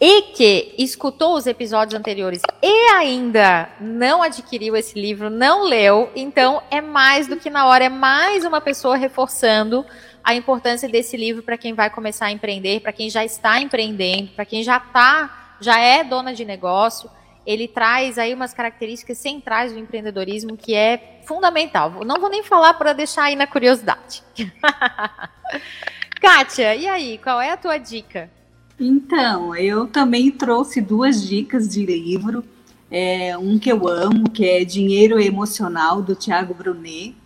e 0.00 0.22
que 0.22 0.74
escutou 0.76 1.36
os 1.36 1.46
episódios 1.46 1.96
anteriores 1.96 2.42
e 2.60 2.90
ainda 2.96 3.68
não 3.80 4.24
adquiriu 4.24 4.74
esse 4.74 5.00
livro, 5.00 5.30
não 5.30 5.62
leu, 5.62 6.10
então 6.16 6.60
é 6.68 6.80
mais 6.80 7.28
do 7.28 7.36
que 7.36 7.48
na 7.48 7.64
hora, 7.68 7.84
é 7.84 7.88
mais 7.88 8.44
uma 8.44 8.60
pessoa 8.60 8.96
reforçando 8.96 9.86
a 10.24 10.34
importância 10.34 10.88
desse 10.88 11.16
livro 11.16 11.44
para 11.44 11.56
quem 11.56 11.74
vai 11.74 11.88
começar 11.90 12.26
a 12.26 12.32
empreender, 12.32 12.80
para 12.80 12.92
quem 12.92 13.08
já 13.08 13.24
está 13.24 13.60
empreendendo, 13.60 14.32
para 14.32 14.44
quem 14.44 14.64
já 14.64 14.80
tá, 14.80 15.54
já 15.60 15.78
é 15.78 16.02
dona 16.02 16.34
de 16.34 16.44
negócio 16.44 17.08
ele 17.46 17.66
traz 17.66 18.18
aí 18.18 18.34
umas 18.34 18.54
características 18.54 19.18
centrais 19.18 19.72
do 19.72 19.78
empreendedorismo 19.78 20.56
que 20.56 20.74
é 20.74 21.20
fundamental. 21.26 22.04
Não 22.04 22.20
vou 22.20 22.30
nem 22.30 22.42
falar 22.42 22.74
para 22.74 22.92
deixar 22.92 23.24
aí 23.24 23.36
na 23.36 23.46
curiosidade. 23.46 24.22
Kátia, 26.20 26.76
e 26.76 26.86
aí, 26.86 27.18
qual 27.18 27.40
é 27.40 27.50
a 27.50 27.56
tua 27.56 27.78
dica? 27.78 28.30
Então, 28.78 29.54
eu 29.56 29.86
também 29.86 30.30
trouxe 30.30 30.80
duas 30.80 31.26
dicas 31.26 31.68
de 31.68 31.84
livro. 31.84 32.44
É, 32.90 33.36
um 33.36 33.58
que 33.58 33.70
eu 33.70 33.88
amo, 33.88 34.30
que 34.30 34.44
é 34.44 34.64
Dinheiro 34.64 35.20
Emocional, 35.20 36.00
do 36.00 36.14
Tiago 36.14 36.54
Brunet. 36.54 37.16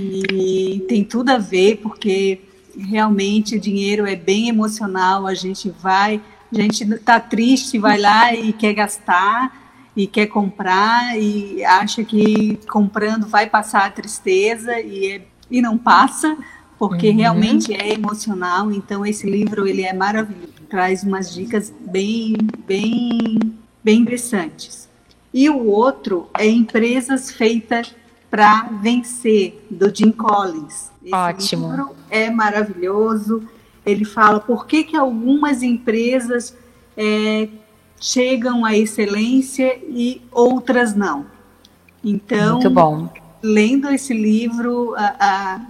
E 0.00 0.84
tem 0.88 1.04
tudo 1.04 1.30
a 1.30 1.38
ver, 1.38 1.78
porque 1.78 2.40
realmente 2.78 3.56
o 3.56 3.60
dinheiro 3.60 4.06
é 4.06 4.16
bem 4.16 4.48
emocional, 4.48 5.26
a 5.26 5.34
gente 5.34 5.68
vai 5.68 6.20
a 6.52 6.62
gente 6.62 6.84
está 6.84 7.18
triste, 7.18 7.78
vai 7.78 7.98
lá 7.98 8.34
e 8.34 8.52
quer 8.52 8.74
gastar 8.74 9.62
e 9.96 10.06
quer 10.06 10.26
comprar 10.26 11.18
e 11.18 11.64
acha 11.64 12.02
que 12.04 12.58
comprando 12.70 13.26
vai 13.26 13.48
passar 13.48 13.86
a 13.86 13.90
tristeza 13.90 14.80
e, 14.80 15.12
é, 15.12 15.22
e 15.50 15.60
não 15.60 15.76
passa, 15.76 16.36
porque 16.78 17.10
uhum. 17.10 17.16
realmente 17.16 17.74
é 17.74 17.92
emocional. 17.92 18.72
Então 18.72 19.04
esse 19.04 19.28
livro 19.28 19.66
ele 19.66 19.82
é 19.82 19.92
maravilhoso, 19.92 20.52
traz 20.68 21.02
umas 21.02 21.32
dicas 21.32 21.72
bem, 21.80 22.36
bem, 22.66 23.38
bem 23.82 24.00
interessantes. 24.00 24.88
E 25.32 25.48
o 25.48 25.66
outro 25.66 26.28
é 26.38 26.46
Empresas 26.46 27.30
Feitas 27.30 27.94
para 28.30 28.64
Vencer, 28.82 29.62
do 29.70 29.94
Jim 29.94 30.10
Collins. 30.10 30.90
Esse 31.04 31.14
Ótimo. 31.14 31.68
livro 31.68 31.96
é 32.10 32.30
maravilhoso 32.30 33.46
ele 33.84 34.04
fala 34.04 34.40
por 34.40 34.66
que, 34.66 34.84
que 34.84 34.96
algumas 34.96 35.62
empresas 35.62 36.56
é, 36.96 37.48
chegam 38.00 38.64
à 38.64 38.76
excelência 38.76 39.78
e 39.88 40.22
outras 40.30 40.94
não. 40.94 41.26
Então, 42.04 43.10
lendo 43.42 43.88
esse 43.88 44.12
livro, 44.12 44.94
a, 44.96 45.14
a, 45.20 45.60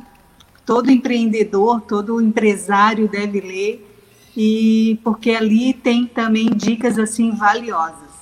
todo 0.64 0.90
empreendedor, 0.90 1.82
todo 1.82 2.20
empresário 2.20 3.08
deve 3.08 3.40
ler, 3.40 3.88
e 4.36 4.98
porque 5.04 5.30
ali 5.32 5.74
tem 5.74 6.06
também 6.06 6.46
dicas 6.46 6.98
assim 6.98 7.32
valiosas. 7.32 8.12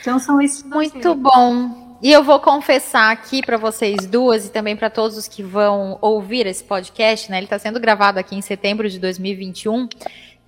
Então 0.00 0.18
são 0.18 0.40
esses 0.40 0.62
Muito 0.62 1.14
bom. 1.14 1.83
E 2.04 2.12
eu 2.12 2.22
vou 2.22 2.38
confessar 2.38 3.10
aqui 3.10 3.40
para 3.40 3.56
vocês 3.56 4.06
duas 4.06 4.44
e 4.44 4.50
também 4.50 4.76
para 4.76 4.90
todos 4.90 5.16
os 5.16 5.26
que 5.26 5.42
vão 5.42 5.96
ouvir 6.02 6.46
esse 6.46 6.62
podcast, 6.62 7.30
né? 7.30 7.38
Ele 7.38 7.46
está 7.46 7.58
sendo 7.58 7.80
gravado 7.80 8.18
aqui 8.18 8.36
em 8.36 8.42
setembro 8.42 8.90
de 8.90 8.98
2021, 8.98 9.88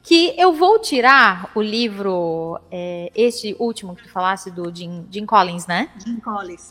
que 0.03 0.35
eu 0.37 0.53
vou 0.53 0.79
tirar 0.79 1.51
o 1.55 1.63
livro, 1.63 2.61
é, 2.71 3.11
este 3.15 3.57
último 3.59 3.97
que 3.97 4.03
tu 4.03 4.11
falasse 4.11 4.51
do 4.51 4.71
Jim, 4.71 5.07
Jim 5.11 5.25
Collins, 5.25 5.67
né? 5.67 5.89
Jim 6.05 6.21
Collins. 6.21 6.69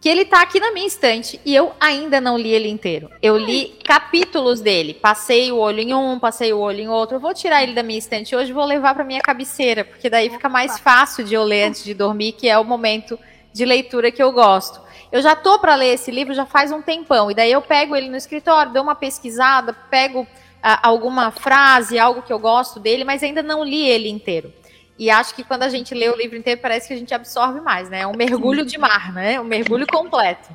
Que 0.00 0.08
ele 0.08 0.24
tá 0.24 0.42
aqui 0.42 0.60
na 0.60 0.70
minha 0.70 0.86
estante 0.86 1.40
e 1.44 1.52
eu 1.52 1.72
ainda 1.80 2.20
não 2.20 2.38
li 2.38 2.50
ele 2.50 2.68
inteiro. 2.68 3.10
Eu 3.20 3.36
li 3.36 3.80
capítulos 3.84 4.60
dele, 4.60 4.94
passei 4.94 5.50
o 5.50 5.56
olho 5.56 5.80
em 5.80 5.92
um, 5.92 6.20
passei 6.20 6.52
o 6.52 6.60
olho 6.60 6.78
em 6.78 6.88
outro. 6.88 7.16
Eu 7.16 7.20
vou 7.20 7.34
tirar 7.34 7.64
ele 7.64 7.72
da 7.72 7.82
minha 7.82 7.98
estante 7.98 8.36
hoje, 8.36 8.52
vou 8.52 8.64
levar 8.64 8.94
para 8.94 9.02
minha 9.02 9.20
cabeceira, 9.20 9.84
porque 9.84 10.08
daí 10.08 10.30
fica 10.30 10.48
mais 10.48 10.78
fácil 10.78 11.24
de 11.24 11.34
eu 11.34 11.42
ler 11.42 11.64
antes 11.64 11.82
de 11.82 11.94
dormir, 11.94 12.30
que 12.30 12.48
é 12.48 12.56
o 12.56 12.64
momento 12.64 13.18
de 13.54 13.64
leitura 13.64 14.10
que 14.10 14.22
eu 14.22 14.32
gosto. 14.32 14.80
Eu 15.12 15.22
já 15.22 15.36
tô 15.36 15.60
para 15.60 15.76
ler 15.76 15.94
esse 15.94 16.10
livro 16.10 16.34
já 16.34 16.44
faz 16.44 16.72
um 16.72 16.82
tempão, 16.82 17.30
e 17.30 17.34
daí 17.34 17.52
eu 17.52 17.62
pego 17.62 17.94
ele 17.94 18.08
no 18.08 18.16
escritório, 18.16 18.72
dou 18.72 18.82
uma 18.82 18.96
pesquisada, 18.96 19.72
pego 19.72 20.26
ah, 20.60 20.80
alguma 20.82 21.30
frase, 21.30 21.96
algo 21.96 22.20
que 22.20 22.32
eu 22.32 22.38
gosto 22.38 22.80
dele, 22.80 23.04
mas 23.04 23.22
ainda 23.22 23.42
não 23.42 23.62
li 23.62 23.86
ele 23.86 24.08
inteiro. 24.08 24.52
E 24.98 25.08
acho 25.08 25.34
que 25.34 25.44
quando 25.44 25.62
a 25.62 25.68
gente 25.68 25.94
lê 25.94 26.08
o 26.08 26.16
livro 26.16 26.36
inteiro, 26.36 26.60
parece 26.60 26.88
que 26.88 26.94
a 26.94 26.96
gente 26.96 27.14
absorve 27.14 27.60
mais, 27.60 27.88
né? 27.88 28.00
É 28.00 28.06
um 28.06 28.16
mergulho 28.16 28.64
de 28.66 28.76
mar, 28.76 29.12
né? 29.12 29.40
Um 29.40 29.44
mergulho 29.44 29.86
completo. 29.86 30.50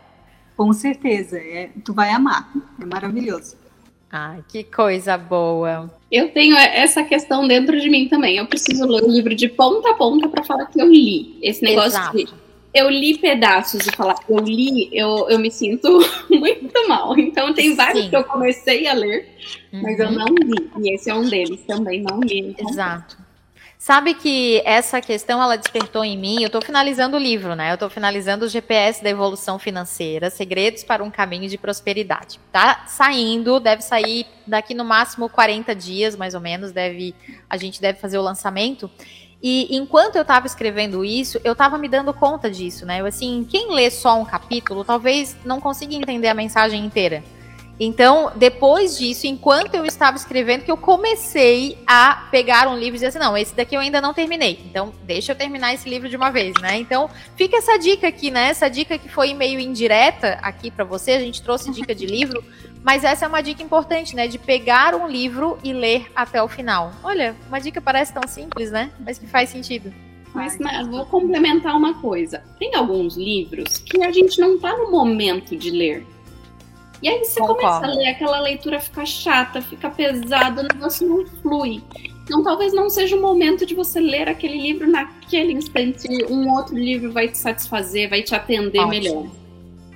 Com 0.57 0.73
certeza, 0.73 1.37
é, 1.37 1.69
tu 1.85 1.93
vai 1.93 2.09
amar. 2.09 2.51
É 2.81 2.85
maravilhoso. 2.85 3.57
Ai, 4.11 4.43
que 4.47 4.63
coisa 4.63 5.17
boa. 5.17 5.89
Eu 6.11 6.31
tenho 6.31 6.57
essa 6.57 7.03
questão 7.03 7.47
dentro 7.47 7.79
de 7.79 7.89
mim 7.89 8.09
também. 8.09 8.37
Eu 8.37 8.47
preciso 8.47 8.85
ler 8.85 9.03
o 9.03 9.09
livro 9.09 9.35
de 9.35 9.47
ponta 9.47 9.91
a 9.91 9.93
ponta 9.93 10.27
para 10.27 10.43
falar 10.43 10.65
que 10.65 10.81
eu 10.81 10.87
li. 10.87 11.37
Esse 11.41 11.61
negócio 11.63 11.99
Exato. 11.99 12.17
de 12.17 12.27
eu 12.73 12.89
li 12.89 13.17
pedaços 13.17 13.85
e 13.87 13.91
falar 13.91 14.15
eu 14.27 14.37
li, 14.37 14.89
eu, 14.91 15.27
eu 15.29 15.39
me 15.39 15.51
sinto 15.51 15.99
muito 16.29 16.87
mal. 16.87 17.17
Então 17.17 17.53
tem 17.53 17.75
vários 17.75 18.05
Sim. 18.05 18.09
que 18.09 18.15
eu 18.15 18.23
comecei 18.23 18.87
a 18.87 18.93
ler, 18.93 19.27
uhum. 19.73 19.81
mas 19.81 19.99
eu 19.99 20.07
uhum. 20.07 20.15
não 20.15 20.25
li. 20.27 20.71
E 20.81 20.93
esse 20.93 21.09
é 21.09 21.15
um 21.15 21.27
deles 21.27 21.61
também, 21.65 22.01
não 22.01 22.19
li. 22.19 22.39
Então... 22.51 22.69
Exato. 22.69 23.29
Sabe 23.81 24.13
que 24.13 24.61
essa 24.65 24.99
questão 24.99 25.41
ela 25.41 25.55
despertou 25.55 26.03
em 26.03 26.17
mim. 26.17 26.41
Eu 26.41 26.47
estou 26.47 26.61
finalizando 26.61 27.15
o 27.15 27.19
livro, 27.19 27.55
né? 27.55 27.71
Eu 27.71 27.75
estou 27.75 27.89
finalizando 27.89 28.43
o 28.43 28.49
GPS 28.49 29.01
da 29.01 29.09
evolução 29.09 29.57
financeira, 29.57 30.29
segredos 30.29 30.83
para 30.83 31.01
um 31.01 31.09
caminho 31.09 31.47
de 31.47 31.57
prosperidade. 31.57 32.41
Tá 32.51 32.83
saindo, 32.87 33.57
deve 33.57 33.81
sair 33.81 34.27
daqui 34.45 34.73
no 34.73 34.83
máximo 34.83 35.29
40 35.29 35.73
dias, 35.73 36.17
mais 36.17 36.35
ou 36.35 36.41
menos. 36.41 36.73
Deve, 36.73 37.15
a 37.49 37.55
gente 37.55 37.79
deve 37.79 37.97
fazer 37.99 38.17
o 38.17 38.21
lançamento. 38.21 38.91
E 39.41 39.75
enquanto 39.75 40.17
eu 40.17 40.23
estava 40.23 40.45
escrevendo 40.47 41.03
isso, 41.05 41.39
eu 41.43 41.53
estava 41.53 41.77
me 41.77 41.87
dando 41.87 42.13
conta 42.13 42.51
disso, 42.51 42.85
né? 42.85 42.99
Eu, 42.99 43.05
assim, 43.05 43.47
quem 43.49 43.73
lê 43.73 43.89
só 43.89 44.19
um 44.19 44.25
capítulo 44.25 44.83
talvez 44.83 45.37
não 45.45 45.61
consiga 45.61 45.95
entender 45.95 46.27
a 46.27 46.33
mensagem 46.33 46.85
inteira. 46.85 47.23
Então, 47.79 48.33
depois 48.35 48.97
disso, 48.97 49.25
enquanto 49.25 49.73
eu 49.73 49.85
estava 49.85 50.17
escrevendo, 50.17 50.65
que 50.65 50.71
eu 50.71 50.75
comecei 50.75 51.77
a 51.87 52.27
pegar 52.29 52.67
um 52.67 52.77
livro 52.77 52.95
e 52.95 52.99
dizer 52.99 53.07
assim, 53.07 53.19
não, 53.19 53.37
esse 53.37 53.55
daqui 53.55 53.73
eu 53.73 53.79
ainda 53.79 54.01
não 54.01 54.13
terminei. 54.13 54.59
Então, 54.65 54.93
deixa 55.03 55.31
eu 55.31 55.35
terminar 55.37 55.73
esse 55.73 55.89
livro 55.89 56.09
de 56.09 56.17
uma 56.17 56.29
vez, 56.29 56.53
né? 56.61 56.75
Então, 56.77 57.09
fica 57.37 57.55
essa 57.55 57.79
dica 57.79 58.09
aqui, 58.09 58.29
né? 58.29 58.49
Essa 58.49 58.67
dica 58.69 58.97
que 58.97 59.07
foi 59.07 59.33
meio 59.33 59.61
indireta 59.61 60.37
aqui 60.41 60.69
para 60.69 60.83
você. 60.83 61.11
A 61.11 61.19
gente 61.19 61.41
trouxe 61.41 61.71
dica 61.71 61.95
de 61.95 62.05
livro, 62.05 62.43
mas 62.83 63.03
essa 63.03 63.25
é 63.25 63.27
uma 63.27 63.41
dica 63.41 63.61
importante, 63.61 64.15
né? 64.15 64.27
De 64.27 64.37
pegar 64.37 64.95
um 64.95 65.07
livro 65.07 65.57
e 65.63 65.73
ler 65.73 66.09
até 66.15 66.41
o 66.41 66.47
final. 66.47 66.91
Olha, 67.03 67.35
uma 67.47 67.59
dica 67.59 67.81
parece 67.81 68.13
tão 68.13 68.27
simples, 68.27 68.71
né? 68.71 68.91
Mas 68.99 69.17
que 69.17 69.27
faz 69.27 69.49
sentido. 69.49 69.93
Mas, 70.33 70.57
mas 70.59 70.87
vou 70.87 71.05
complementar 71.05 71.75
uma 71.75 71.95
coisa. 71.95 72.43
Tem 72.59 72.73
alguns 72.75 73.17
livros 73.17 73.79
que 73.79 74.01
a 74.03 74.11
gente 74.11 74.39
não 74.39 74.55
está 74.55 74.77
no 74.77 74.91
momento 74.91 75.55
de 75.55 75.71
ler. 75.71 76.05
E 77.01 77.07
aí 77.07 77.19
você 77.19 77.39
Concordo. 77.39 77.61
começa 77.61 77.85
a 77.85 77.95
ler, 77.95 78.07
aquela 78.09 78.39
leitura 78.41 78.79
fica 78.79 79.05
chata, 79.05 79.61
fica 79.61 79.89
pesada, 79.89 80.61
o 80.61 80.63
negócio 80.63 81.07
não 81.07 81.25
flui. 81.41 81.81
Então 82.23 82.43
talvez 82.43 82.73
não 82.73 82.89
seja 82.89 83.15
o 83.15 83.21
momento 83.21 83.65
de 83.65 83.73
você 83.73 83.99
ler 83.99 84.27
aquele 84.29 84.61
livro 84.61 84.89
naquele 84.89 85.53
instante. 85.53 86.07
Um 86.29 86.51
outro 86.51 86.77
livro 86.77 87.11
vai 87.11 87.27
te 87.27 87.37
satisfazer, 87.37 88.09
vai 88.09 88.21
te 88.21 88.35
atender 88.35 88.79
Ótimo. 88.79 88.89
melhor. 88.89 89.38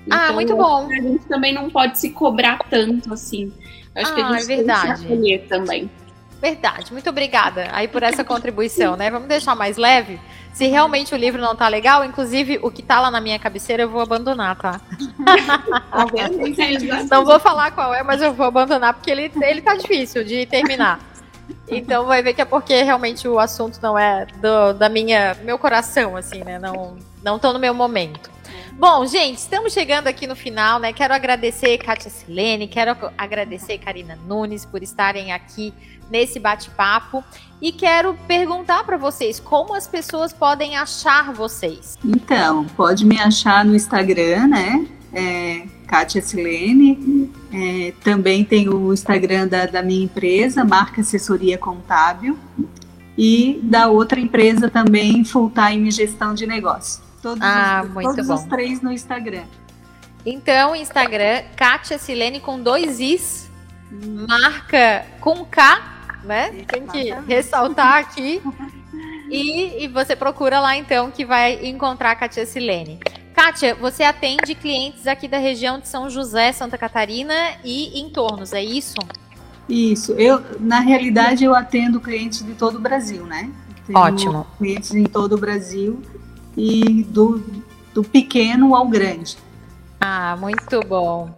Ah, 0.10 0.16
então, 0.16 0.30
ah, 0.30 0.34
muito 0.34 0.56
bom. 0.56 0.88
A 0.92 1.02
gente 1.02 1.26
também 1.26 1.54
não 1.54 1.70
pode 1.70 2.00
se 2.00 2.10
cobrar 2.10 2.60
tanto 2.70 3.14
assim. 3.14 3.52
Acho 3.96 4.12
ah, 4.12 4.16
que 4.16 4.22
a 4.22 4.28
ah, 4.28 4.34
gente 4.34 4.44
é 4.44 4.56
verdade. 4.56 5.08
tem 5.08 5.22
que 5.22 5.38
também. 5.48 5.92
Verdade, 6.42 6.92
muito 6.92 7.10
obrigada 7.10 7.70
aí 7.72 7.88
por 7.88 8.04
essa 8.04 8.22
contribuição, 8.22 8.98
né? 8.98 9.10
Vamos 9.10 9.30
deixar 9.30 9.56
mais 9.56 9.78
leve. 9.78 10.20
Se 10.54 10.68
realmente 10.68 11.16
o 11.16 11.18
livro 11.18 11.42
não 11.42 11.56
tá 11.56 11.70
legal, 11.70 12.04
inclusive 12.04 12.60
o 12.62 12.70
que 12.70 12.84
tá 12.84 13.00
lá 13.00 13.10
na 13.10 13.22
minha 13.22 13.40
cabeceira 13.40 13.84
eu 13.84 13.90
vou 13.90 14.02
abandonar, 14.02 14.58
tá? 14.58 14.82
tá 15.90 16.06
não 17.10 17.24
vou 17.24 17.40
falar 17.40 17.72
qual 17.72 17.94
é, 17.94 18.04
mas 18.04 18.22
eu 18.22 18.34
vou 18.34 18.46
abandonar 18.46 18.94
porque 18.94 19.10
ele, 19.10 19.32
ele 19.42 19.62
tá 19.62 19.74
difícil 19.76 20.26
de 20.26 20.46
terminar. 20.46 21.00
Então 21.68 22.06
vai 22.06 22.22
ver 22.22 22.34
que 22.34 22.42
é 22.42 22.46
porque 22.46 22.84
realmente 22.84 23.26
o 23.26 23.40
assunto 23.40 23.80
não 23.82 23.98
é 23.98 24.26
do 24.42 24.74
da 24.74 24.90
minha 24.90 25.38
meu 25.44 25.58
coração 25.58 26.18
assim, 26.18 26.44
né? 26.44 26.60
Não 26.60 26.98
não 27.24 27.40
tô 27.40 27.54
no 27.54 27.60
meu 27.60 27.74
momento. 27.74 28.33
Bom, 28.78 29.06
gente, 29.06 29.38
estamos 29.38 29.72
chegando 29.72 30.08
aqui 30.08 30.26
no 30.26 30.36
final, 30.36 30.80
né? 30.80 30.92
Quero 30.92 31.14
agradecer 31.14 31.78
Kátia 31.78 32.10
Silene, 32.10 32.68
quero 32.68 32.96
agradecer 33.18 33.78
Karina 33.78 34.18
Nunes 34.28 34.66
por 34.66 34.82
estarem 34.82 35.32
aqui 35.32 35.74
nesse 36.10 36.40
bate-papo 36.40 37.24
e 37.62 37.72
quero 37.72 38.18
perguntar 38.28 38.84
para 38.84 38.98
vocês 38.98 39.40
como 39.40 39.74
as 39.74 39.88
pessoas 39.88 40.34
podem 40.34 40.76
achar 40.76 41.32
vocês. 41.34 41.98
Então, 42.04 42.66
pode 42.76 43.06
me 43.06 43.20
achar 43.20 43.64
no 43.64 43.76
Instagram, 43.76 44.48
né? 44.48 44.88
É, 45.14 45.66
Kátia 45.88 46.22
Silene. 46.22 47.32
É, 47.54 47.94
também 48.04 48.44
tem 48.44 48.68
o 48.68 48.92
Instagram 48.92 49.48
da, 49.48 49.68
da 49.68 49.84
minha 49.84 50.04
empresa, 50.04 50.66
Marca 50.66 51.02
Assessoria 51.02 51.58
Contábil. 51.58 52.38
E 53.16 53.60
da 53.62 53.88
outra 53.88 54.20
empresa 54.20 54.70
também, 54.70 55.24
Full 55.24 55.52
Time 55.52 55.92
Gestão 55.92 56.34
de 56.34 56.48
Negócio. 56.48 57.13
Todos, 57.24 57.42
ah, 57.42 57.84
os, 57.84 58.04
todos 58.04 58.28
bom. 58.28 58.34
os 58.36 58.44
três 58.44 58.82
no 58.82 58.92
Instagram. 58.92 59.46
Então, 60.24 60.76
Instagram, 60.76 61.44
Kátia 61.56 61.98
Silene 61.98 62.40
com 62.40 62.62
dois 62.62 63.00
Is, 63.00 63.50
marca 64.28 65.06
com 65.20 65.44
K 65.46 65.94
né? 66.24 66.52
Tem 66.68 66.88
que 66.88 67.12
ressaltar 67.28 67.96
aqui. 67.96 68.42
E, 69.30 69.86
e, 69.86 69.88
você 69.88 70.16
procura 70.16 70.60
lá 70.60 70.78
então 70.78 71.10
que 71.10 71.26
vai 71.26 71.66
encontrar 71.66 72.12
a 72.12 72.16
Katia 72.16 72.46
Silene. 72.46 73.00
Kátia, 73.34 73.74
você 73.74 74.04
atende 74.04 74.54
clientes 74.54 75.08
aqui 75.08 75.28
da 75.28 75.40
região 75.40 75.80
de 75.80 75.88
São 75.88 76.08
José, 76.08 76.52
Santa 76.52 76.78
Catarina 76.78 77.34
e 77.64 78.00
entornos, 78.00 78.54
é 78.54 78.64
isso? 78.64 78.94
Isso. 79.68 80.12
Eu, 80.12 80.44
na 80.60 80.82
realidade, 80.82 81.44
eu 81.44 81.56
atendo 81.56 82.00
clientes 82.00 82.46
de 82.46 82.54
todo 82.54 82.76
o 82.76 82.80
Brasil, 82.80 83.26
né? 83.26 83.50
Tenho 83.88 83.98
Ótimo. 83.98 84.46
Clientes 84.60 84.94
em 84.94 85.06
todo 85.06 85.34
o 85.34 85.38
Brasil 85.40 86.00
e 86.56 87.04
do, 87.04 87.44
do 87.94 88.04
pequeno 88.04 88.76
ao 88.76 88.88
grande. 88.88 89.38
Ah, 90.00 90.36
muito 90.40 90.80
bom. 90.82 91.34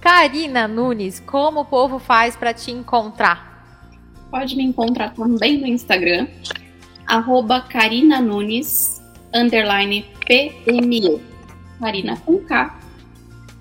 Karina 0.00 0.68
Nunes, 0.68 1.20
como 1.20 1.60
o 1.60 1.64
povo 1.64 1.98
faz 1.98 2.36
para 2.36 2.52
te 2.52 2.70
encontrar? 2.70 3.54
pode 4.34 4.56
me 4.56 4.64
encontrar 4.64 5.14
também 5.14 5.58
no 5.58 5.66
Instagram, 5.68 6.26
arroba 7.06 7.60
Karina 7.60 8.20
Nunes, 8.20 9.00
underline 9.32 10.04
PME. 10.26 11.20
Karina 11.78 12.16
com 12.16 12.38
K. 12.38 12.80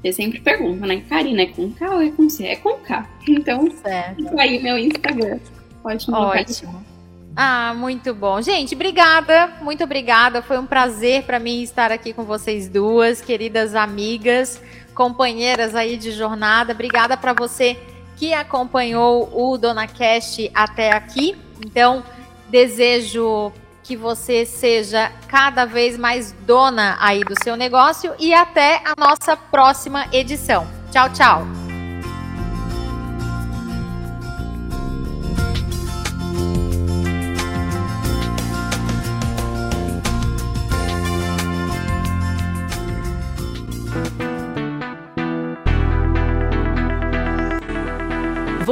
Você 0.01 0.13
sempre 0.13 0.41
pergunta, 0.41 0.87
né? 0.87 1.03
Karina 1.07 1.43
é 1.43 1.45
com 1.45 1.71
K 1.71 1.93
ou 1.93 2.01
é 2.01 2.09
com 2.09 2.27
C? 2.27 2.45
É 2.47 2.55
com 2.55 2.73
K. 2.79 3.07
Então, 3.29 3.69
certo. 3.69 4.25
Tá 4.25 4.41
aí 4.41 4.63
meu 4.63 4.75
Instagram. 4.75 5.37
Pode 5.83 6.09
me 6.09 6.17
Ótimo. 6.17 6.92
Ah, 7.35 7.73
muito 7.75 8.13
bom. 8.13 8.41
Gente, 8.41 8.75
obrigada, 8.75 9.53
muito 9.61 9.83
obrigada. 9.83 10.41
Foi 10.41 10.57
um 10.57 10.65
prazer 10.65 11.23
para 11.23 11.39
mim 11.39 11.63
estar 11.63 11.91
aqui 11.91 12.13
com 12.13 12.23
vocês 12.23 12.69
duas, 12.69 13.21
queridas 13.21 13.73
amigas, 13.73 14.61
companheiras 14.93 15.73
aí 15.73 15.97
de 15.97 16.11
jornada. 16.11 16.73
Obrigada 16.73 17.17
para 17.17 17.33
você 17.33 17.77
que 18.15 18.33
acompanhou 18.33 19.29
o 19.33 19.57
Dona 19.57 19.87
Cast 19.87 20.49
até 20.53 20.93
aqui. 20.93 21.35
Então, 21.65 22.03
desejo 22.49 23.51
que 23.83 23.97
você 23.97 24.45
seja 24.45 25.11
cada 25.27 25.65
vez 25.65 25.97
mais 25.97 26.31
dona 26.31 26.95
aí 26.99 27.21
do 27.21 27.33
seu 27.43 27.55
negócio 27.55 28.13
e 28.17 28.33
até 28.33 28.81
a 28.85 28.93
nossa 28.97 29.35
próxima 29.35 30.07
edição. 30.11 30.67
Tchau, 30.91 31.09
tchau. 31.09 31.62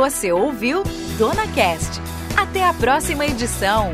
Você 0.02 0.32
ouviu 0.32 0.82
Dona 1.20 1.45
Cast. 1.49 2.02
Até 2.36 2.66
a 2.66 2.74
próxima 2.74 3.24
edição. 3.24 3.93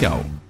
comercial. 0.01 0.40